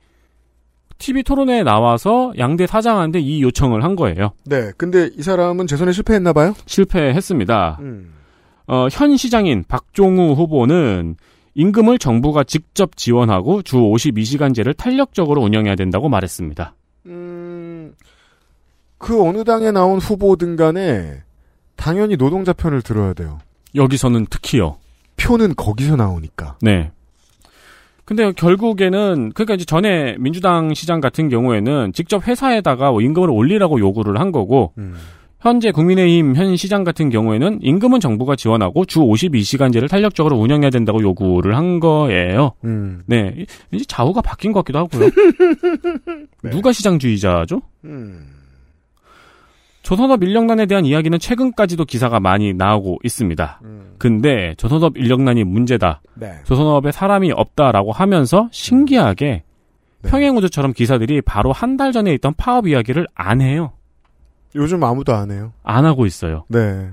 [1.01, 4.31] TV 토론회에 나와서 양대 사장한테 이 요청을 한 거예요.
[4.45, 4.71] 네.
[4.77, 6.53] 근데 이 사람은 재선에 실패했나 봐요.
[6.67, 7.79] 실패했습니다.
[7.81, 8.13] 음.
[8.67, 11.15] 어, 현 시장인 박종우 후보는
[11.55, 16.75] 임금을 정부가 직접 지원하고 주 52시간제를 탄력적으로 운영해야 된다고 말했습니다.
[17.07, 17.93] 음,
[18.97, 21.23] 그 어느 당에 나온 후보든 간에
[21.75, 23.39] 당연히 노동자 편을 들어야 돼요.
[23.75, 24.77] 여기서는 특히요.
[25.17, 26.57] 표는 거기서 나오니까.
[26.61, 26.91] 네.
[28.05, 34.19] 근데 결국에는 그러니까 이제 전에 민주당 시장 같은 경우에는 직접 회사에다가 뭐 임금을 올리라고 요구를
[34.19, 34.95] 한 거고 음.
[35.41, 41.55] 현재 국민의힘 현 시장 같은 경우에는 임금은 정부가 지원하고 주 52시간제를 탄력적으로 운영해야 된다고 요구를
[41.55, 42.51] 한 거예요.
[42.63, 43.01] 음.
[43.07, 43.45] 네.
[43.71, 45.09] 이제 좌우가 바뀐 것 같기도 하고요.
[46.51, 47.61] 누가 시장주의자죠?
[47.85, 48.40] 음.
[49.81, 53.61] 조선업 인력난에 대한 이야기는 최근까지도 기사가 많이 나오고 있습니다.
[53.97, 56.01] 근데 조선업 인력난이 문제다.
[56.15, 56.35] 네.
[56.43, 59.43] 조선업에 사람이 없다라고 하면서 신기하게
[60.03, 63.73] 평행우주처럼 기사들이 바로 한 달 전에 있던 파업 이야기를 안 해요.
[64.55, 65.53] 요즘 아무도 안 해요.
[65.63, 66.45] 안 하고 있어요.
[66.47, 66.89] 네.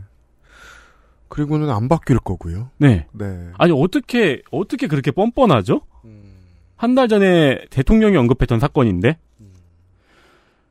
[1.28, 2.70] 그리고는 안 바뀔 거고요.
[2.78, 3.06] 네.
[3.12, 3.48] 네.
[3.58, 5.82] 아니 어떻게 어떻게 그렇게 뻔뻔하죠?
[6.76, 9.18] 한달 전에 대통령이 언급했던 사건인데.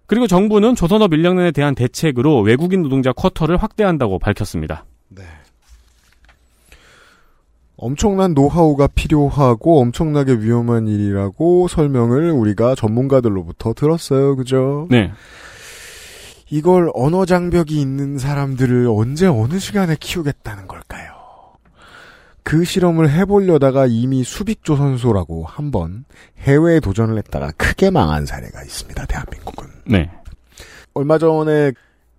[0.07, 4.85] 그리고 정부는 조선업 인력난에 대한 대책으로 외국인 노동자 쿼터를 확대한다고 밝혔습니다.
[7.75, 14.35] 엄청난 노하우가 필요하고 엄청나게 위험한 일이라고 설명을 우리가 전문가들로부터 들었어요.
[14.35, 14.87] 그죠?
[14.89, 15.11] 네.
[16.49, 21.16] 이걸 언어 장벽이 있는 사람들을 언제 어느 시간에 키우겠다는 걸까요?
[22.47, 26.05] 그 실험을 해보려다가 이미 수빅조선소라고 한 번
[26.39, 29.05] 해외에 도전을 했다가 크게 망한 사례가 있습니다.
[29.05, 29.67] 대한민국은.
[29.85, 30.09] 네.
[30.93, 31.73] 얼마 전에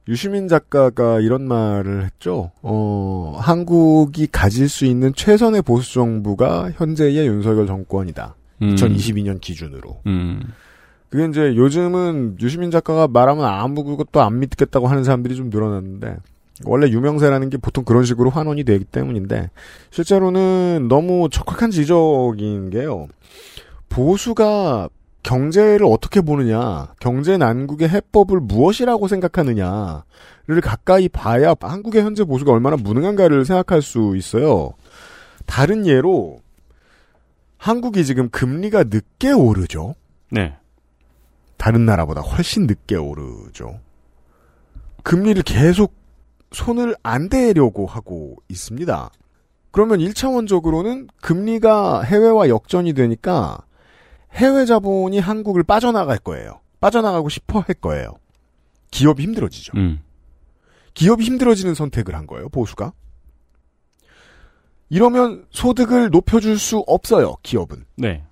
[0.07, 2.51] 유시민 작가가 이런 말을 했죠.
[2.61, 8.35] 어, 한국이 가질 수 있는 최선의 보수 정부가 현재의 윤석열 정권이다.
[8.61, 8.75] 음.
[8.75, 10.03] 2022년 기준으로.
[10.07, 10.43] 음.
[11.09, 16.19] 그게 이제 요즘은 유시민 작가가 말하면 아무것도 안 믿겠다고 하는 사람들이 좀 늘어났는데
[16.65, 19.51] 원래 유명세라는 게 보통 그런 식으로 환원이 되기 때문인데
[19.91, 23.09] 실제로는 너무 척박한 지적인 게요.
[23.89, 24.89] 보수가
[25.23, 30.03] 경제를 어떻게 보느냐, 경제 난국의 해법을 무엇이라고 생각하느냐를
[30.63, 34.73] 가까이 봐야 한국의 현재 보수가 얼마나 무능한가를 생각할 수 있어요.
[35.47, 36.39] 다른 예로
[37.57, 39.95] 한국이 지금 금리가 늦게 오르죠.
[40.31, 40.55] 네.
[41.57, 43.81] 다른 나라보다 훨씬 늦게 오르죠.
[45.03, 45.95] 금리를 계속
[46.53, 49.11] 손을 안 대려고 하고 있습니다.
[49.71, 53.59] 그러면 1차원적으로는 금리가 해외와 역전이 되니까
[54.33, 56.61] 해외 자본이 한국을 빠져나갈 거예요.
[56.81, 58.15] 빠져나가고 싶어 할 거예요.
[58.91, 59.73] 기업이 힘들어지죠.
[59.77, 60.01] 음.
[60.95, 62.93] 기업이 힘들어지는 선택을 한 거예요, 보수가.
[64.91, 67.85] 이러면 소득을 높여줄 수 없어요, 기업은.
[67.97, 68.25] 네.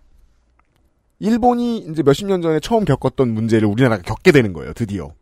[1.18, 5.12] 일본이 이제 몇십 년 전에 처음 겪었던 문제를 우리나라가 겪게 되는 거예요, 드디어.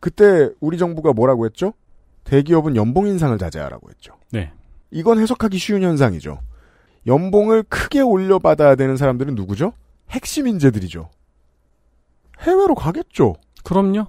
[0.00, 1.72] 그때 우리 정부가 뭐라고 했죠?
[2.24, 4.14] 대기업은 연봉 인상을 자제하라고 했죠.
[4.32, 4.52] 네.
[4.90, 6.40] 이건 해석하기 쉬운 현상이죠.
[7.06, 9.72] 연봉을 크게 올려받아야 되는 사람들은 누구죠?
[10.10, 11.10] 핵심 인재들이죠.
[12.40, 13.34] 해외로 가겠죠.
[13.62, 14.06] 그럼요.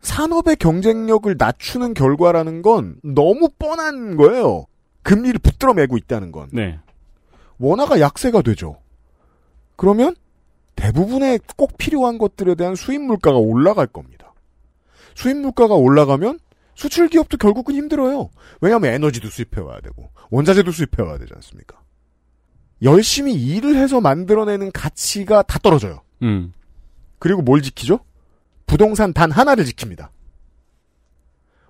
[0.00, 4.66] 산업의 경쟁력을 낮추는 결과라는 건 너무 뻔한 거예요.
[5.02, 6.48] 금리를 붙들어 매고 있다는 건.
[6.52, 6.78] 네.
[7.58, 8.78] 원화가 약세가 되죠.
[9.76, 10.14] 그러면
[10.76, 14.34] 대부분의 꼭 필요한 것들에 대한 수입 물가가 올라갈 겁니다.
[15.14, 16.38] 수입 물가가 올라가면
[16.74, 18.30] 수출 기업도 결국은 힘들어요.
[18.60, 21.80] 왜냐하면 에너지도 수입해와야 되고 원자재도 수입해와야 되지 않습니까?
[22.82, 26.02] 열심히 일을 해서 만들어내는 가치가 다 떨어져요.
[26.22, 26.52] 음.
[27.18, 28.00] 그리고 뭘 지키죠?
[28.66, 30.08] 부동산 단 하나를 지킵니다.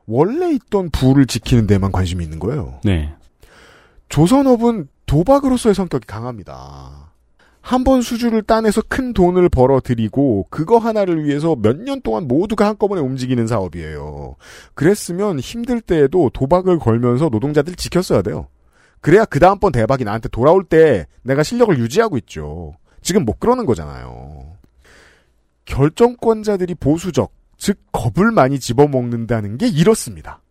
[0.06, 2.80] 원래 있던 부를 지키는 데만 관심이 있는 거예요.
[2.84, 3.14] 네.
[4.08, 7.11] 조선업은 도박으로서의 성격이 강합니다.
[7.62, 13.01] 한 번 수주를 따내서 큰 돈을 벌어들이고 그거 하나를 위해서 몇 년 동안 모두가 한꺼번에
[13.01, 14.34] 움직이는 사업이에요.
[14.74, 18.48] 그랬으면 힘들 때에도 도박을 걸면서 노동자들 지켰어야 돼요.
[19.01, 22.74] 그래야 그 다음번 대박이 나한테 돌아올 때 내가 실력을 유지하고 있죠.
[23.01, 24.56] 지금 못 그러는 거잖아요.
[25.64, 30.41] 결정권자들이 보수적, 즉 겁을 많이 집어먹는다는 게 이렇습니다.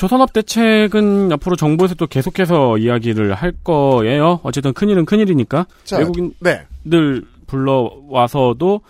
[0.00, 4.40] 조선업 대책은 앞으로 정부에서도 계속해서 이야기를 할 거예요.
[4.44, 7.20] 어쨌든 큰일은 큰일이니까 자, 외국인들 네.
[7.46, 8.80] 불러와서도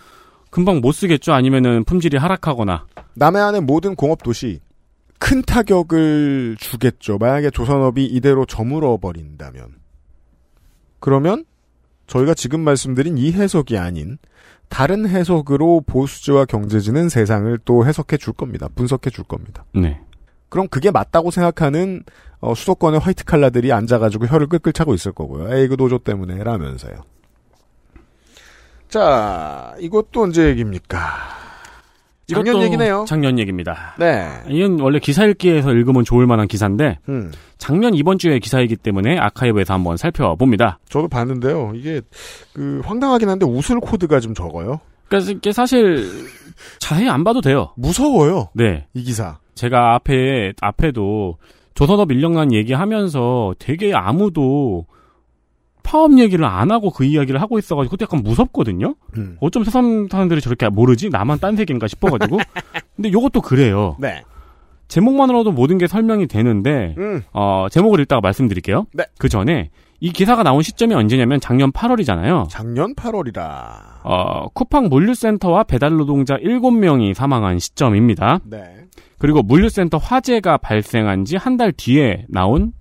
[0.49, 1.33] 금방 못 쓰겠죠.
[1.33, 2.85] 아니면은 품질이 하락하거나.
[3.15, 4.61] 남해안의 모든 공업 도시
[5.19, 7.17] 큰 타격을 주겠죠.
[7.17, 9.65] 만약에 조선업이 이대로 저물어 버린다면.
[11.01, 11.43] 그러면
[12.07, 14.17] 저희가 지금 말씀드린 이 해석이 아닌
[14.69, 18.69] 다른 해석으로 보수지와 경제지는 세상을 또 해석해 줄 겁니다.
[18.73, 19.65] 분석해 줄 겁니다.
[19.73, 19.99] 네.
[20.51, 22.03] 그럼 그게 맞다고 생각하는
[22.41, 25.55] 어, 수도권의 화이트 칼라들이 앉아가지고 혀를 끌끌 차고 있을 거고요.
[25.55, 26.93] 에이 그 노조 때문에 라면서요.
[28.89, 30.99] 자, 이것도 언제 얘기입니까?
[32.27, 33.05] 작년 얘기네요.
[33.07, 33.95] 작년 얘기입니다.
[33.97, 34.27] 네.
[34.49, 37.31] 이건 원래 기사 읽기에서 읽으면 좋을 만한 기사인데 음.
[37.57, 40.79] 작년 이번 주의 기사이기 때문에 아카이브에서 한번 살펴봅니다.
[40.89, 41.71] 저도 봤는데요.
[41.75, 42.01] 이게
[42.53, 44.81] 그 황당하긴 한데 웃을 코드가 좀 적어요.
[45.29, 46.09] 이게 사실
[46.79, 47.73] 자세히 안 봐도 돼요.
[47.77, 48.49] 무서워요.
[48.53, 48.87] 네.
[48.93, 49.40] 이 기사.
[49.55, 51.37] 제가 앞에 앞에도
[51.73, 54.85] 조선업 인력난 얘기하면서 되게 아무도
[55.83, 58.95] 파업 얘기를 안 하고 그 이야기를 하고 있어가지고 그때 약간 무섭거든요.
[59.17, 59.37] 음.
[59.39, 61.09] 어쩜 세상 사람들이 저렇게 모르지?
[61.09, 62.37] 나만 딴 세계인가 싶어가지고.
[62.95, 63.97] 근데 이것도 그래요.
[63.99, 64.23] 네.
[64.87, 67.23] 제목만으로도 모든 게 설명이 되는데 음.
[67.33, 68.85] 어, 제목을 읽다가 말씀드릴게요.
[68.93, 69.05] 네.
[69.17, 69.69] 그 전에
[70.01, 72.49] 이 기사가 나온 시점이 언제냐면 작년 8월이잖아요.
[72.49, 73.41] 작년 8월이라.
[74.03, 78.39] 어, 쿠팡 물류센터와 배달 노동자 7명이 사망한 시점입니다.
[78.43, 78.80] 네.
[79.19, 82.73] 그리고 물류센터 화재가 발생한 지 한 달 뒤에 나온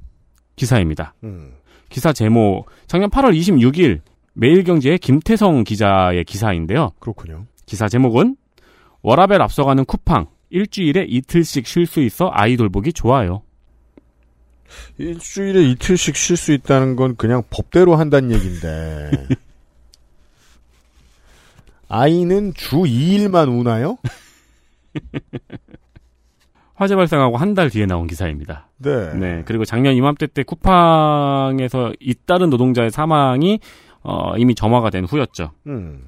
[0.56, 1.14] 기사입니다.
[1.24, 1.52] 음.
[1.88, 4.00] 기사 제목 작년 8월 26일
[4.34, 6.92] 매일경제의 김태성 기자의 기사인데요.
[7.00, 7.46] 그렇군요.
[7.66, 8.36] 기사 제목은
[9.02, 13.42] 워라벨 앞서가는 쿠팡 일주일에 이틀씩 쉴 수 있어 아이돌 보기 좋아요.
[14.98, 19.10] 일주일에 이틀씩 쉴 수 있다는 건 그냥 법대로 한다는 얘기인데.
[21.88, 23.98] 아이는 주 2일만 우나요?
[26.80, 28.68] 화재 발생하고 한 달 뒤에 나온 기사입니다.
[28.78, 29.12] 네.
[29.14, 29.42] 네.
[29.44, 33.60] 그리고 작년 이맘때 때 쿠팡에서 잇따른 노동자의 사망이
[34.02, 35.50] 어, 이미 점화가 된 후였죠.
[35.66, 36.04] 음.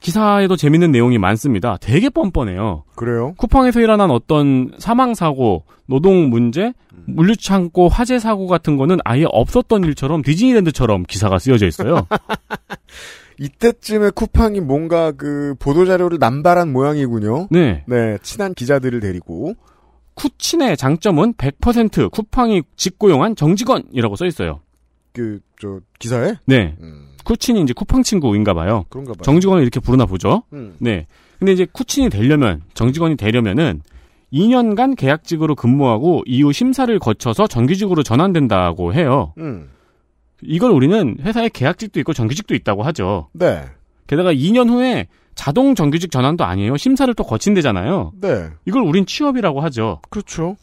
[0.00, 1.76] 기사에도 재밌는 내용이 많습니다.
[1.80, 2.84] 되게 뻔뻔해요.
[2.96, 3.34] 그래요?
[3.36, 6.72] 쿠팡에서 일어난 어떤 사망 사고, 노동 문제,
[7.06, 12.06] 물류 창고 화재 사고 같은 거는 아예 없었던 일처럼 디즈니랜드처럼 기사가 쓰여져 있어요.
[13.40, 17.48] 이때쯤에 쿠팡이 뭔가 그 보도자료를 남발한 모양이군요.
[17.50, 17.84] 네.
[17.86, 19.54] 네, 친한 기자들을 데리고.
[20.14, 24.60] 쿠친의 장점은 100% 쿠팡이 직고용한 정직원이라고 써 있어요.
[25.14, 26.34] 그, 저, 기사에?
[26.44, 26.76] 네.
[27.24, 28.84] 쿠친이 이제 쿠팡 친구인가 봐요.
[28.90, 29.22] 그런가 봐요.
[29.22, 30.42] 정직원을 이렇게 부르나 보죠.
[30.52, 30.76] 음.
[30.78, 31.06] 네.
[31.38, 33.80] 근데 이제 쿠친이 되려면, 정직원이 되려면은
[34.32, 39.32] 2년간 계약직으로 근무하고 이후 심사를 거쳐서 정규직으로 전환된다고 해요.
[39.38, 39.70] 음.
[40.42, 43.28] 이걸 우리는 회사에 계약직도 있고 정규직도 있다고 하죠.
[43.32, 43.64] 네.
[44.06, 46.76] 게다가 2년 후에 자동 정규직 전환도 아니에요.
[46.76, 48.12] 심사를 또 거친대잖아요.
[48.20, 48.50] 네.
[48.66, 50.00] 이걸 우린 취업이라고 하죠.
[50.10, 50.56] 그렇죠.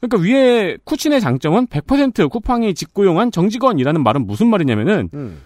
[0.00, 5.38] 그러니까 위에 쿠친의 장점은 100% 쿠팡이 직고용한 정직원이라는 말은 무슨 말이냐면은 음.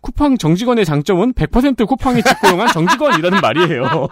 [0.00, 3.84] 쿠팡 정직원의 장점은 100% 쿠팡이 직고용한 정직원이라는 말이에요.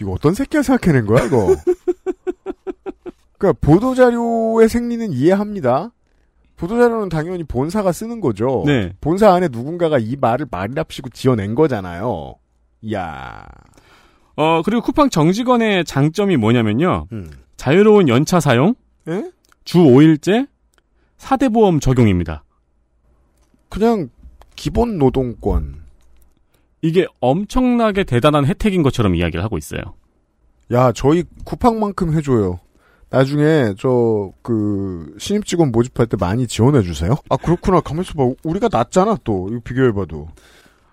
[0.00, 1.54] 이거 어떤 새끼가 생각해낸 거야, 이거?
[3.42, 5.90] 그러니까 보도 자료의 생리는 이해합니다.
[6.56, 8.62] 보도 자료는 당연히 본사가 쓰는 거죠.
[8.64, 8.92] 네.
[9.00, 12.36] 본사 안에 누군가가 이 말을 말이랍시고 지어낸 거잖아요.
[12.82, 13.44] 이야.
[14.36, 17.08] 어, 그리고 쿠팡 정직원의 장점이 뭐냐면요.
[17.10, 17.30] 음.
[17.56, 18.76] 자유로운 연차 사용,
[19.08, 19.28] 예?
[19.64, 20.46] 주 5일제,
[21.18, 22.44] 4대 보험 적용입니다.
[23.68, 24.08] 그냥
[24.54, 25.82] 기본 노동권.
[26.80, 29.80] 이게 엄청나게 대단한 혜택인 것처럼 이야기를 하고 있어요.
[30.72, 32.60] 야, 저희 쿠팡만큼 해줘요.
[33.12, 37.14] 나중에 저 그 신입 직원 모집할 때 많이 지원해 주세요.
[37.28, 37.80] 아 그렇구나.
[37.80, 38.28] 가만있어 봐.
[38.42, 40.28] 우리가 낫잖아 또 이거 비교해봐도.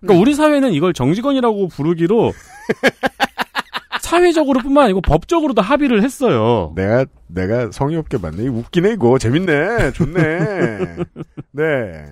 [0.01, 2.31] 그러니까 우리 사회는 이걸 정직원이라고 부르기로
[4.01, 6.73] 사회적으로뿐만 아니고 법적으로도 합의를 했어요.
[6.75, 8.43] 내가 내가 성의 없게 봤네.
[8.43, 9.91] 이거 웃기네 이거 재밌네.
[9.93, 10.19] 좋네.
[11.51, 12.05] 네.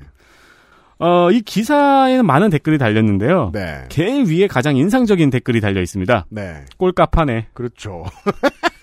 [0.99, 3.51] 어, 이 기사에는 많은 댓글이 달렸는데요.
[3.53, 3.83] 네.
[3.89, 6.25] 제일 위에 가장 인상적인 댓글이 달려 있습니다.
[6.29, 6.65] 네.
[6.77, 7.47] 꼴값하네.
[7.53, 8.03] 그렇죠.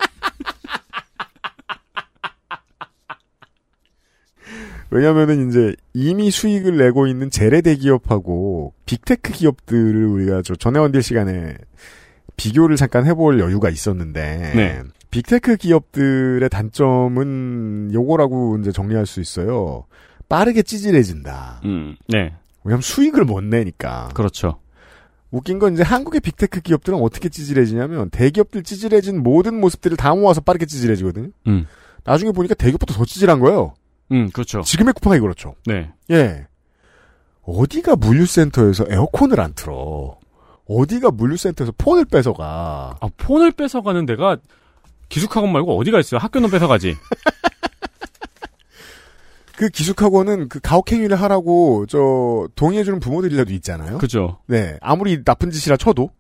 [4.94, 11.56] 왜냐면은 이제 이미 수익을 내고 있는 재래 대기업하고 빅테크 기업들을 우리가 저 전해원딜 시간에
[12.36, 14.82] 비교를 잠깐 해볼 여유가 있었는데 네.
[15.10, 19.86] 빅테크 기업들의 단점은 요거라고 이제 정리할 수 있어요.
[20.28, 21.62] 빠르게 찌질해진다.
[21.64, 22.32] 음, 네.
[22.62, 24.10] 왜냐면 수익을 못 내니까.
[24.14, 24.60] 그렇죠.
[25.32, 30.66] 웃긴 건 이제 한국의 빅테크 기업들은 어떻게 찌질해지냐면 대기업들 찌질해진 모든 모습들을 다 모아서 빠르게
[30.66, 31.30] 찌질해지거든요.
[31.48, 31.66] 음.
[32.04, 33.74] 나중에 보니까 대기업보다 더 찌질한 거예요.
[34.12, 34.62] 음, 그렇죠.
[34.62, 35.54] 지금의 쿠팡이 그렇죠.
[35.66, 35.90] 네.
[36.10, 36.46] 예.
[37.42, 40.18] 어디가 물류센터에서 에어컨을 안 틀어.
[40.66, 42.96] 어디가 물류센터에서 폰을 뺏어가.
[43.00, 44.38] 아, 폰을 뺏어가는 데가
[45.08, 46.18] 기숙학원 말고 어디가 있어요?
[46.18, 46.96] 학교는 뺏어가지.
[49.56, 53.98] 그 기숙학원은 그 가혹행위를 하라고 저 동의해주는 부모들이라도 있잖아요.
[53.98, 54.38] 그죠.
[54.46, 54.78] 네.
[54.80, 56.10] 아무리 나쁜 짓이라 쳐도.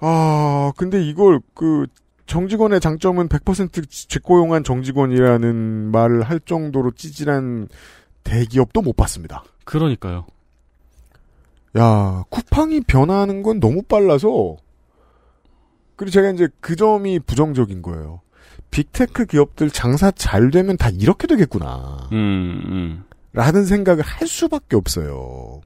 [0.00, 1.86] 아, 근데 이걸 그
[2.30, 7.66] 정직원의 장점은 100% 직고용한 정직원이라는 말을 할 정도로 찌질한
[8.22, 9.42] 대기업도 못 봤습니다.
[9.64, 10.26] 그러니까요.
[11.76, 14.56] 야, 쿠팡이 변화하는 건 너무 빨라서
[15.96, 18.20] 그리고 제가 이제 그 점이 부정적인 거예요.
[18.70, 22.08] 빅테크 기업들 장사 잘 되면 다 이렇게 되겠구나.
[22.12, 23.04] 음, 음.
[23.32, 25.62] 라는 생각을 할 수밖에 없어요.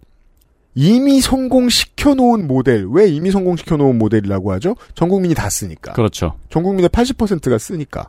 [0.75, 4.75] 이미 성공시켜 놓은 모델, 왜 이미 성공시켜 놓은 모델이라고 하죠?
[4.95, 5.93] 전 국민이 다 쓰니까.
[5.93, 6.37] 그렇죠.
[6.51, 8.09] 전 국민의 80%가 쓰니까.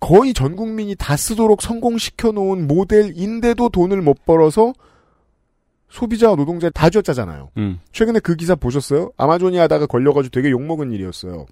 [0.00, 4.72] 거의 전 국민이 다 쓰도록 성공시켜 놓은 모델인데도 돈을 못 벌어서
[5.90, 7.50] 소비자와 노동자 다 쥐었잖아요.
[7.56, 7.80] 음.
[7.92, 9.12] 최근에 그 기사 보셨어요?
[9.16, 11.46] 아마존이 하다가 걸려가지고 되게 욕먹은 일이었어요.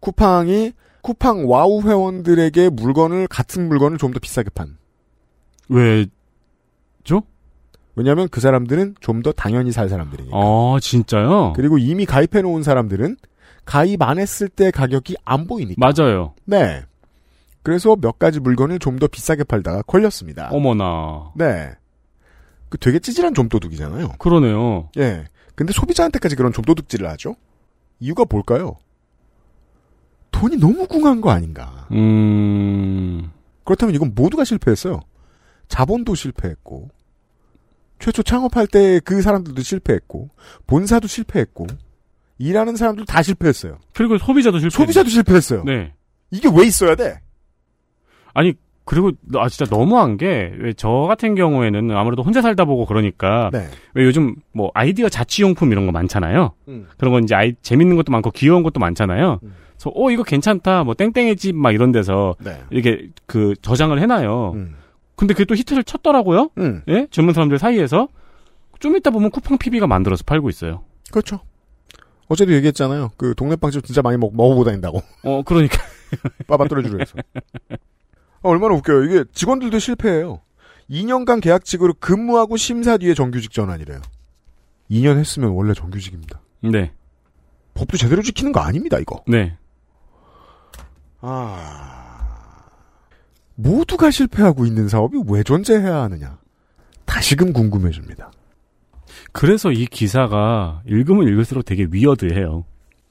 [0.00, 0.72] 쿠팡이
[1.02, 4.76] 쿠팡 와우 회원들에게 물건을 같은 물건을 좀 더 비싸게 판.
[5.68, 7.22] 왜죠?
[7.94, 10.36] 왜냐하면 그 사람들은 좀 더 당연히 살 사람들이니까.
[10.36, 11.52] 아, 진짜요?
[11.54, 13.16] 그리고 이미 가입해 놓은 사람들은
[13.64, 15.76] 가입 안 했을 때 가격이 안 보이니까.
[15.78, 16.34] 맞아요.
[16.44, 16.82] 네.
[17.62, 20.48] 그래서 몇 가지 물건을 좀 더 비싸게 팔다가 걸렸습니다.
[20.50, 21.30] 어머나.
[21.36, 21.70] 네.
[22.68, 24.12] 그 되게 찌질한 좀도둑이잖아요.
[24.18, 24.88] 그러네요.
[24.98, 25.24] 예.
[25.54, 27.36] 근데 소비자한테까지 그런 좀도둑질을 하죠?
[28.00, 28.76] 이유가 뭘까요?
[30.32, 31.86] 돈이 너무 궁한 거 아닌가.
[31.92, 33.30] 음.
[33.64, 35.00] 그렇다면 이건 모두가 실패했어요.
[35.68, 36.88] 자본도 실패했고,
[38.02, 40.28] 최초 창업할 때 그 사람들도 실패했고,
[40.66, 41.66] 본사도 실패했고,
[42.38, 43.78] 일하는 사람들 다 실패했어요.
[43.94, 44.74] 그리고 소비자도 실패.
[44.76, 45.62] 소비자도 실패했어요.
[45.64, 45.92] 네.
[46.30, 47.20] 이게 왜 있어야 돼?
[48.34, 48.54] 아니
[48.84, 53.68] 그리고 아 진짜 너무한 게 왜 저 같은 경우에는 아무래도 혼자 살다 보고 그러니까 네.
[53.94, 56.52] 왜 요즘 뭐 아이디어 자취용품 이런 거 많잖아요.
[56.68, 56.88] 음.
[56.98, 59.38] 그런 건 이제 아이 재밌는 것도 많고 귀여운 것도 많잖아요.
[59.40, 62.60] 그래서 어 이거 괜찮다 뭐 땡땡의 집 막 이런 데서 네.
[62.70, 64.52] 이렇게 그 저장을 해놔요.
[64.54, 64.74] 음.
[65.22, 66.50] 근데 그게 또 히트를 쳤더라고요.
[66.58, 66.82] 음.
[66.88, 67.06] 예?
[67.12, 68.08] 젊은 사람들 사이에서
[68.80, 70.82] 좀 이따 보면 쿠팡 PB가 만들어서 팔고 있어요.
[71.12, 71.38] 그렇죠.
[72.26, 73.12] 어제도 얘기했잖아요.
[73.16, 75.00] 그 동네 빵집 진짜 많이 먹, 먹어보고 다닌다고.
[75.22, 75.78] 어, 그러니까.
[76.48, 77.14] 빠바떨어주려 해서.
[77.70, 77.76] 아,
[78.42, 79.04] 얼마나 웃겨요.
[79.04, 80.40] 이게 직원들도 실패해요.
[80.90, 84.00] 2년간 계약직으로 근무하고 심사 뒤에 정규직 전환이래요.
[84.90, 86.40] 2년 했으면 원래 정규직입니다.
[86.62, 86.90] 네.
[87.74, 89.22] 법도 제대로 지키는 거 아닙니다, 이거.
[89.28, 89.56] 네.
[91.20, 92.01] 아.
[93.54, 96.38] 모두가 실패하고 있는 사업이 왜 존재해야 하느냐.
[97.04, 98.30] 다시금 궁금해집니다.
[99.32, 102.64] 그래서 이 기사가 읽으면 읽을수록 되게 위어드해요.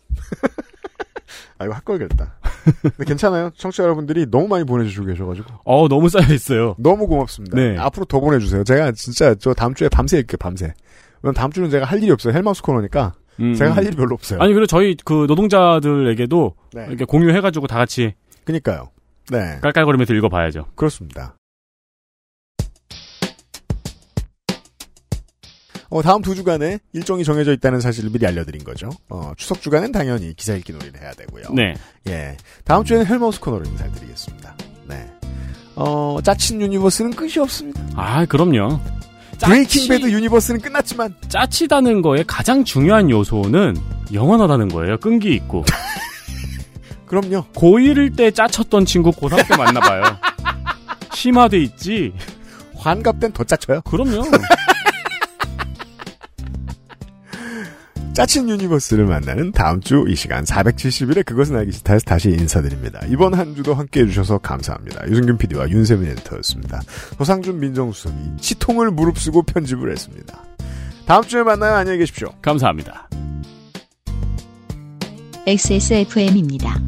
[1.57, 2.35] 아, 이거 할 걸겠다.
[2.81, 3.51] 근데 괜찮아요.
[3.55, 5.47] 청취자 여러분들이 너무 많이 보내주시고 계셔가지고.
[5.63, 6.75] 어, 너무 쌓여있어요.
[6.79, 7.55] 너무 고맙습니다.
[7.55, 7.77] 네.
[7.77, 8.63] 앞으로 더 보내주세요.
[8.63, 10.73] 제가 진짜 저 다음 주에 밤새 읽게요, 밤새.
[11.21, 12.33] 왜냐면 다음 주는 제가 할 일이 없어요.
[12.33, 13.13] 헬마우스 코너니까.
[13.39, 13.77] 음, 제가 음.
[13.77, 14.39] 할 일이 별로 없어요.
[14.39, 16.85] 아니, 그리고 저희 그 노동자들에게도 네.
[16.89, 18.13] 이렇게 공유해가지고 다 같이
[18.43, 18.89] 그니까요.
[19.29, 19.59] 네.
[19.61, 20.65] 깔깔거리면서 읽어봐야죠.
[20.75, 21.35] 그렇습니다.
[25.89, 28.89] 어, 다음 두 주간에 일정이 정해져 있다는 사실을 미리 알려드린 거죠.
[29.09, 31.47] 어, 추석 주간엔 당연히 기사 읽기 놀이를 해야 되고요.
[31.53, 31.73] 네.
[32.07, 32.37] 예.
[32.63, 34.55] 다음 주에는 헬마우스 코너로 인사를 드리겠습니다.
[34.87, 35.11] 네.
[35.75, 37.81] 어, 짜친 universe는 끝이 없습니다.
[37.95, 38.79] 아, 그럼요.
[39.43, 43.75] 브레이킹 배드 universe는 끝났지만 짜치다는 거의 가장 중요한 요소는
[44.13, 44.97] 영원하다는 거예요.
[44.97, 45.65] 끈기 있고.
[47.11, 47.43] 그럼요.
[47.53, 50.03] 고1일 때 짜쳤던 친구 고3 때 만나봐요.
[51.13, 52.13] 심화돼 있지.
[52.77, 53.81] 환갑 땐 더 짜쳐요.
[53.81, 54.23] 그럼요.
[58.13, 62.99] 짜친 universe를 만나는 다음 주 이 시간 470일에 그것은 알기 싫다에서 다시 인사드립니다.
[63.09, 65.07] 이번 한 주도 함께 해 주셔서 감사합니다.
[65.09, 66.81] 유승균 PD와 윤세민 에디터였습니다.
[67.17, 70.43] 조상준 민정수석이 치통을 무릅쓰고 편집을 했습니다.
[71.05, 71.75] 다음 주에 만나요.
[71.75, 72.29] 안녕히 계십시오.
[72.41, 73.09] 감사합니다.
[75.47, 76.79] XSFM입니다.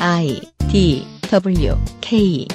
[0.00, 0.40] I
[0.70, 2.46] D W K